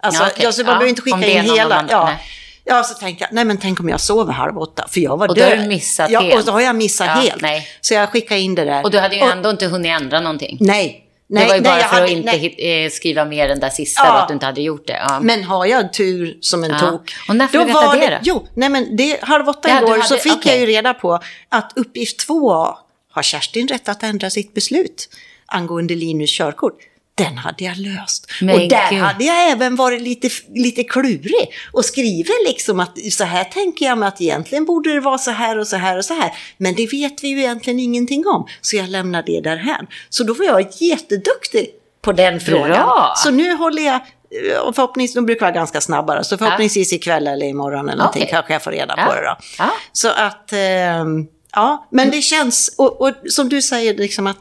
Alltså, 0.03 0.23
Ja, 0.23 0.29
okej. 0.31 0.43
jag, 0.43 0.53
så 0.53 0.61
man 0.61 0.67
Ja, 0.67 0.73
behöver 0.73 0.89
inte 0.89 1.01
skicka 1.01 1.27
in 1.27 1.41
hela. 1.43 1.75
annan- 1.75 1.87
Ja. 1.89 2.05
nej. 2.05 2.19
Ja, 2.65 2.83
så 2.83 2.93
tänkte 2.93 3.23
jag, 3.23 3.33
nej 3.33 3.45
men 3.45 3.57
tänk 3.57 3.79
om 3.79 3.89
jag 3.89 3.99
sover 4.01 4.33
halv 4.33 4.57
åtta, 4.57 4.85
för 4.89 4.99
jag 4.99 5.17
var 5.17 5.27
Och 5.27 5.35
då 5.35 5.43
har 5.43 5.49
död. 5.49 5.59
du 5.59 5.67
missat 5.67 6.09
ja, 6.11 6.19
helt. 6.21 6.35
och 6.35 6.43
så 6.43 6.51
har 6.51 6.61
jag 6.61 6.75
missat 6.75 7.07
Ja, 7.07 7.13
helt. 7.13 7.41
nej. 7.41 7.67
Så 7.81 7.93
jag 7.93 8.09
skickade 8.09 8.39
in 8.41 8.55
det 8.55 8.65
där. 8.65 8.83
Och 8.83 8.91
du 8.91 8.99
hade 8.99 9.15
ju 9.15 9.21
ändå 9.21 9.49
inte 9.49 9.65
hunnit 9.67 10.01
ändra 10.01 10.19
någonting. 10.19 10.57
Nej. 10.59 10.99
nej 11.27 11.43
det 11.43 11.49
var 11.49 11.55
ju 11.55 11.61
nej, 11.61 11.71
bara 11.71 11.79
för 11.79 11.87
hade- 11.95 12.03
att 12.05 12.09
inte 12.11 12.31
hit, 12.31 12.55
eh, 12.57 12.95
skriva 12.95 13.25
mer 13.25 13.47
den 13.47 13.59
där 13.59 13.69
sista, 13.69 14.01
Ja. 14.05 14.11
då, 14.13 14.17
att 14.17 14.27
du 14.27 14.33
inte 14.33 14.45
hade 14.45 14.61
gjort 14.61 14.87
det. 14.87 15.05
Ja. 15.09 15.19
Men 15.21 15.43
har 15.43 15.65
jag 15.65 15.93
tur 15.93 16.37
som 16.41 16.63
en 16.63 16.69
Ja. 16.71 16.79
tok. 16.79 17.13
Och 17.29 17.35
när 17.35 17.47
får 17.47 17.57
då 17.57 17.63
du 17.63 17.67
veta 17.67 17.85
var 17.85 17.95
det 17.97 18.09
då? 18.09 18.17
Jo, 18.23 18.47
nej 18.53 18.69
men 18.69 18.95
det, 18.95 19.19
halv 19.23 19.49
åtta 19.49 19.59
du 19.69 19.77
igår 19.77 19.89
hade- 19.89 20.03
så 20.03 20.17
fick 20.17 20.33
okej. 20.33 20.51
jag 20.51 20.59
ju 20.59 20.65
reda 20.65 20.93
på 20.93 21.19
att 21.49 21.71
uppgift 21.75 22.27
2A 22.27 22.75
har 23.11 23.23
Kerstin 23.23 23.67
rätt 23.67 23.89
att 23.89 24.03
ändra 24.03 24.29
sitt 24.29 24.53
beslut 24.53 25.09
angående 25.45 25.95
Linus 25.95 26.37
körkort. 26.37 26.77
Den 27.15 27.37
hade 27.37 27.63
jag 27.63 27.77
löst. 27.77 28.31
Men 28.41 28.55
och 28.61 28.69
där 28.69 28.89
gud. 28.91 28.99
hade 28.99 29.23
jag 29.23 29.51
även 29.51 29.75
varit 29.75 30.01
lite, 30.01 30.29
lite 30.55 30.83
klurig 30.83 31.51
och 31.71 31.85
skrivit 31.85 32.31
liksom 32.47 32.79
att 32.79 32.97
så 33.11 33.23
här 33.23 33.43
tänker 33.43 33.85
jag 33.85 33.97
mig 33.97 34.07
att 34.07 34.21
egentligen 34.21 34.65
borde 34.65 34.93
det 34.93 34.99
vara 34.99 35.17
så 35.17 35.31
här 35.31 35.57
och 35.59 35.67
så 35.67 35.75
här 35.77 35.97
och 35.97 36.05
så 36.05 36.13
här. 36.13 36.31
Men 36.57 36.75
det 36.75 36.87
vet 36.91 37.23
vi 37.23 37.27
ju 37.27 37.39
egentligen 37.39 37.79
ingenting 37.79 38.27
om. 38.27 38.47
Så 38.61 38.75
jag 38.75 38.89
lämnar 38.89 39.23
det 39.23 39.41
därhän. 39.41 39.87
Så 40.09 40.23
då 40.23 40.33
var 40.33 40.45
jag 40.45 40.67
jätteduktig 40.79 41.69
på 42.01 42.11
den 42.11 42.39
frågan. 42.39 42.69
Bra. 42.85 43.13
Så 43.17 43.31
nu 43.31 43.53
håller 43.53 43.83
jag, 43.85 43.95
eh, 43.95 44.57
och 44.57 44.75
förhoppningsvis, 44.75 45.15
de 45.15 45.25
brukar 45.25 45.41
vara 45.45 45.51
ganska 45.55 45.81
snabbare, 45.81 46.23
så 46.23 46.37
förhoppningsvis 46.37 46.93
ikväll 46.93 47.27
eller 47.27 47.45
imorgon 47.45 47.89
eller 47.89 47.97
någonting 47.97 48.21
Okej. 48.23 48.31
kanske 48.31 48.53
jag 48.53 48.63
får 48.63 48.71
reda 48.71 48.93
Ja. 48.97 49.05
på 49.05 49.15
det 49.15 49.21
då. 49.21 49.35
Ja. 49.57 49.71
Så 49.91 50.09
att, 50.09 50.53
ehm, 50.53 51.27
ja, 51.53 51.87
men 51.91 52.11
det 52.11 52.21
känns, 52.21 52.75
och, 52.77 53.01
och 53.01 53.11
som 53.29 53.49
du 53.49 53.61
säger 53.61 53.93
liksom 53.97 54.27
att, 54.27 54.37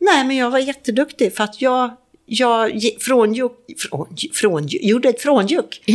nej 0.00 0.24
men 0.24 0.36
jag 0.36 0.50
var 0.50 0.58
jätteduktig 0.58 1.36
för 1.36 1.44
att 1.44 1.60
jag, 1.62 1.90
jag 2.26 2.80
frånjuk, 3.00 3.52
från, 3.78 4.16
från, 4.34 4.66
gjorde 4.68 5.08
ett 5.08 5.22
frånjuk. 5.22 5.82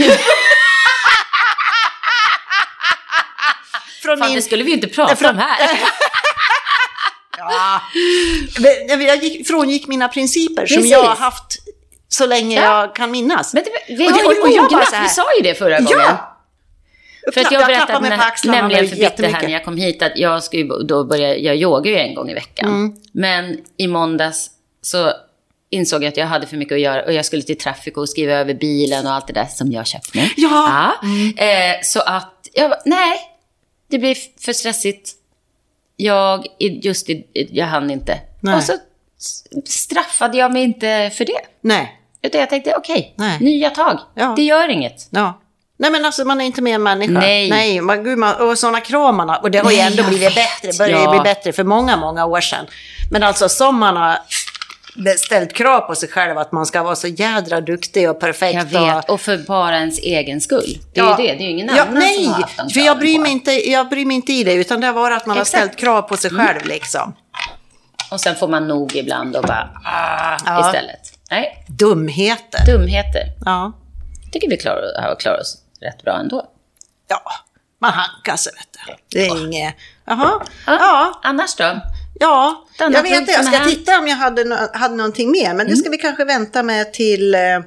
Från 4.01 4.17
Fan, 4.17 4.33
det 4.35 4.41
skulle 4.41 4.63
vi 4.63 4.69
ju 4.69 4.75
inte 4.75 4.87
prata 4.87 5.15
Från- 5.15 5.29
om 5.29 5.37
här. 5.37 5.79
Ja. 7.37 7.81
Men 8.89 9.01
Jag 9.01 9.23
gick, 9.23 9.47
frångick 9.47 9.87
mina 9.87 10.07
principer 10.07 10.65
som 10.65 10.75
Precis. 10.77 10.91
jag 10.91 11.03
har 11.03 11.15
haft 11.15 11.57
så 12.07 12.25
länge 12.25 12.55
Ja. 12.55 12.81
jag 12.81 12.95
kan 12.95 13.11
minnas. 13.11 13.53
Men 13.53 13.63
det, 13.63 13.93
vi 13.95 14.07
Och 14.07 14.11
har 14.11 14.17
det- 14.29 14.35
ju 14.35 14.41
och 14.41 14.49
jag 14.51 14.71
bara 14.71 14.85
så 14.85 14.95
här- 14.95 15.03
vi 15.03 15.09
sa 15.09 15.25
ju 15.37 15.41
det 15.43 15.55
förra 15.55 15.79
gången. 15.79 15.99
Ja! 15.99 16.35
För 17.33 17.41
att 17.41 17.51
jag 17.51 17.61
jag 17.61 17.67
berättade 17.67 18.15
axlarna 18.15 18.57
nämligen 18.61 18.87
för 18.89 18.95
Bitte 18.95 19.27
här 19.27 19.41
när 19.41 19.49
jag 19.49 19.65
kom 19.65 19.77
hit 19.77 20.01
att 20.01 20.11
jag 20.17 20.43
ska 20.43 20.57
ju 20.57 20.67
då 20.67 21.03
börja, 21.03 21.37
jag 21.37 21.55
yogar 21.55 21.91
ju 21.91 21.97
en 21.97 22.15
gång 22.15 22.29
i 22.29 22.33
veckan. 22.33 22.69
Mm. 22.69 22.93
Men 23.13 23.57
i 23.77 23.87
måndags 23.87 24.47
så 24.81 25.13
insåg 25.69 26.03
jag 26.03 26.07
att 26.07 26.17
jag 26.17 26.25
hade 26.27 26.47
för 26.47 26.57
mycket 26.57 26.75
att 26.75 26.81
göra 26.81 27.03
och 27.05 27.13
jag 27.13 27.25
skulle 27.25 27.41
till 27.41 27.57
Traffico 27.57 28.01
och 28.01 28.09
skriva 28.09 28.33
över 28.33 28.53
bilen 28.53 29.07
och 29.07 29.13
allt 29.13 29.27
det 29.27 29.33
där 29.33 29.45
som 29.45 29.71
jag 29.71 29.87
köpt 29.87 30.13
nu. 30.15 30.21
Ja. 30.37 30.93
Eh, 31.37 31.75
så 31.83 31.99
att, 32.01 32.49
jag 32.53 32.69
bara, 32.69 32.81
nej, 32.85 33.19
det 33.89 33.99
blir 33.99 34.17
för 34.45 34.53
stressigt. 34.53 35.11
Jag, 35.95 36.45
just 36.59 37.09
i, 37.09 37.25
jag 37.51 37.65
hann 37.65 37.91
inte. 37.91 38.19
Nej. 38.39 38.55
Och 38.55 38.63
så 38.63 38.73
straffade 39.65 40.37
jag 40.37 40.53
mig 40.53 40.63
inte 40.63 41.11
för 41.17 41.25
det. 41.25 41.39
Nej. 41.61 41.95
Utan 42.21 42.39
jag 42.41 42.49
tänkte, 42.49 42.73
okej, 42.77 43.13
Nej. 43.17 43.37
nya 43.39 43.69
tag. 43.69 43.99
Ja. 44.15 44.33
Det 44.35 44.43
gör 44.43 44.69
inget. 44.69 45.07
Ja. 45.09 45.41
Nej 45.77 45.91
men 45.91 46.05
alltså 46.05 46.25
man 46.25 46.41
är 46.41 46.45
inte 46.45 46.61
mer 46.61 46.75
än 46.75 46.83
människa. 46.83 47.11
Nej. 47.13 47.49
Nej 47.49 47.81
man, 47.81 48.03
gud, 48.03 48.17
man, 48.17 48.35
och 48.35 48.57
sådana 48.57 48.81
kramarna. 48.81 49.37
Och 49.37 49.51
det 49.51 49.57
har 49.59 49.71
ju 49.71 49.77
ändå 49.77 50.03
blivit 50.03 50.27
vet. 50.27 50.35
bättre. 50.35 50.71
Det 50.71 50.77
började 50.77 51.03
Ja. 51.03 51.11
bli 51.11 51.19
bättre 51.19 51.53
för 51.53 51.63
många, 51.63 51.97
många 51.97 52.25
år 52.25 52.41
sedan. 52.41 52.65
Men 53.11 53.23
alltså 53.23 53.49
som 53.49 53.79
man 53.79 53.95
har 53.97 54.17
ställt 55.17 55.53
krav 55.53 55.81
på 55.81 55.95
sig 55.95 56.09
själv 56.09 56.37
att 56.37 56.51
man 56.51 56.65
ska 56.65 56.83
vara 56.83 56.95
så 56.95 57.07
jädra 57.07 57.61
duktig 57.61 58.09
och 58.09 58.19
perfekt. 58.19 58.55
Jag 58.73 58.81
vet, 58.95 59.09
och 59.09 59.21
för 59.21 59.37
bara 59.37 59.77
ens 59.77 59.99
egen 59.99 60.41
skull. 60.41 60.77
Det 60.93 60.99
är 60.99 61.03
Ja. 61.03 61.21
ju 61.21 61.27
det, 61.27 61.33
det 61.33 61.39
är 61.43 61.45
ju 61.45 61.51
ingen 61.51 61.75
ja, 61.75 61.81
annan 61.81 61.93
nej, 61.93 62.23
som 62.25 62.33
har 62.33 62.41
haft 62.41 62.57
de 62.57 62.69
för 62.69 62.79
jag 62.79 62.97
bryr, 62.99 63.15
på 63.15 63.21
mig 63.21 63.31
en. 63.31 63.37
inte, 63.37 63.69
jag 63.69 63.89
bryr 63.89 64.05
mig 64.05 64.15
inte 64.15 64.33
i 64.33 64.43
det, 64.43 64.53
utan 64.53 64.81
det 64.81 64.87
har 64.87 64.93
varit 64.93 65.17
att 65.17 65.25
man 65.25 65.37
Exakt. 65.37 65.53
Mm. 65.53 65.61
har 65.61 65.67
ställt 65.67 65.79
krav 65.79 66.01
på 66.01 66.17
sig 66.17 66.31
själv 66.31 66.65
liksom. 66.65 67.15
Och 68.11 68.21
sen 68.21 68.35
får 68.35 68.47
man 68.47 68.67
nog 68.67 68.95
ibland 68.95 69.35
och 69.35 69.43
bara, 69.43 69.69
ah, 69.85 70.37
Ja. 70.45 70.65
istället. 70.67 70.99
Nej, 71.31 71.65
Dumheter. 71.67 72.65
dumheter. 72.65 73.23
Ja. 73.45 73.71
Jag 74.23 74.33
tycker 74.33 74.49
vi 74.49 74.57
klarar, 74.57 75.01
har 75.01 75.15
klarat 75.19 75.41
oss 75.41 75.57
rätt 75.81 76.03
bra 76.03 76.13
ändå. 76.19 76.45
ja, 77.07 77.21
man 77.81 77.91
hankar 77.93 78.35
sig 78.35 78.53
vet 78.57 78.97
du. 79.11 79.17
Det 79.19 79.25
är 79.27 79.37
inget... 79.45 79.75
Jaha. 80.05 80.31
Ja. 80.65 80.77
Ja. 80.79 81.19
Annars 81.23 81.55
då? 81.55 81.79
Ja, 82.19 82.65
annat 82.77 82.93
jag 82.93 83.03
vet 83.03 83.19
inte. 83.21 83.31
Jag 83.31 83.45
ska 83.45 83.55
är 83.55 83.59
här. 83.59 83.69
titta 83.69 83.99
om 83.99 84.07
jag 84.07 84.15
hade, 84.15 84.43
no- 84.43 84.77
hade 84.77 84.95
någonting 84.95 85.31
mer. 85.31 85.53
Men 85.53 85.67
det 85.67 85.75
ska 85.75 85.89
vi 85.89 85.97
kanske 85.97 86.25
vänta 86.25 86.63
med 86.63 86.93
till... 86.93 87.35
Eh, 87.35 87.41
eh, 87.55 87.61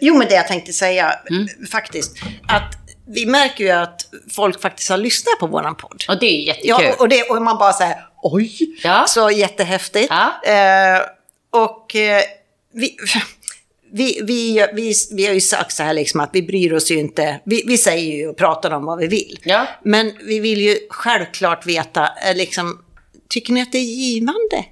jo, 0.00 0.16
men 0.18 0.28
det 0.28 0.34
jag 0.34 0.48
tänkte 0.48 0.72
säga 0.72 1.06
eh, 1.10 1.66
faktiskt. 1.70 2.12
Att 2.48 2.72
vi 3.08 3.26
märker 3.26 3.64
ju 3.64 3.70
att 3.70 4.00
folk 4.30 4.60
faktiskt 4.62 4.90
har 4.90 4.96
lyssnat 4.98 5.38
på 5.40 5.46
våran 5.46 5.74
podd. 5.74 6.04
Och 6.08 6.18
det 6.20 6.26
är 6.26 6.46
jättekul. 6.46 6.68
Ja, 6.68 6.94
och, 6.98 7.08
det, 7.08 7.22
och 7.22 7.42
man 7.42 7.58
bara 7.58 7.72
säger 7.72 7.96
oj, 8.22 8.52
Ja. 8.82 9.04
så 9.08 9.30
jättehäftigt. 9.30 10.10
Ja. 10.10 10.50
Eh, 10.52 11.00
och 11.50 11.96
eh, 11.96 12.22
vi, 12.74 12.96
vi, 13.92 14.20
vi, 14.22 14.66
vi, 14.74 14.94
vi 15.12 15.26
har 15.26 15.34
ju 15.34 15.40
sagt 15.40 15.72
så 15.72 15.82
här 15.82 15.94
liksom 15.94 16.20
att 16.20 16.30
vi 16.32 16.42
bryr 16.42 16.72
oss 16.72 16.90
ju 16.90 16.98
inte, 16.98 17.40
vi, 17.44 17.64
vi 17.66 17.78
säger 17.78 18.16
ju 18.16 18.28
och 18.28 18.36
pratar 18.36 18.70
om 18.70 18.84
vad 18.84 18.98
vi 18.98 19.06
vill. 19.06 19.38
Ja. 19.44 19.66
Men 19.84 20.12
vi 20.26 20.40
vill 20.40 20.60
ju 20.60 20.78
självklart 20.90 21.66
veta, 21.66 22.08
eh, 22.28 22.36
liksom, 22.36 22.78
tycker 23.32 23.52
ni 23.52 23.62
att 23.62 23.72
det 23.72 23.78
är 23.78 23.82
givande? 23.82 24.64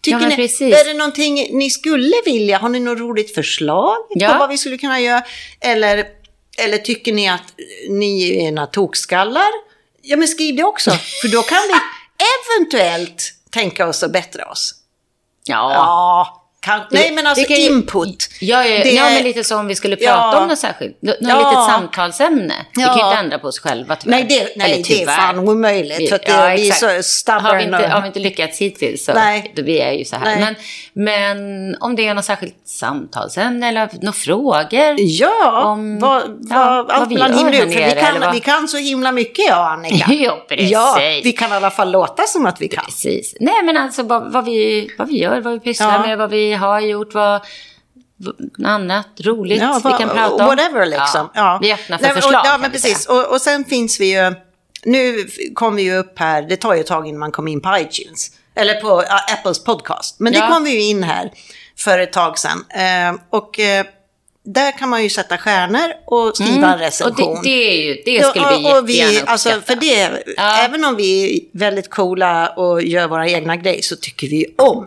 Tycker 0.00 0.18
men 0.18 0.28
ni, 0.28 0.72
är 0.72 0.84
det 0.84 0.94
någonting 0.94 1.58
ni 1.58 1.70
skulle 1.70 2.14
vilja? 2.24 2.58
Har 2.58 2.68
ni 2.68 2.80
något 2.80 2.98
roligt 2.98 3.34
förslag 3.34 3.96
Ja. 4.10 4.32
på 4.32 4.38
vad 4.38 4.48
vi 4.48 4.58
skulle 4.58 4.78
kunna 4.78 5.00
göra? 5.00 5.22
Eller, 5.60 6.06
eller 6.58 6.78
tycker 6.78 7.12
ni 7.12 7.28
att 7.28 7.54
ni 7.88 8.30
är 8.30 8.34
ena 8.48 8.66
tokskallar? 8.66 9.48
Ja, 10.02 10.16
men 10.16 10.28
skriv 10.28 10.56
det 10.56 10.64
också, 10.64 10.90
för 10.90 11.28
då 11.28 11.42
kan 11.42 11.58
vi 11.68 11.74
eventuellt 12.58 13.32
tänka 13.50 13.88
oss 13.88 14.02
att 14.02 14.12
bättra 14.12 14.50
oss. 14.50 14.74
Ja. 15.44 15.72
Ja, 15.74 16.47
kan, 16.68 16.80
nej 16.90 17.12
men 17.12 17.26
alltså 17.26 17.44
vi 17.48 17.60
ju- 17.60 17.66
input. 17.72 18.28
Ja, 18.40 18.64
ja, 18.64 18.84
Det 18.84 18.90
ja, 18.90 19.02
men 19.04 19.22
lite 19.22 19.44
som 19.44 19.58
om 19.60 19.66
vi 19.66 19.74
skulle 19.74 19.96
prata 19.96 20.10
Ja. 20.12 20.38
om 20.42 20.48
något 20.48 20.58
särskilt. 20.58 21.02
Något 21.02 21.16
Ja. 21.20 21.36
litet 21.38 21.64
samtalsämne. 21.74 22.54
Vi 22.76 22.82
kan 22.84 22.96
ju 22.98 23.04
inte 23.04 23.16
ändra 23.16 23.38
på 23.38 23.48
oss 23.48 23.58
själva 23.58 23.96
tyvärr. 23.96 24.16
Nej, 24.16 24.26
det, 24.28 24.48
nej 24.56 24.72
Eller 24.72 24.74
det 24.74 24.80
är 24.94 24.98
tyvärr. 24.98 25.16
fan 25.16 25.38
omöjligt. 25.38 26.08
För 26.08 26.16
att 26.16 26.22
det, 26.26 26.32
Ja, 26.32 26.54
vi 26.56 26.68
är 26.68 26.72
så 26.72 26.86
Har 26.86 26.94
vi, 26.96 27.02
stubborn. 27.02 27.60
inte, 27.60 27.76
och- 27.78 27.84
har 27.90 28.00
vi 28.00 28.06
inte 28.06 28.18
lyckats 28.20 28.58
hittills 28.58 29.04
så 29.04 29.12
Nej. 29.12 29.52
då 29.56 29.62
vi 29.62 29.80
är 29.80 29.92
ju 29.92 30.04
så 30.04 30.16
här. 30.16 30.40
Men, 30.40 30.54
men 30.92 31.76
om 31.80 31.96
det 31.96 32.08
är 32.08 32.14
något 32.14 32.24
särskilt 32.24 32.54
samtalsämne 32.64 33.68
eller 33.68 33.88
några 34.02 34.12
frågor. 34.12 34.94
Ja, 34.98 35.62
Om- 35.64 35.98
vad, 35.98 36.22
vad, 36.40 36.90
allt 36.90 37.10
vi 37.10 37.14
bland 37.14 37.34
himmel 37.34 37.54
och. 37.54 37.72
För 37.72 37.94
vi 37.94 38.00
kan, 38.00 38.32
vi 38.32 38.40
kan 38.40 38.68
så 38.68 38.76
himla 38.76 39.12
mycket, 39.12 39.44
ja, 39.48 39.68
Annika. 39.70 40.12
Ja, 40.12 40.46
precis. 40.48 40.70
Ja, 40.70 40.98
vi 41.24 41.32
kan 41.32 41.50
i 41.52 41.54
alla 41.54 41.70
fall 41.70 41.90
låta 41.90 42.22
som 42.22 42.46
att 42.46 42.60
vi 42.60 42.68
kan. 42.68 42.84
Precis. 42.84 43.34
Nej, 43.40 43.62
men 43.64 43.76
alltså 43.76 44.02
vad, 44.02 44.32
vad, 44.32 44.44
vi, 44.44 44.90
vad 44.98 45.08
vi 45.08 45.18
gör, 45.18 45.40
vad 45.40 45.52
vi 45.52 45.60
pysslar 45.60 46.06
med, 46.06 46.18
vad 46.18 46.30
vi 46.30 46.54
har 46.58 46.80
gjort, 46.80 47.14
vad, 47.14 47.40
annat 48.64 49.06
roligt 49.20 49.60
Ja, 49.62 49.80
vi 49.84 49.90
kan 49.90 50.08
prata 50.08 50.34
om. 50.34 50.46
Whatever 50.46 50.86
liksom. 50.86 51.30
Ja. 51.34 51.58
Vi 51.62 51.70
är 51.70 51.74
öppna 51.74 51.98
för 51.98 52.06
Nej, 52.06 52.14
förslag. 52.14 52.40
Och, 52.40 52.46
ja, 52.46 52.58
men 52.58 52.70
vi 52.70 52.78
precis. 52.78 53.06
Och, 53.06 53.32
och 53.32 53.40
sen 53.40 53.64
finns 53.64 54.00
vi 54.00 54.16
ju... 54.18 54.34
Nu 54.84 55.28
kom 55.54 55.76
vi 55.76 55.82
ju 55.82 55.96
upp 55.96 56.18
här, 56.18 56.42
det 56.42 56.56
tar 56.56 56.74
ju 56.74 56.80
ett 56.80 56.86
tag 56.86 57.06
innan 57.06 57.18
man 57.20 57.32
kommer 57.32 57.52
in 57.52 57.60
på 57.60 57.76
iTunes. 57.78 58.30
Eller 58.54 58.80
på 58.80 59.04
Apples 59.32 59.64
podcast. 59.64 60.20
Men 60.20 60.32
det 60.32 60.38
Ja. 60.38 60.48
kom 60.48 60.64
vi 60.64 60.70
ju 60.70 60.82
in 60.82 61.02
här 61.02 61.30
för 61.78 61.98
ett 61.98 62.12
tag 62.12 62.38
sedan. 62.38 62.64
Eh, 62.70 63.20
och 63.30 63.60
eh, 63.60 63.86
där 64.44 64.78
kan 64.78 64.88
man 64.88 65.02
ju 65.02 65.10
sätta 65.10 65.38
stjärnor 65.38 65.92
och 66.06 66.36
skriva 66.36 66.52
en 66.52 66.58
Mm. 66.64 66.72
Och 66.74 66.78
recension. 66.80 67.34
det, 67.42 67.50
det, 67.50 67.68
är 67.70 67.82
ju, 67.82 67.94
det 67.94 68.26
skulle 68.26 68.46
vi 68.56 68.62
Ja, 68.68 68.78
och 68.80 68.90
jättegärna 68.90 69.30
alltså. 69.30 69.50
För 69.66 69.76
det, 69.76 70.22
Ja. 70.36 70.56
även 70.58 70.84
om 70.84 70.96
vi 70.96 71.36
är 71.36 71.58
väldigt 71.58 71.90
coola 71.90 72.48
och 72.48 72.82
gör 72.82 73.08
våra 73.08 73.28
egna 73.28 73.56
grejer 73.56 73.82
så 73.82 73.96
tycker 73.96 74.26
vi 74.28 74.54
om. 74.58 74.86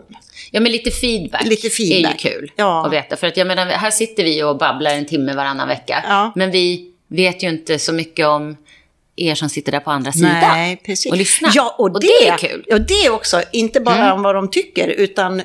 Ja, 0.54 0.60
men 0.60 0.72
lite 0.72 0.90
feedback, 0.90 1.44
Lite 1.44 1.70
feedback. 1.70 2.24
är 2.24 2.28
ju 2.30 2.34
kul 2.38 2.52
Ja. 2.56 2.86
att 2.86 2.92
veta. 2.92 3.16
För 3.16 3.26
att 3.26 3.36
jag 3.36 3.46
menar, 3.46 3.66
här 3.66 3.90
sitter 3.90 4.24
vi 4.24 4.42
och 4.42 4.56
babblar 4.58 4.90
en 4.90 5.06
timme 5.06 5.34
varannan 5.34 5.68
vecka. 5.68 6.04
Ja. 6.08 6.32
Men 6.34 6.50
vi 6.50 6.90
vet 7.08 7.42
ju 7.42 7.48
inte 7.48 7.78
så 7.78 7.92
mycket 7.92 8.26
om 8.26 8.56
er 9.16 9.34
som 9.34 9.48
sitter 9.48 9.72
där 9.72 9.80
på 9.80 9.90
andra 9.90 10.12
sidan. 10.12 10.38
Nej, 10.40 10.76
precis. 10.86 11.12
Och 11.12 11.18
lyssnar. 11.18 11.50
Ja, 11.54 11.74
och, 11.78 12.00
det, 12.00 12.06
är 12.06 12.38
kul. 12.38 12.64
Mm. 12.68 12.80
Och 12.80 12.86
det 12.86 13.10
också, 13.10 13.42
inte 13.52 13.80
bara 13.80 14.14
om 14.14 14.22
vad 14.22 14.34
de 14.34 14.50
tycker, 14.50 14.88
utan 14.88 15.42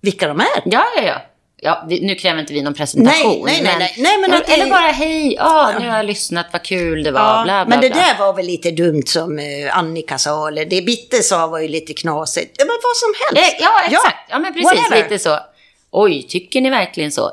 vilka 0.00 0.28
de 0.28 0.40
är. 0.40 0.46
Ja, 0.64 0.84
ja, 0.96 1.02
ja. 1.02 1.22
Ja 1.64 1.84
nu 1.88 2.14
kräver 2.14 2.40
inte 2.40 2.52
vi 2.52 2.62
någon 2.62 2.74
presentation. 2.74 3.44
Nej, 3.46 3.60
nej, 3.62 3.62
nej, 3.62 3.88
men, 3.96 4.02
nej. 4.04 4.18
Men 4.20 4.30
eller, 4.30 4.36
att 4.40 4.46
det- 4.46 4.52
eller 4.52 4.70
bara 4.70 4.80
hej, 4.80 5.34
ja, 5.34 5.72
nu 5.80 5.88
har 5.88 5.96
jag 5.96 6.06
lyssnat, 6.06 6.46
vad 6.52 6.62
kul 6.62 7.02
det 7.02 7.10
var, 7.10 7.20
Ja, 7.20 7.42
bla, 7.44 7.64
bla, 7.64 7.76
men 7.76 7.80
det 7.80 7.90
bla. 7.90 8.00
där 8.02 8.18
var 8.18 8.32
väl 8.32 8.46
lite 8.46 8.70
dumt 8.70 9.02
som 9.06 9.38
eh, 9.38 9.78
Annika 9.78 10.18
sa, 10.18 10.48
eller 10.48 10.64
det 10.64 10.82
Bitte 10.82 11.22
sa 11.22 11.46
var 11.46 11.58
ju 11.58 11.68
lite 11.68 11.92
knasigt. 11.94 12.54
Ja, 12.58 12.64
men 12.64 12.76
vad 12.82 12.96
som 12.96 13.14
helst. 13.36 13.52
Eh, 13.60 13.64
Ja, 13.64 13.80
exakt. 13.86 14.30
Ja, 14.30 14.38
men 14.38 14.52
precis. 14.54 14.64
whatever. 14.80 15.02
Lite 15.02 15.18
så. 15.18 15.38
Oj, 15.90 16.22
tycker 16.22 16.60
ni 16.60 16.70
verkligen 16.70 17.12
så? 17.12 17.30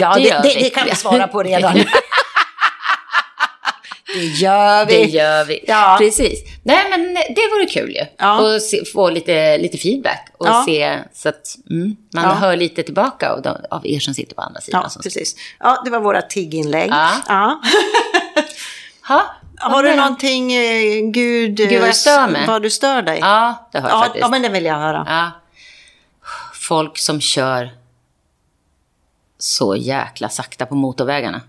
Ja, 0.00 0.14
det, 0.14 0.22
gör 0.22 0.42
det, 0.42 0.48
vi. 0.56 0.62
det 0.62 0.70
kan 0.70 0.84
vi 0.86 0.94
svara 0.96 1.28
på 1.28 1.42
redan. 1.42 1.72
det 4.14 4.24
gör 4.24 4.86
vi. 4.86 4.92
Det 4.94 5.04
gör 5.04 5.44
vi. 5.44 5.64
Ja. 5.66 5.96
Precis. 5.98 6.40
Nej, 6.62 6.86
men 6.90 7.14
det 7.14 7.48
vore 7.52 7.66
kul 7.66 7.90
ju. 7.90 8.04
Ja. 8.18 8.40
Och 8.54 8.62
se, 8.62 8.84
få 8.92 9.10
lite, 9.10 9.58
lite 9.58 9.78
feedback 9.78 10.28
och 10.38 10.46
Ja. 10.46 10.62
se 10.66 10.98
så 11.14 11.28
att 11.28 11.56
mm, 11.70 11.96
man 12.14 12.24
Ja. 12.24 12.30
hör 12.30 12.56
lite 12.56 12.82
tillbaka 12.82 13.30
av, 13.32 13.42
de, 13.42 13.56
av 13.70 13.86
er 13.86 14.00
som 14.00 14.14
sitter 14.14 14.34
på 14.34 14.42
andra 14.42 14.60
sidan. 14.60 14.90
Ja, 14.94 15.00
precis. 15.02 15.36
Ja, 15.60 15.82
det 15.84 15.90
var 15.90 16.00
våra 16.00 16.22
tigginlägg. 16.22 16.90
Ja. 17.28 17.60
Ha, 19.08 19.22
Har 19.58 19.82
du 19.82 19.94
någonting, 19.96 20.52
eh, 20.52 20.82
Gud, 21.10 21.56
Gud, 21.56 21.80
vad 21.80 21.88
jag 21.88 21.96
stör 21.96 22.28
mig. 22.28 22.46
vad 22.46 22.62
du 22.62 22.70
stör 22.70 23.02
dig? 23.02 23.18
Ja, 23.20 23.68
det 23.72 23.78
har 23.80 23.88
jag 23.88 23.96
ja, 23.98 24.02
faktiskt. 24.02 24.20
ja, 24.20 24.28
men 24.28 24.42
det 24.42 24.48
vill 24.48 24.64
jag 24.64 24.74
höra. 24.78 25.32
Folk 26.54 26.98
som 26.98 27.20
kör 27.20 27.70
så 29.38 29.76
jäkla 29.76 30.28
sakta 30.28 30.66
på 30.66 30.74
motorvägarna. 30.74 31.40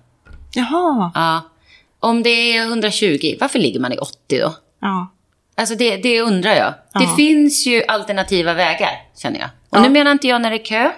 Jaha. 0.53 1.11
Ja. 1.15 1.41
Om 2.03 2.23
det 2.23 2.29
är 2.57 2.63
120, 2.67 3.35
varför 3.39 3.59
ligger 3.59 3.79
man 3.79 3.93
i 3.93 3.97
80 3.97 4.15
då? 4.39 4.55
Ja. 4.81 5.11
Alltså 5.55 5.75
det, 5.75 5.97
det 5.97 6.21
undrar 6.21 6.53
jag. 6.55 6.73
Ja. 6.93 6.99
Det 6.99 7.15
finns 7.15 7.67
ju 7.67 7.83
alternativa 7.87 8.53
vägar, 8.53 8.91
känner 9.17 9.39
jag. 9.39 9.49
Och 9.69 9.77
Ja. 9.77 9.81
nu 9.81 9.89
menar 9.89 10.11
inte 10.11 10.27
jag 10.27 10.41
när 10.41 10.49
det 10.49 10.55
är 10.55 10.65
kö, 10.65 10.91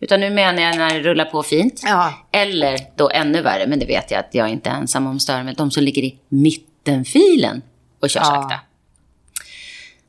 utan 0.00 0.20
nu 0.20 0.30
menar 0.30 0.62
jag 0.62 0.76
när 0.76 0.94
det 0.94 1.00
rullar 1.00 1.24
på 1.24 1.42
fint. 1.42 1.82
Ja. 1.84 2.14
Eller 2.32 2.78
då 2.96 3.10
ännu 3.10 3.42
värre, 3.42 3.66
men 3.66 3.78
det 3.78 3.86
vet 3.86 4.10
jag 4.10 4.20
att 4.20 4.34
jag 4.34 4.48
inte 4.48 4.70
är 4.70 4.74
ensam 4.74 5.06
om 5.06 5.20
stör 5.20 5.42
mig, 5.42 5.54
de 5.54 5.70
som 5.70 5.82
ligger 5.82 6.02
i 6.02 6.18
mittenfilen 6.28 7.62
och 8.00 8.10
kör 8.10 8.20
sakta. 8.22 8.60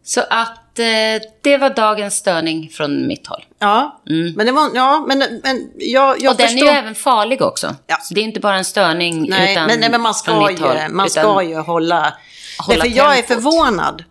Så 0.03 0.21
att 0.29 0.62
eh, 0.79 1.21
det 1.41 1.57
var 1.57 1.69
dagens 1.69 2.15
störning 2.15 2.69
från 2.69 3.07
mitt 3.07 3.27
håll. 3.27 3.45
Ja, 3.59 4.01
men 4.35 4.45
det 4.45 4.51
var, 4.51 4.69
ja, 4.73 5.05
men, 5.07 5.19
men 5.43 5.69
jag, 5.75 6.21
jag 6.21 6.31
och 6.31 6.37
den 6.37 6.47
förstår. 6.47 6.67
är 6.67 6.71
ju 6.71 6.77
även 6.77 6.95
farlig 6.95 7.41
också. 7.41 7.75
Ja. 7.87 7.97
Så 8.01 8.13
det 8.13 8.21
är 8.21 8.23
inte 8.23 8.39
bara 8.39 8.57
en 8.57 8.65
störning 8.65 9.29
Nej, 9.29 9.51
utan 9.53 9.67
men, 9.67 9.79
nej, 9.79 9.89
men 9.89 10.01
man 10.01 10.13
från 10.13 10.35
ska 10.35 10.47
mitt 10.47 10.59
ju, 10.59 10.63
håll, 10.63 10.77
man 10.89 11.05
utan- 11.07 11.23
ska 11.23 11.43
ju 11.43 11.55
hålla... 11.55 12.13
hålla 12.59 12.83
Nej, 12.83 12.91
för 12.91 12.97
jag 12.97 13.17
är 13.19 13.23
förvånad 13.23 14.03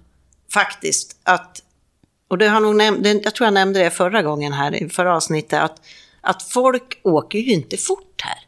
faktiskt 0.55 1.17
att, 1.25 1.63
och 2.29 2.39
det 2.39 2.49
har 2.49 2.61
nog 2.61 2.75
näm- 2.75 3.03
det, 3.03 3.21
jag 3.25 3.35
tror 3.35 3.47
jag 3.47 3.55
nämnde 3.55 3.81
det 3.85 3.91
förra 3.91 4.23
gången 4.23 4.53
här 4.53 4.75
i 4.83 4.89
förra 4.89 5.17
avsnittet, 5.17 5.63
att, 5.63 5.77
att 6.21 6.43
folk 6.43 7.01
åker 7.05 7.39
ju 7.39 7.53
inte 7.53 7.77
fort 7.77 8.21
här. 8.25 8.39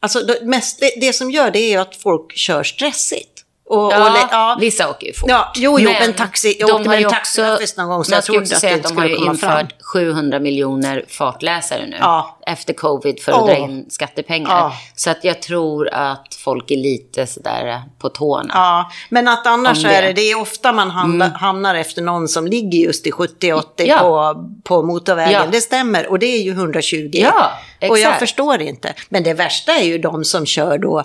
Alltså 0.00 0.20
det, 0.20 0.38
mest, 0.42 0.80
det, 0.80 0.92
det 1.00 1.12
som 1.12 1.30
gör 1.30 1.50
det 1.50 1.58
är 1.74 1.78
att 1.78 1.96
folk 1.96 2.36
kör 2.36 2.62
stressigt. 2.62 3.37
Och, 3.70 3.92
Ja, 3.92 4.10
och, 4.10 4.16
ja, 4.30 4.56
vissa 4.60 4.90
åker 4.90 5.06
ju 5.06 5.12
fort. 5.12 5.30
Ja, 5.30 5.52
jo, 5.56 5.78
jo, 5.80 5.90
men 6.00 6.12
taxi- 6.14 6.56
jag 6.58 6.68
de 6.68 6.72
åkte 6.74 6.88
har 6.88 6.94
med 6.94 6.98
ju 7.00 7.04
en 7.04 7.10
taxi 7.10 7.42
faktiskt 7.42 7.76
någon 7.76 7.88
gång, 7.88 8.04
så 8.04 8.12
jag 8.12 8.18
ju 8.18 8.22
trodde 8.22 8.40
att 8.42 8.60
säga 8.60 8.72
det 8.72 8.76
att 8.76 8.82
de 8.82 8.88
skulle 8.88 9.00
har 9.00 9.08
ju 9.08 9.16
komma 9.16 9.34
fram. 9.34 9.60
infört 9.60 9.74
700 9.92 10.38
miljoner 10.40 11.04
fartläsare 11.08 11.86
nu. 11.86 11.96
Ja. 12.00 12.38
Efter 12.46 12.72
covid 12.74 13.22
för 13.22 13.32
att 13.32 13.38
Åh. 13.40 13.46
dra 13.46 13.56
in 13.56 13.86
skattepengar. 13.90 14.48
Ja. 14.50 14.72
Så 14.96 15.10
att 15.10 15.24
jag 15.24 15.42
tror 15.42 15.88
att 15.88 16.34
folk 16.44 16.70
är 16.70 16.76
lite 16.76 17.26
sådär 17.26 17.82
på 17.98 18.08
tårna. 18.08 18.50
Ja, 18.54 18.90
men 19.08 19.28
att 19.28 19.46
annars 19.46 19.82
det. 19.82 19.94
är 19.94 20.02
det, 20.02 20.12
det 20.12 20.30
är 20.30 20.40
ofta 20.40 20.72
man 20.72 20.90
hamnar, 20.90 21.28
hamnar 21.28 21.74
efter 21.74 22.02
någon 22.02 22.28
som 22.28 22.46
ligger 22.46 22.78
just 22.78 23.06
i 23.06 23.10
70-80 23.10 23.62
Ja. 23.76 23.98
på, 23.98 24.34
på 24.64 24.82
motorvägen. 24.82 25.32
Ja. 25.32 25.46
Det 25.52 25.60
stämmer 25.60 26.06
och 26.06 26.18
det 26.18 26.26
är 26.26 26.40
ju 26.42 26.50
120. 26.52 27.10
Ja, 27.12 27.50
Och 27.80 27.86
jag 27.88 27.98
exakt. 27.98 28.18
förstår 28.18 28.60
inte. 28.62 28.94
Men 29.08 29.22
det 29.22 29.34
värsta 29.34 29.72
är 29.72 29.84
ju 29.84 29.98
de 29.98 30.24
som 30.24 30.46
kör 30.46 30.78
då, 30.78 30.98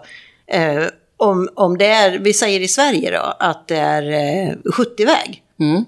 eh, 0.47 0.83
om, 1.23 1.49
om 1.55 1.77
det 1.77 1.85
är, 1.85 2.19
vi 2.19 2.33
säger 2.33 2.59
i 2.59 2.67
Sverige 2.67 3.11
då, 3.11 3.35
att 3.39 3.67
det 3.67 3.75
är 3.77 4.03
eh, 4.11 4.53
70-väg. 4.65 5.43
Mm. 5.59 5.85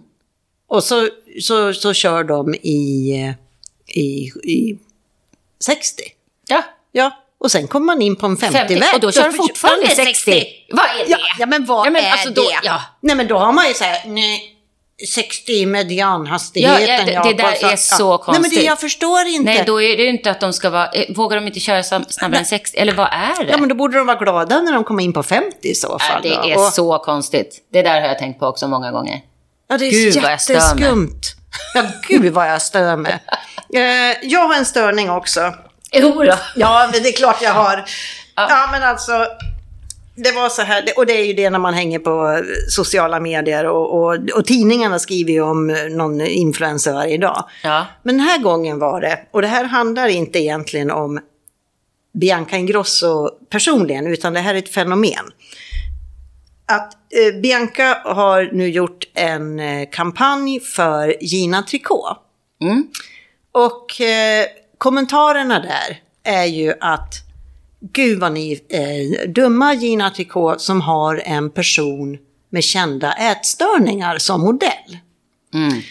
Och 0.68 0.84
så, 0.84 1.10
så, 1.42 1.74
så 1.74 1.94
kör 1.94 2.24
de 2.24 2.54
i, 2.56 3.12
eh, 3.22 3.34
i, 4.00 4.32
i 4.44 4.78
60. 5.60 6.04
Ja. 6.48 6.64
Ja, 6.92 7.12
och 7.38 7.52
sen 7.52 7.68
kommer 7.68 7.86
man 7.86 8.02
in 8.02 8.16
på 8.16 8.26
en 8.26 8.38
50-väg. 8.38 8.68
50, 8.84 8.96
och 8.96 9.00
då 9.02 9.12
kör 9.12 9.24
de 9.24 9.34
fortfarande 9.34 9.88
60. 9.90 10.44
Vad 10.72 10.86
är 10.86 11.06
det? 11.06 11.12
Ja, 11.12 11.18
ja 11.40 11.46
men 11.46 11.66
vad 11.66 11.88
Ja, 11.88 11.92
men 11.92 12.04
är 12.06 12.12
alltså 12.12 12.30
då- 12.30 12.42
det? 12.42 12.60
ja. 12.64 12.82
Nej 13.02 13.16
men 13.16 13.28
då 13.28 13.38
har 13.38 13.52
man 13.54 13.68
ju 13.68 13.74
så 13.74 13.84
här, 13.84 14.02
nej, 14.08 14.55
60 15.08 15.52
i 15.52 15.66
medianhastigheten. 15.66 16.82
Ja, 16.88 17.12
ja, 17.14 17.24
det- 17.24 17.30
det 17.30 17.44
där 17.44 17.72
är 17.72 17.76
så 17.76 18.10
Nej 18.10 18.20
men 18.28 18.34
det, 18.36 18.42
konstigt. 18.42 18.64
jag 18.66 18.80
förstår 18.80 19.26
inte. 19.28 19.52
Nej, 19.54 19.64
då 19.66 19.82
är 19.82 19.98
det 19.98 20.04
ju 20.04 20.10
inte 20.10 20.32
att 20.32 20.40
de 20.40 20.54
ska 20.54 20.70
vara... 20.70 20.88
eh, 20.92 21.06
Vågar 21.16 21.38
de 21.38 21.48
inte 21.48 21.60
köra 21.60 21.84
snabbare 21.84 22.40
än 22.40 22.46
60? 22.46 22.78
Eller 22.78 22.94
vad 22.94 23.08
är 23.12 23.44
det? 23.46 23.52
Ja 23.52 23.58
men 23.58 23.70
då 23.70 23.76
borde 23.76 23.98
de 23.98 24.08
vara 24.08 24.18
glada 24.18 24.62
när 24.62 24.74
de 24.74 24.84
kommer 24.84 25.04
in 25.04 25.14
på 25.14 25.24
50 25.24 25.58
i 25.62 25.76
så 25.76 25.98
Nej, 25.98 26.08
fall. 26.10 26.22
det 26.22 26.30
då. 26.36 26.44
är 26.50 26.58
Och- 26.58 26.74
så 26.74 26.98
konstigt. 27.00 27.58
Det 27.74 27.82
där 27.82 28.02
har 28.02 28.08
jag 28.08 28.20
tänkt 28.20 28.40
på 28.40 28.46
också 28.48 28.68
många 28.68 28.92
gånger. 28.92 29.22
Ja, 29.68 29.78
det 29.78 29.86
är 29.86 29.92
Gud, 29.92 30.16
jätteskumt. 30.16 31.22
Ja, 31.74 31.84
gud 32.08 32.34
vad 32.34 32.50
jag 32.52 32.62
stör 32.62 32.96
mig. 32.96 33.20
Eh, 33.74 33.82
jag 34.24 34.48
har 34.48 34.56
en 34.56 34.66
störning 34.66 35.10
också. 35.10 35.54
Jo 35.94 36.24
då. 36.24 36.34
Ja, 36.56 36.90
men 36.94 37.04
det 37.04 37.10
är 37.10 37.14
klart 37.14 37.42
jag 37.42 37.54
har. 37.54 37.86
Ja, 38.36 38.68
men 38.72 38.84
alltså. 38.84 39.12
Det 40.16 40.32
var 40.32 40.50
så 40.50 40.62
här, 40.62 40.84
och 40.98 41.06
det 41.06 41.14
är 41.14 41.26
ju 41.26 41.34
det 41.34 41.50
när 41.50 41.60
man 41.60 41.74
hänger 41.74 42.00
på 42.00 42.44
sociala 42.70 43.20
medier 43.20 43.66
och, 43.66 43.94
och, 43.94 44.30
och 44.36 44.46
tidningarna 44.46 45.00
skriver 45.00 45.32
ju 45.32 45.42
om 45.42 45.68
någon 45.90 46.22
influencer 46.22 46.94
varje 46.94 47.18
dag. 47.18 47.50
Ja. 47.64 47.86
Men 48.04 48.18
den 48.18 48.28
här 48.28 48.40
gången 48.40 48.80
var 48.80 49.02
det, 49.02 49.20
och 49.32 49.42
det 49.42 49.48
här 49.48 49.64
handlar 49.64 50.08
inte 50.08 50.40
egentligen 50.40 50.92
om 50.92 51.20
Bianca 52.14 52.58
Ingrosso 52.58 53.30
personligen, 53.50 54.08
utan 54.08 54.34
det 54.34 54.40
här 54.40 54.54
är 54.54 54.60
ett 54.60 54.74
fenomen. 54.74 55.26
Att 56.66 56.94
eh, 56.94 57.42
Bianca 57.42 58.02
har 58.06 58.50
nu 58.54 58.70
gjort 58.70 59.08
en 59.14 59.60
eh, 59.60 59.90
kampanj 59.92 60.60
för 60.60 61.24
Gina 61.24 61.64
Tricot. 61.64 62.18
Mm. 62.62 62.88
Och 63.52 64.02
eh, 64.02 64.46
kommentarerna 64.78 65.60
där 65.60 66.02
är 66.24 66.46
ju 66.46 66.74
att 66.80 67.25
gud 67.80 68.20
vad 68.20 68.32
ni 68.32 68.62
är 68.70 69.28
dumma 69.28 69.74
Gina 69.74 70.10
Tricot 70.10 70.62
som 70.62 70.82
har 70.82 71.22
en 71.26 71.50
person 71.50 72.18
med 72.50 72.64
kända 72.64 73.14
ätstörningar 73.14 74.18
som 74.18 74.42
modell. 74.42 74.98
Mm. 75.54 75.82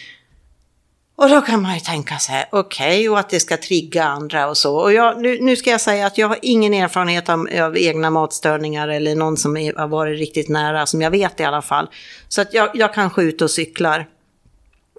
Och 1.17 1.29
då 1.29 1.41
kan 1.41 1.61
man 1.61 1.73
ju 1.73 1.79
tänka 1.79 2.17
så 2.17 2.31
här, 2.31 2.45
okej, 2.51 3.09
och 3.09 3.19
att 3.19 3.29
det 3.29 3.39
ska 3.39 3.57
trigga 3.57 4.05
andra 4.05 4.47
och 4.47 4.57
så. 4.57 4.75
Och 4.75 4.93
jag, 4.93 5.21
nu, 5.21 5.37
nu 5.41 5.55
ska 5.55 5.69
jag 5.69 5.81
säga 5.81 6.07
att 6.07 6.17
jag 6.17 6.27
har 6.27 6.39
ingen 6.41 6.73
erfarenhet 6.73 7.29
av, 7.29 7.47
av 7.61 7.77
egna 7.77 8.09
matstörningar 8.09 8.87
eller 8.87 9.15
någon 9.15 9.37
som 9.37 9.57
är, 9.57 9.73
har 9.73 9.87
varit 9.87 10.19
riktigt 10.19 10.49
nära, 10.49 10.85
som 10.85 11.01
jag 11.01 11.11
vet 11.11 11.39
i 11.39 11.43
alla 11.43 11.61
fall. 11.61 11.87
Så 12.27 12.41
att 12.41 12.53
jag, 12.53 12.69
jag 12.73 12.93
kanske 12.93 13.21
är 13.21 13.25
ute 13.25 13.43
och 13.43 13.51
cyklar. 13.51 14.07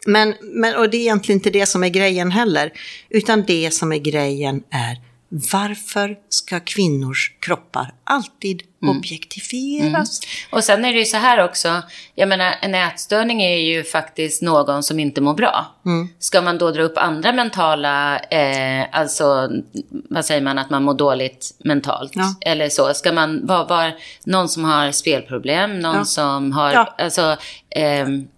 Men, 0.06 0.34
men, 0.40 0.76
och 0.76 0.90
det 0.90 0.96
är 0.96 1.00
egentligen 1.00 1.38
inte 1.38 1.50
det 1.50 1.66
som 1.66 1.84
är 1.84 1.88
grejen 1.88 2.30
heller. 2.30 2.72
Utan 3.08 3.44
det 3.46 3.74
som 3.74 3.92
är 3.92 3.98
grejen 3.98 4.62
är 4.70 4.96
varför 5.28 6.16
ska 6.28 6.60
kvinnors 6.60 7.32
kroppar 7.40 7.94
alltid 8.04 8.62
Mm. 8.82 8.96
objektifieras? 8.98 10.20
Och 10.50 10.64
sen 10.64 10.84
är 10.84 10.92
det 10.92 10.98
ju 10.98 11.04
så 11.04 11.16
här 11.16 11.44
också, 11.44 11.82
jag 12.14 12.28
menar 12.28 12.54
en 12.62 12.74
ätstörning 12.74 13.42
är 13.42 13.56
ju 13.56 13.84
faktiskt 13.84 14.42
någon 14.42 14.82
som 14.82 15.00
inte 15.00 15.20
mår 15.20 15.34
bra. 15.34 15.66
Mm. 15.86 16.08
Ska 16.18 16.42
man 16.42 16.58
då 16.58 16.70
dra 16.70 16.82
upp 16.82 16.98
andra 16.98 17.32
mentala, 17.32 18.18
eh, 18.18 18.86
alltså 18.92 19.48
vad 20.10 20.24
säger 20.24 20.40
man, 20.40 20.58
att 20.58 20.70
man 20.70 20.82
mår 20.82 20.94
dåligt 20.94 21.50
mentalt? 21.64 22.12
Ja. 22.14 22.34
Eller 22.40 22.68
så, 22.68 22.94
ska 22.94 23.12
man 23.12 23.46
vara 23.46 23.64
var, 23.64 23.92
någon 24.24 24.48
som 24.48 24.64
har 24.64 24.92
spelproblem, 24.92 25.78
någon 25.78 25.96
Ja. 25.96 26.04
som 26.04 26.52
har, 26.52 26.72
Ja. 26.72 26.94
alltså, 26.98 27.36
ehm, 27.70 28.28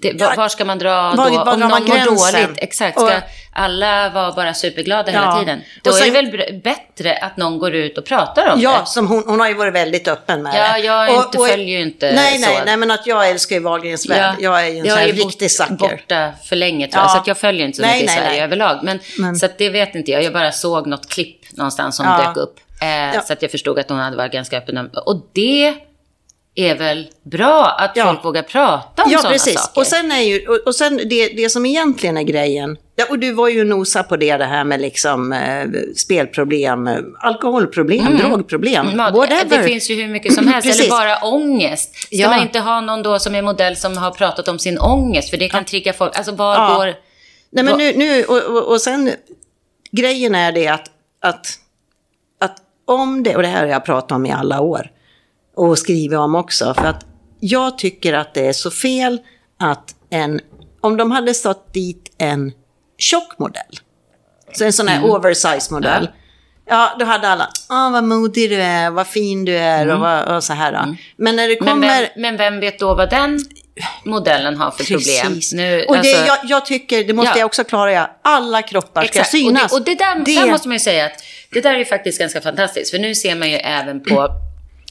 det, 0.00 0.08
Ja. 0.18 0.28
var, 0.28 0.36
var 0.36 0.48
ska 0.48 0.64
man 0.64 0.78
dra 0.78 0.90
Var- 1.16 1.30
då? 1.30 1.36
var 1.44 1.52
Om 1.54 1.60
någon 1.60 1.70
man 1.70 1.82
mår 1.84 2.32
dåligt, 2.32 2.58
exakt. 2.58 2.98
Ska 2.98 3.06
Och- 3.06 3.22
alla 3.54 4.10
vara 4.10 4.32
bara 4.32 4.54
superglada 4.54 5.12
Ja. 5.12 5.20
hela 5.20 5.38
tiden? 5.38 5.60
Då 5.82 5.90
Och 5.90 5.96
sen- 5.96 6.16
är 6.16 6.22
det 6.22 6.36
väl 6.36 6.60
bättre 6.64 7.16
att 7.16 7.36
någon 7.36 7.58
går 7.58 7.74
ut 7.74 7.98
och 7.98 8.04
pratar 8.04 8.52
om 8.52 8.60
Ja, 8.60 8.78
det? 8.80 8.86
som 8.86 9.06
hon, 9.06 9.22
hon 9.26 9.40
har 9.40 9.48
ju 9.48 9.54
varit 9.54 9.74
väldigt 9.74 10.08
öppen 10.08 10.42
med 10.42 10.52
Ja, 10.54 10.78
jag 10.78 11.08
är 11.08 11.16
inte- 11.16 11.38
följer 11.38 11.66
ju 11.78 11.80
inte 11.82 12.12
nej, 12.12 12.38
nej, 12.38 12.56
så. 12.58 12.64
nej, 12.64 12.76
men 12.76 12.90
att 12.90 13.06
jag 13.06 13.28
älskar 13.30 13.56
ju 13.56 13.62
Wahlgrens 13.62 14.08
värld. 14.10 14.34
Jag 14.40 14.66
är 14.66 14.68
ju 14.68 14.78
en 14.78 14.86
sån 14.88 14.98
här 14.98 15.06
riktig 15.08 15.50
sucker. 15.50 15.74
borta 15.76 16.32
för 16.44 16.56
länge 16.56 16.88
tror 16.88 17.00
jag, 17.02 17.08
Ja. 17.08 17.12
så 17.12 17.18
att 17.18 17.26
jag 17.26 17.38
följer 17.38 17.66
inte 17.66 17.76
så 17.76 17.82
Nej, 17.82 17.94
mycket 17.94 18.06
nej, 18.06 18.16
i 18.16 18.18
Sverige 18.20 18.32
nej. 18.36 18.44
överlag. 18.44 18.78
Men, 18.82 19.00
Men- 19.18 19.36
Så 19.36 19.46
att 19.46 19.58
det 19.58 19.68
vet 19.70 19.94
inte 19.94 20.10
jag, 20.10 20.22
jag 20.22 20.32
bara 20.32 20.52
såg 20.52 20.86
något 20.86 21.08
klipp 21.08 21.38
någonstans 21.56 21.96
som 21.96 22.06
Ja. 22.06 22.26
dök 22.26 22.36
upp. 22.36 22.56
Eh, 22.82 22.88
Ja. 23.14 23.20
Så 23.20 23.32
att 23.32 23.42
jag 23.42 23.50
förstod 23.50 23.78
att 23.78 23.88
hon 23.88 23.98
hade 23.98 24.16
varit 24.16 24.32
ganska 24.32 24.58
öppen. 24.58 24.90
Och 25.06 25.22
det 25.32 25.74
är 26.54 26.78
väl 26.78 27.08
bra 27.22 27.76
att 27.78 27.92
Ja. 27.96 28.04
folk 28.06 28.24
vågar 28.24 28.42
prata 28.42 29.02
om 29.04 29.10
Ja, 29.10 29.18
sådana 29.18 29.32
precis. 29.32 29.60
saker. 29.60 29.80
Och 29.80 29.86
sen 29.86 30.12
är 30.12 30.20
ju, 30.20 30.46
och, 30.48 30.58
och 30.66 30.74
sen 30.74 30.96
det, 30.96 31.28
det 31.28 31.50
som 31.50 31.66
egentligen 31.66 32.16
är 32.16 32.22
grejen, 32.22 32.76
ja, 32.96 33.04
och 33.10 33.18
du 33.18 33.32
var 33.32 33.48
ju 33.48 33.64
nosa 33.64 34.02
på 34.02 34.16
det, 34.16 34.36
det 34.36 34.44
här 34.44 34.64
med 34.64 34.80
liksom 34.80 35.32
eh, 35.32 35.66
spelproblem, 35.96 36.86
eh, 36.86 36.96
alkoholproblem, 37.20 38.16
drogproblem, 38.18 38.86
Mm. 38.86 38.98
Ja, 38.98 39.10
whatever. 39.10 39.58
Det 39.58 39.64
finns 39.64 39.90
ju 39.90 39.94
hur 39.94 40.08
mycket 40.08 40.34
som 40.34 40.46
helst, 40.48 40.68
eller 40.80 40.90
bara 40.90 41.16
ångest. 41.18 41.94
Ska 41.94 42.06
Ja. 42.16 42.28
man 42.30 42.42
inte 42.42 42.58
ha 42.58 42.80
någon 42.80 43.02
då 43.02 43.18
som 43.18 43.34
är 43.34 43.42
modell 43.42 43.76
som 43.76 43.96
har 43.96 44.10
pratat 44.10 44.48
om 44.48 44.58
sin 44.58 44.78
ångest? 44.78 45.30
För 45.30 45.36
det 45.36 45.48
kan 45.48 45.64
trigga 45.64 45.92
folk. 45.92 46.16
Alltså 46.16 46.32
var 46.32 46.54
Ja. 46.54 46.74
går... 46.76 46.94
Nej, 47.50 47.64
men 47.64 47.78
nu, 47.78 47.92
nu 47.96 48.24
och, 48.24 48.42
och, 48.42 48.68
och 48.72 48.80
sen, 48.80 49.10
grejen 49.92 50.34
är 50.34 50.52
det 50.52 50.68
att, 50.68 50.90
att, 51.22 51.46
att 52.40 52.56
om 52.84 53.22
det, 53.22 53.36
och 53.36 53.42
det 53.42 53.48
här 53.48 53.60
har 53.60 53.68
jag 53.72 53.84
pratat 53.84 54.12
om 54.12 54.26
i 54.26 54.32
alla 54.32 54.60
år, 54.60 54.90
och 55.56 55.78
skrivit 55.78 56.18
om 56.18 56.34
också, 56.34 56.74
för 56.74 56.84
att 56.84 57.06
jag 57.40 57.78
tycker 57.78 58.12
att 58.12 58.34
det 58.34 58.46
är 58.46 58.52
så 58.52 58.70
fel 58.70 59.18
att 59.60 59.94
en, 60.10 60.40
om 60.80 60.96
de 60.96 61.10
hade 61.10 61.34
stått 61.34 61.74
dit 61.74 62.14
en 62.18 62.52
tjock 62.98 63.38
modell, 63.38 63.78
så 64.52 64.64
en 64.64 64.72
sån 64.72 64.88
här 64.88 65.04
oversize 65.04 65.74
modell, 65.74 66.08
ja. 66.66 66.96
då 66.98 67.04
hade 67.04 67.28
alla, 67.28 67.48
ah, 67.68 67.90
vad 67.90 68.04
modig 68.04 68.50
du 68.50 68.62
är, 68.62 68.90
vad 68.90 69.06
fin 69.06 69.44
du 69.44 69.56
är 69.56 69.88
och, 69.88 70.00
vad, 70.00 70.36
och 70.36 70.44
så 70.44 70.52
här. 70.52 70.96
Men 71.16 71.36
när 71.36 71.48
det 71.48 71.56
Men 71.60 71.68
kommer... 71.68 72.00
vem, 72.00 72.08
men 72.16 72.36
vem 72.36 72.60
vet 72.60 72.78
då 72.78 72.94
vad 72.94 73.10
den 73.10 73.38
modellen 74.04 74.56
har 74.56 74.70
för 74.70 74.84
problem? 74.84 75.26
Precis. 75.26 75.52
Nu, 75.52 75.84
och 75.84 75.94
det, 75.94 75.98
alltså- 75.98 76.26
jag, 76.26 76.38
jag 76.44 76.66
tycker, 76.66 77.04
det 77.04 77.12
måste 77.12 77.30
Ja. 77.30 77.38
jag 77.38 77.46
också 77.46 77.64
klara, 77.64 78.10
alla 78.22 78.62
kroppar 78.62 79.02
ska 79.02 79.08
Exakt. 79.08 79.30
synas. 79.30 79.72
Och 79.72 79.82
det, 79.82 79.92
och 79.92 79.98
det, 79.98 80.04
där, 80.34 80.40
där 80.40 80.50
måste 80.50 80.68
man 80.68 80.74
ju 80.74 80.80
säga 80.80 81.06
att 81.06 81.12
det 81.52 81.60
där 81.60 81.74
är 81.74 81.84
faktiskt 81.84 82.18
ganska 82.18 82.40
fantastiskt. 82.40 82.90
För 82.90 82.98
nu 82.98 83.14
ser 83.14 83.34
man 83.34 83.50
ju 83.50 83.56
även 83.56 84.02
på 84.02 84.28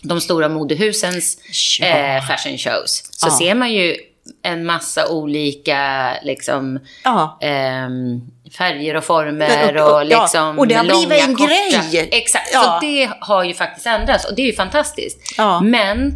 de 0.04 0.22
stora 0.22 0.50
modehusens 0.50 1.38
Ja. 1.80 1.86
eh, 1.88 2.24
fashion 2.28 2.58
shows. 2.58 3.04
Så 3.12 3.28
Ja. 3.28 3.38
ser 3.38 3.56
man 3.56 3.74
ju 3.74 3.96
en 4.44 4.66
massa 4.66 5.08
olika 5.08 6.14
liksom, 6.24 6.80
Ja. 7.04 7.38
ehm, 7.42 8.22
färger 8.58 8.96
och 8.96 9.04
former 9.04 9.76
och- 9.78 9.90
och- 9.90 9.96
och 9.96 10.06
liksom 10.06 10.60
och 10.60 10.68
det 10.68 10.76
har 10.76 10.84
blivit 10.84 11.04
långa, 11.10 11.18
en 11.18 11.36
korta. 11.36 11.54
grej. 11.92 12.10
Exakt, 12.12 12.52
så 12.54 12.78
det 12.82 13.10
har 13.20 13.44
ju 13.44 13.54
faktiskt 13.54 13.86
ändrats 13.88 14.26
och 14.26 14.36
det 14.36 14.42
är 14.42 14.46
ju 14.46 14.54
fantastiskt. 14.54 15.18
Men 15.64 16.14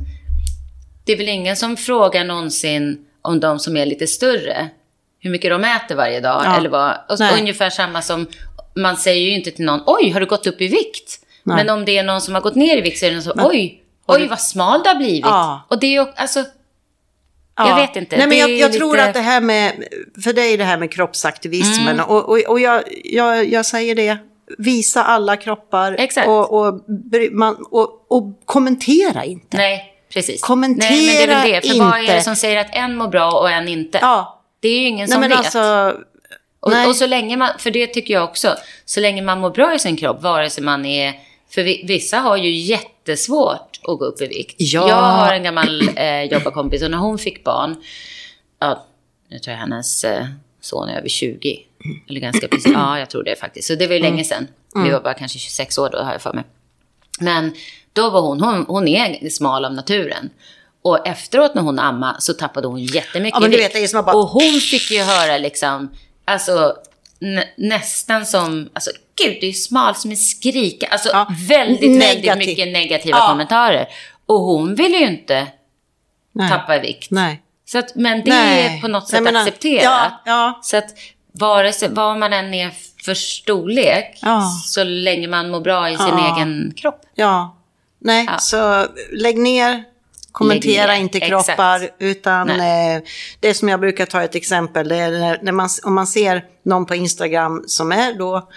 det 1.06 1.12
är 1.14 1.18
väl 1.18 1.30
ingen 1.30 1.56
som 1.56 1.78
frågar 1.78 2.24
någonsin 2.24 2.98
om 3.22 3.40
de 3.40 3.60
som 3.60 3.78
är 3.78 3.86
lite 3.86 4.08
större, 4.08 4.70
hur 5.20 5.30
mycket 5.30 5.52
de 5.52 5.64
äter 5.64 5.96
varje 5.96 6.20
dag. 6.20 6.58
Eller 6.58 6.70
vad. 6.70 6.98
Och 7.10 7.40
ungefär 7.40 7.70
samma 7.70 8.02
som, 8.02 8.28
man 8.76 8.98
säger 8.98 9.22
ju 9.22 9.32
inte 9.34 9.52
till 9.52 9.66
någon, 9.66 9.82
oj, 9.86 10.10
har 10.12 10.20
du 10.20 10.26
gått 10.26 10.48
upp 10.48 10.62
i 10.62 10.68
vikt? 10.68 11.20
Nej. 11.46 11.56
Men 11.58 11.70
om 11.70 11.86
det 11.86 11.98
är 11.98 12.04
någon 12.04 12.22
som 12.22 12.34
har 12.34 12.42
gått 12.42 12.56
ner 12.56 12.78
i 12.78 12.82
vikt 12.82 13.00
så 13.00 13.06
är 13.06 13.10
det 13.10 13.16
någon 13.16 13.24
som, 13.24 13.46
oj, 13.46 13.82
oj 14.08 14.20
du- 14.22 14.28
vad 14.28 14.40
smal 14.42 14.84
du 14.84 14.90
har 14.90 14.96
blivit. 14.96 15.26
Ja. 15.26 15.62
Och 15.70 15.80
det 15.80 15.96
är 15.96 16.08
alltså, 16.16 16.44
Ja. 17.58 17.70
Jag 17.70 17.76
vet 17.76 17.96
inte. 17.96 18.18
Nej, 18.18 18.28
men 18.28 18.38
jag, 18.38 18.50
jag 18.52 18.68
lite- 18.68 18.78
tror 18.80 19.00
att 19.00 19.14
det 19.14 19.20
här 19.20 19.42
med, 19.42 19.84
för 20.24 20.34
dig 20.34 20.58
det 20.58 20.64
här 20.64 20.78
med 20.78 20.92
kroppsaktivismen. 20.94 21.88
Mm. 21.94 22.06
Och, 22.06 22.30
och, 22.30 22.40
och 22.48 22.60
jag, 22.60 22.84
jag, 23.04 23.50
jag 23.50 23.66
säger 23.66 23.96
det, 23.96 24.18
visa 24.58 25.04
alla 25.04 25.38
kroppar. 25.38 25.98
Och, 26.28 26.54
och, 26.54 26.82
man, 27.32 27.66
och, 27.72 28.06
och 28.12 28.24
kommentera 28.46 29.24
inte. 29.26 29.58
nej, 29.58 29.94
precis. 30.14 30.42
Kommentera 30.42 30.90
nej, 30.90 31.06
men 31.08 31.16
det 31.16 31.24
är 31.24 31.28
väl 31.44 31.52
det. 31.62 31.70
För 31.70 31.80
vad 31.80 31.94
är 31.94 32.00
inte. 32.00 32.16
det 32.16 32.22
som 32.22 32.36
säger 32.36 32.58
att 32.62 32.76
en 32.76 32.96
mår 32.96 33.08
bra 33.08 33.32
och 33.32 33.50
en 33.52 33.68
inte? 33.68 33.98
Ja. 34.02 34.42
Det 34.60 34.68
är 34.68 34.80
ju 34.80 34.88
ingen 34.88 35.06
Nej, 35.06 35.08
som 35.14 35.22
men 35.22 35.30
vet. 35.30 35.38
alltså, 35.40 35.94
Och, 36.60 36.72
nej. 36.72 36.88
och 36.88 36.96
så 36.96 37.08
länge 37.08 37.38
man, 37.38 37.50
för 37.60 37.72
det 37.72 37.88
tycker 37.88 38.14
jag 38.14 38.24
också, 38.24 38.56
så 38.86 39.00
länge 39.00 39.22
man 39.22 39.40
mår 39.40 39.50
bra 39.50 39.74
i 39.76 39.80
sin 39.80 39.98
kropp, 39.98 40.22
vare 40.22 40.50
sig 40.50 40.64
man 40.64 40.86
är, 40.86 41.14
för 41.50 41.64
vi- 41.64 41.84
vissa 41.88 42.18
har 42.18 42.38
ju 42.38 42.52
jättesvårt 42.52 43.80
att 43.84 44.00
gå 44.00 44.06
upp 44.06 44.22
i 44.22 44.28
vikt. 44.28 44.56
Ja. 44.58 44.90
Jag 44.90 44.96
har 44.96 45.34
en 45.34 45.44
gammal 45.44 45.90
eh, 45.98 46.24
jobbarkompis 46.24 46.84
och 46.84 46.92
när 46.92 46.98
hon 46.98 47.18
fick 47.18 47.44
barn, 47.44 47.76
ja, 48.60 48.86
nu 49.30 49.40
tror 49.40 49.52
jag 49.52 49.60
hennes 49.60 50.04
eh, 50.04 50.26
son 50.62 50.90
är 50.90 50.98
över 50.98 51.10
20, 51.10 51.60
eller 52.10 52.20
ganska 52.20 52.48
precis, 52.48 52.72
ja 52.74 53.00
jag 53.00 53.10
tror 53.10 53.24
det 53.24 53.36
faktiskt, 53.40 53.68
så 53.68 53.76
det 53.76 53.88
var 53.88 53.94
ju 53.94 54.02
länge 54.02 54.24
sedan. 54.24 54.48
Vi 54.84 54.90
var 54.92 55.00
bara 55.02 55.14
kanske 55.14 55.40
26 55.40 55.78
år 55.78 55.90
då 55.90 55.98
har 55.98 56.12
jag 56.12 56.22
för 56.22 56.34
mig. 56.34 56.44
Men 57.20 57.54
då 57.94 58.10
var 58.10 58.22
hon, 58.22 58.42
hon, 58.42 58.66
hon 58.68 58.88
är 58.88 59.30
smal 59.30 59.66
av 59.66 59.74
naturen. 59.74 60.30
Och 60.82 61.08
efteråt 61.08 61.56
när 61.56 61.62
hon 61.62 61.80
ammade 61.80 62.22
så 62.22 62.34
tappade 62.34 62.68
hon 62.68 62.80
jättemycket 62.84 63.36
Ja, 63.36 63.40
men 63.40 63.52
du 63.52 63.58
i 63.58 63.60
vet, 63.62 63.76
vikt. 63.76 63.94
bara- 63.94 64.16
Och 64.16 64.28
hon 64.28 64.54
fick 64.60 64.92
ju 64.92 65.00
höra 65.02 65.38
liksom, 65.38 65.92
alltså 66.26 66.76
nä, 67.20 67.48
nästan 67.58 68.26
som, 68.26 68.70
alltså 68.74 68.92
gud 69.24 69.38
det 69.42 69.48
är 69.48 69.54
smal 69.54 69.96
som 69.96 70.12
en 70.12 70.18
skrika. 70.18 70.88
Alltså 70.88 71.10
Ja, 71.14 71.28
väldigt, 71.48 71.82
väldigt 71.82 72.00
negativ. 72.00 72.48
mycket 72.48 72.68
negativa 72.68 73.18
Ja. 73.18 73.28
kommentarer. 73.28 73.88
Och 74.26 74.40
hon 74.40 74.76
ville 74.76 74.98
ju 74.98 75.06
inte 75.08 75.48
nej. 76.32 76.50
tappa 76.50 76.80
vikt. 76.80 77.12
Nej. 77.12 77.42
Så 77.66 77.78
att, 77.78 77.96
men 77.96 78.24
det 78.24 78.30
Nej. 78.32 78.78
är 78.78 78.82
på 78.82 78.88
något 78.88 79.08
sätt 79.08 79.24
menar, 79.24 79.40
accepterat. 79.42 79.84
ja, 79.84 80.22
ja. 80.26 80.60
Så 80.64 80.78
att 80.78 80.90
vare 81.32 81.74
sig 81.74 81.90
vad 81.90 82.18
man 82.18 82.34
än 82.34 82.54
är 82.54 82.72
för 83.06 83.14
storlek, 83.14 84.20
så 84.66 84.84
länge 84.84 85.28
man 85.28 85.50
mår 85.52 85.62
bra 85.62 85.90
i 85.90 85.98
sin 85.98 86.18
egen 86.18 86.74
kropp. 86.78 87.02
Ja, 87.16 87.58
nej, 88.00 88.30
så 88.40 88.86
lägg 89.12 89.38
ner, 89.38 89.84
kommentera 90.32 90.88
Lägg 90.88 91.02
inte 91.02 91.18
exakt. 91.18 91.46
kroppar, 91.46 91.90
utan 92.00 92.50
eh, 92.50 93.02
det 93.40 93.54
som 93.54 93.70
jag 93.70 93.80
brukar 93.80 94.06
ta 94.06 94.22
ett 94.24 94.36
exempel, 94.36 94.88
det 94.90 94.96
är 94.96 95.12
när, 95.12 95.40
när 95.42 95.52
man, 95.52 95.70
om 95.84 95.96
man 95.96 96.08
ser 96.08 96.46
någon 96.64 96.86
på 96.86 96.96
Instagram 96.96 97.64
som 97.68 97.92
är 97.92 98.14
då 98.14 98.50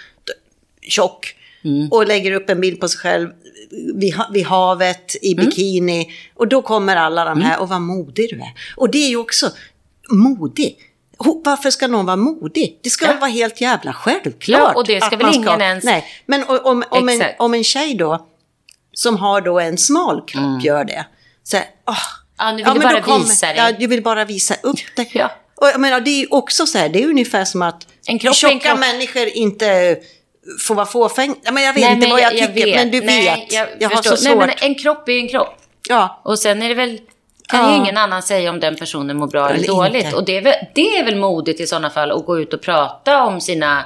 tjock 0.91 1.35
Mm. 1.63 1.87
och 1.91 2.07
lägger 2.07 2.31
upp 2.31 2.49
en 2.49 2.61
bild 2.61 2.79
på 2.79 2.87
sig 2.89 2.99
själv 2.99 3.29
vid, 3.95 4.15
vid 4.33 4.45
havet 4.45 5.15
i 5.21 5.33
Mm. 5.33 5.45
bikini 5.45 6.09
och 6.35 6.47
då 6.47 6.61
kommer 6.61 6.95
alla 6.95 7.25
de 7.25 7.41
här, 7.41 7.59
och 7.61 7.69
vad 7.69 7.81
modig 7.81 8.29
du 8.29 8.35
är. 8.35 8.53
Och 8.77 8.89
det 8.91 8.97
är 8.97 9.09
ju 9.09 9.17
också 9.17 9.51
modig. 10.11 10.77
Varför 11.45 11.69
ska 11.69 11.87
någon 11.87 12.05
vara 12.05 12.15
modig? 12.17 12.79
Det 12.83 12.89
ska 12.89 13.05
Ja. 13.05 13.11
väl 13.11 13.19
vara 13.19 13.29
helt 13.29 13.61
jävla 13.61 13.93
självklart. 13.93 14.61
Ja, 14.61 14.73
och 14.75 14.85
det 14.87 15.03
ska 15.03 15.17
väl 15.17 15.35
ingen 15.35 15.61
ens- 15.61 15.83
Nej, 15.83 16.05
men 16.25 16.43
om, 16.43 16.83
om, 16.89 17.09
en, 17.09 17.21
om 17.39 17.53
en 17.53 17.63
tjej 17.63 17.95
då, 17.95 18.27
som 18.93 19.17
har 19.17 19.41
då 19.41 19.59
en 19.59 19.77
smal 19.77 20.21
kropp, 20.27 20.63
gör 20.63 20.83
det. 20.85 21.05
Så 21.43 21.57
här, 21.57 21.65
åh, 21.87 21.95
Mm. 22.41 22.59
Ja, 22.59 22.73
nu 22.73 22.73
vill 22.73 22.83
ja, 22.83 22.89
du 22.89 22.95
bara 22.95 23.01
kommer- 23.01 23.25
visa 23.25 23.47
dig. 23.47 23.55
Ja, 23.57 23.71
du 23.79 23.87
vill 23.87 24.03
bara 24.03 24.25
visa 24.25 24.55
upp 24.63 24.79
det. 24.95 25.07
Ja. 25.15 25.31
Och 25.55 25.67
jag 25.67 25.79
menar, 25.81 25.99
det 26.01 26.09
är 26.21 26.33
också 26.33 26.65
så 26.65 26.77
här, 26.77 26.89
det 26.89 27.03
är 27.03 27.07
ungefär 27.07 27.45
som 27.45 27.61
att 27.61 27.87
En 28.07 28.19
kropp 28.19 28.35
tjocka 28.35 28.53
en 28.53 28.59
kropp. 28.59 28.79
människor 28.79 29.27
inte 29.27 29.97
får 30.61 30.75
vara 30.75 30.85
fåfäng. 30.85 31.35
Men 31.51 31.63
jag 31.63 31.73
vet 31.73 31.81
Nej, 31.83 31.93
inte 31.93 32.07
men 32.07 32.09
vad 32.09 32.21
jag, 32.21 32.31
tycker, 32.31 32.65
vet. 32.65 32.75
men 32.75 32.91
du 32.91 33.01
Nej, 33.01 33.23
vet. 33.25 33.53
Jag, 33.53 33.67
Jag, 33.79 33.89
har 33.89 34.01
så 34.01 34.17
svårt. 34.17 34.37
Nej, 34.37 34.47
men 34.59 34.69
en 34.69 34.75
kropp 34.75 35.09
är 35.09 35.13
ju 35.13 35.19
en 35.19 35.27
kropp. 35.27 35.55
Ja, 35.89 36.21
Och 36.25 36.39
sen 36.39 36.61
är 36.63 36.69
det 36.69 36.75
väl, 36.75 36.99
kan 37.47 37.59
Ja. 37.65 37.71
ju 37.71 37.77
ingen 37.77 37.97
annan 37.97 38.21
säga 38.23 38.49
om 38.49 38.59
den 38.59 38.75
personen 38.75 39.17
mår 39.17 39.27
bra 39.27 39.49
eller, 39.49 39.57
Eller 39.59 39.67
dåligt. 39.67 40.03
inte. 40.05 40.15
Och 40.17 40.25
det 40.25 40.37
är, 40.37 40.41
väl, 40.41 40.53
det 40.75 40.97
är 40.97 41.03
väl 41.05 41.15
modigt 41.15 41.59
i 41.61 41.67
sådana 41.67 41.89
fall 41.89 42.11
att 42.11 42.25
gå 42.25 42.39
ut 42.39 42.53
och 42.53 42.61
prata 42.61 43.23
om 43.23 43.41
sina 43.41 43.85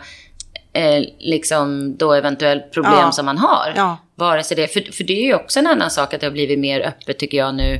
eh, 0.73 1.03
liksom 1.19 1.97
då 1.97 2.13
eventuellt 2.13 2.71
problem 2.73 2.93
Ja. 3.01 3.11
som 3.11 3.25
man 3.25 3.37
har. 3.37 3.73
Ja. 3.75 3.97
Vare 4.15 4.43
sig 4.43 4.57
det, 4.57 4.67
för, 4.67 4.91
för 4.93 5.03
det 5.03 5.13
är 5.13 5.23
ju 5.25 5.35
också 5.35 5.59
en 5.59 5.67
annan 5.67 5.91
sak 5.91 6.13
att 6.13 6.21
det 6.21 6.27
har 6.27 6.31
blivit 6.31 6.59
mer 6.59 6.81
öppet 6.87 7.19
tycker 7.19 7.37
jag 7.37 7.55
nu. 7.55 7.79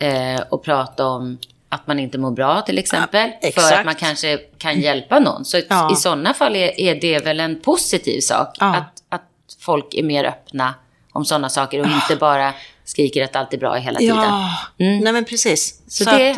Eh, 0.00 0.40
och 0.50 0.64
prata 0.64 1.06
om 1.06 1.38
att 1.68 1.86
man 1.86 1.98
inte 1.98 2.18
mår 2.18 2.30
bra 2.30 2.60
till 2.60 2.78
exempel. 2.78 3.30
Ja, 3.42 3.50
för 3.50 3.72
att 3.74 3.84
man 3.84 3.94
kanske 3.94 4.38
kan 4.58 4.80
hjälpa 4.80 5.18
någon. 5.18 5.44
Så 5.44 5.60
Ja. 5.68 5.92
i 5.92 5.96
sådana 5.96 6.34
fall 6.34 6.56
är, 6.56 6.80
är 6.80 6.94
det 6.94 7.18
väl 7.24 7.40
en 7.40 7.60
positiv 7.60 8.20
sak. 8.20 8.56
Ja. 8.60 8.76
Att, 8.76 8.92
att 9.08 9.22
folk 9.60 9.94
är 9.94 10.02
mer 10.02 10.24
öppna 10.24 10.74
om 11.12 11.24
sådana 11.24 11.48
saker 11.48 11.80
och 11.80 11.86
inte 11.86 12.16
bara 12.16 12.52
skriker 12.84 13.24
att 13.24 13.36
allt 13.36 13.52
är 13.54 13.58
bra 13.58 13.74
hela 13.74 13.98
tiden. 13.98 14.16
ja. 14.16 14.50
Mm. 14.78 14.98
nej 14.98 15.12
men 15.12 15.24
precis. 15.24 15.80
Så 15.88 16.04
Så, 16.04 16.10
det- 16.10 16.30
att, 16.30 16.36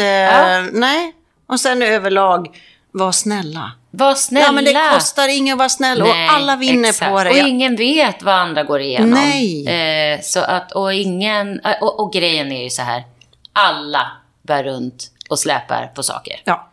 eh, 0.64 0.70
nej. 0.72 1.12
Och 1.46 1.60
sen 1.60 1.82
överlag, 1.82 2.48
var 2.92 3.12
snälla. 3.12 3.72
Var 3.90 4.14
snälla. 4.14 4.46
Ja, 4.46 4.52
men 4.52 4.64
det 4.64 4.90
kostar 4.94 5.28
inget 5.28 5.52
att 5.52 5.58
vara 5.58 5.68
snäll 5.68 6.02
och 6.02 6.14
alla 6.30 6.56
vinner 6.56 6.88
exakt. 6.88 7.10
på 7.12 7.24
det. 7.24 7.30
Och 7.30 7.36
ingen 7.36 7.76
vet 7.76 8.22
vad 8.22 8.34
andra 8.34 8.62
går 8.64 8.80
igenom. 8.80 9.10
Nej. 9.10 9.66
Eh, 9.68 10.20
så 10.22 10.40
att, 10.40 10.72
och, 10.72 10.94
ingen, 10.94 11.60
och, 11.80 12.00
och 12.00 12.12
grejen 12.12 12.52
är 12.52 12.62
ju 12.62 12.70
så 12.70 12.82
här. 12.82 13.04
Alla 13.52 14.06
bär 14.42 14.64
runt 14.64 15.10
och 15.28 15.38
släpar 15.38 15.86
på 15.94 16.02
saker. 16.02 16.40
Ja, 16.44 16.68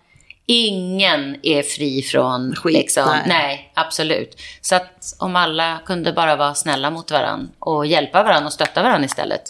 Ingen 0.47 1.35
är 1.43 1.63
fri 1.63 2.01
från 2.01 2.55
Skit, 2.55 2.73
liksom, 2.77 3.03
nej. 3.09 3.23
nej. 3.27 3.71
absolut. 3.73 4.41
Så 4.61 4.75
att 4.75 5.15
om 5.19 5.35
alla 5.35 5.79
kunde 5.85 6.13
bara 6.13 6.35
vara 6.35 6.53
snälla 6.53 6.91
mot 6.91 7.11
varandra 7.11 7.47
och 7.59 7.85
hjälpa 7.85 8.23
varandra 8.23 8.45
och 8.47 8.53
stötta 8.53 8.83
varandra 8.83 9.05
istället. 9.05 9.41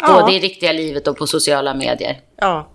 Ja. 0.00 0.20
Både 0.20 0.32
i 0.36 0.40
riktiga 0.40 0.72
livet 0.72 1.08
och 1.08 1.16
på 1.16 1.26
sociala 1.26 1.74
medier. 1.74 2.20
ja. 2.40 2.68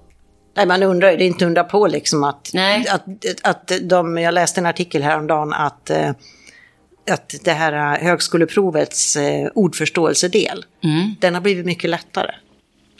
Nej, 0.54 0.66
man 0.66 0.84
undrar 0.84 1.12
ju, 1.12 1.18
det 1.18 1.24
är 1.24 1.28
inte 1.28 1.46
undra 1.46 1.64
på 1.64 1.88
liksom 1.88 2.24
att, 2.24 2.50
Nej. 2.54 2.86
att, 2.88 3.06
att 3.44 3.72
de, 3.82 4.18
jag 4.18 4.34
läste 4.34 4.60
en 4.60 4.66
artikel 4.66 5.02
häromdagen 5.04 5.54
att, 5.54 5.90
eh, 5.90 6.10
att 7.12 7.34
det 7.44 7.52
här 7.54 8.00
högskoleprovets 8.00 9.16
eh, 9.16 9.48
ordförståelsedel, 9.56 10.66
Mm. 10.84 11.16
den 11.20 11.34
har 11.34 11.42
blivit 11.42 11.66
mycket 11.66 11.90
lättare. 11.90 12.32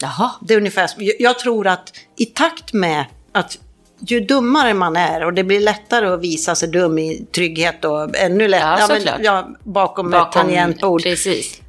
Jaha. 0.02 0.32
Det 0.42 0.54
är 0.54 0.58
ungefär, 0.58 0.90
jag- 1.20 1.40
tror 1.40 1.68
att 1.68 1.94
i 2.18 2.26
takt 2.26 2.74
med 2.74 3.06
att 3.32 3.58
ju 4.08 4.20
dummare 4.20 4.74
man 4.74 4.96
är 4.96 5.26
och 5.26 5.34
det 5.34 5.44
blir 5.44 5.60
lättare 5.60 6.08
att 6.08 6.22
visa 6.22 6.56
sig 6.56 6.70
dum 6.70 7.00
i 7.00 7.26
trygghet 7.36 7.86
och 7.86 8.16
ännu 8.18 8.48
lättare 8.48 8.80
Ja, 8.82 8.88
men, 8.88 8.98
såklart. 8.98 9.20
ja, 9.24 9.50
bakom, 9.64 10.14
ett 10.14 10.32
tangentbord, 10.32 11.04
Precis. 11.04 11.62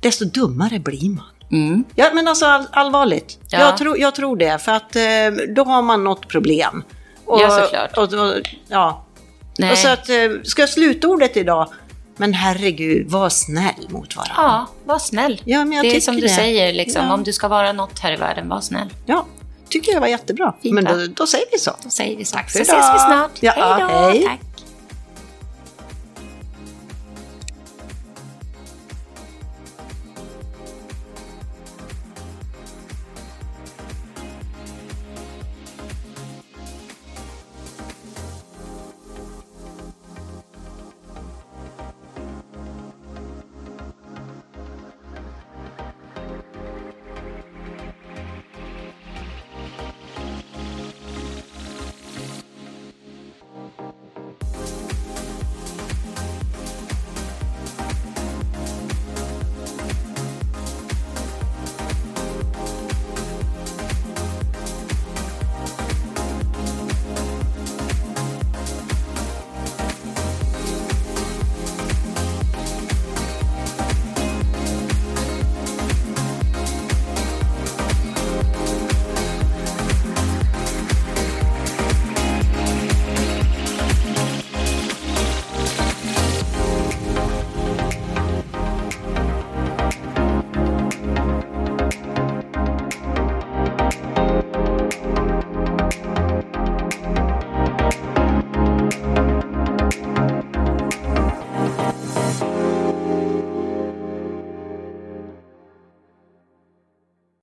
desto 0.00 0.24
dummare 0.24 0.78
blir 0.78 1.10
man. 1.10 1.24
Mm. 1.52 1.84
Ja, 1.94 2.10
men 2.14 2.28
alltså 2.28 2.46
all, 2.46 2.66
allvarligt. 2.72 3.38
Ja. 3.50 3.58
Jag, 3.58 3.76
tror, 3.76 3.98
jag 3.98 4.14
tror 4.14 4.36
det, 4.36 4.58
för 4.62 4.72
att 4.72 4.96
eh, 4.96 5.02
då 5.54 5.64
har 5.64 5.82
man 5.82 6.04
något 6.04 6.28
problem. 6.28 6.84
Och, 7.24 7.40
Ja, 7.40 7.50
såklart. 7.60 7.98
Och, 7.98 8.12
och, 8.26 8.34
ja. 8.68 9.04
Nej. 9.58 9.72
och 9.72 9.78
så 9.78 9.88
att, 9.88 10.08
eh, 10.08 10.16
ska 10.44 10.66
slutordet 10.66 11.36
idag, 11.36 11.68
men 12.22 12.34
herregud, 12.34 13.10
var 13.10 13.28
snäll 13.28 13.88
mot 13.88 14.16
varandra. 14.16 14.34
Ja, 14.36 14.66
var 14.84 14.98
snäll. 14.98 15.42
Ja, 15.44 15.64
men 15.64 15.72
jag 15.72 15.84
det 15.84 15.96
är 15.96 16.00
som 16.00 16.14
du 16.14 16.20
det. 16.20 16.28
säger, 16.28 16.72
liksom, 16.72 17.06
Ja. 17.06 17.14
om 17.14 17.24
du 17.24 17.32
ska 17.32 17.48
vara 17.48 17.72
något 17.72 17.98
här 17.98 18.12
i 18.12 18.16
världen, 18.16 18.48
var 18.48 18.60
snäll. 18.60 18.88
Ja, 19.06 19.26
tycker 19.68 19.92
jag 19.92 20.00
var 20.00 20.08
jättebra. 20.08 20.54
Fint, 20.62 20.74
men 20.74 20.84
då, 20.84 21.06
då 21.14 21.26
säger 21.26 21.44
vi 21.52 21.58
så. 21.58 21.70
Då 21.84 21.90
säger 21.90 22.16
vi 22.16 22.24
så. 22.24 22.36
Tack 22.36 22.50
så 22.50 22.58
ses 22.58 22.68
vi 22.94 22.98
snart. 22.98 23.30
Ja, 23.40 23.52
hej 23.56 23.80
då. 23.80 23.88
hej. 24.10 24.24
Tack. 24.26 24.40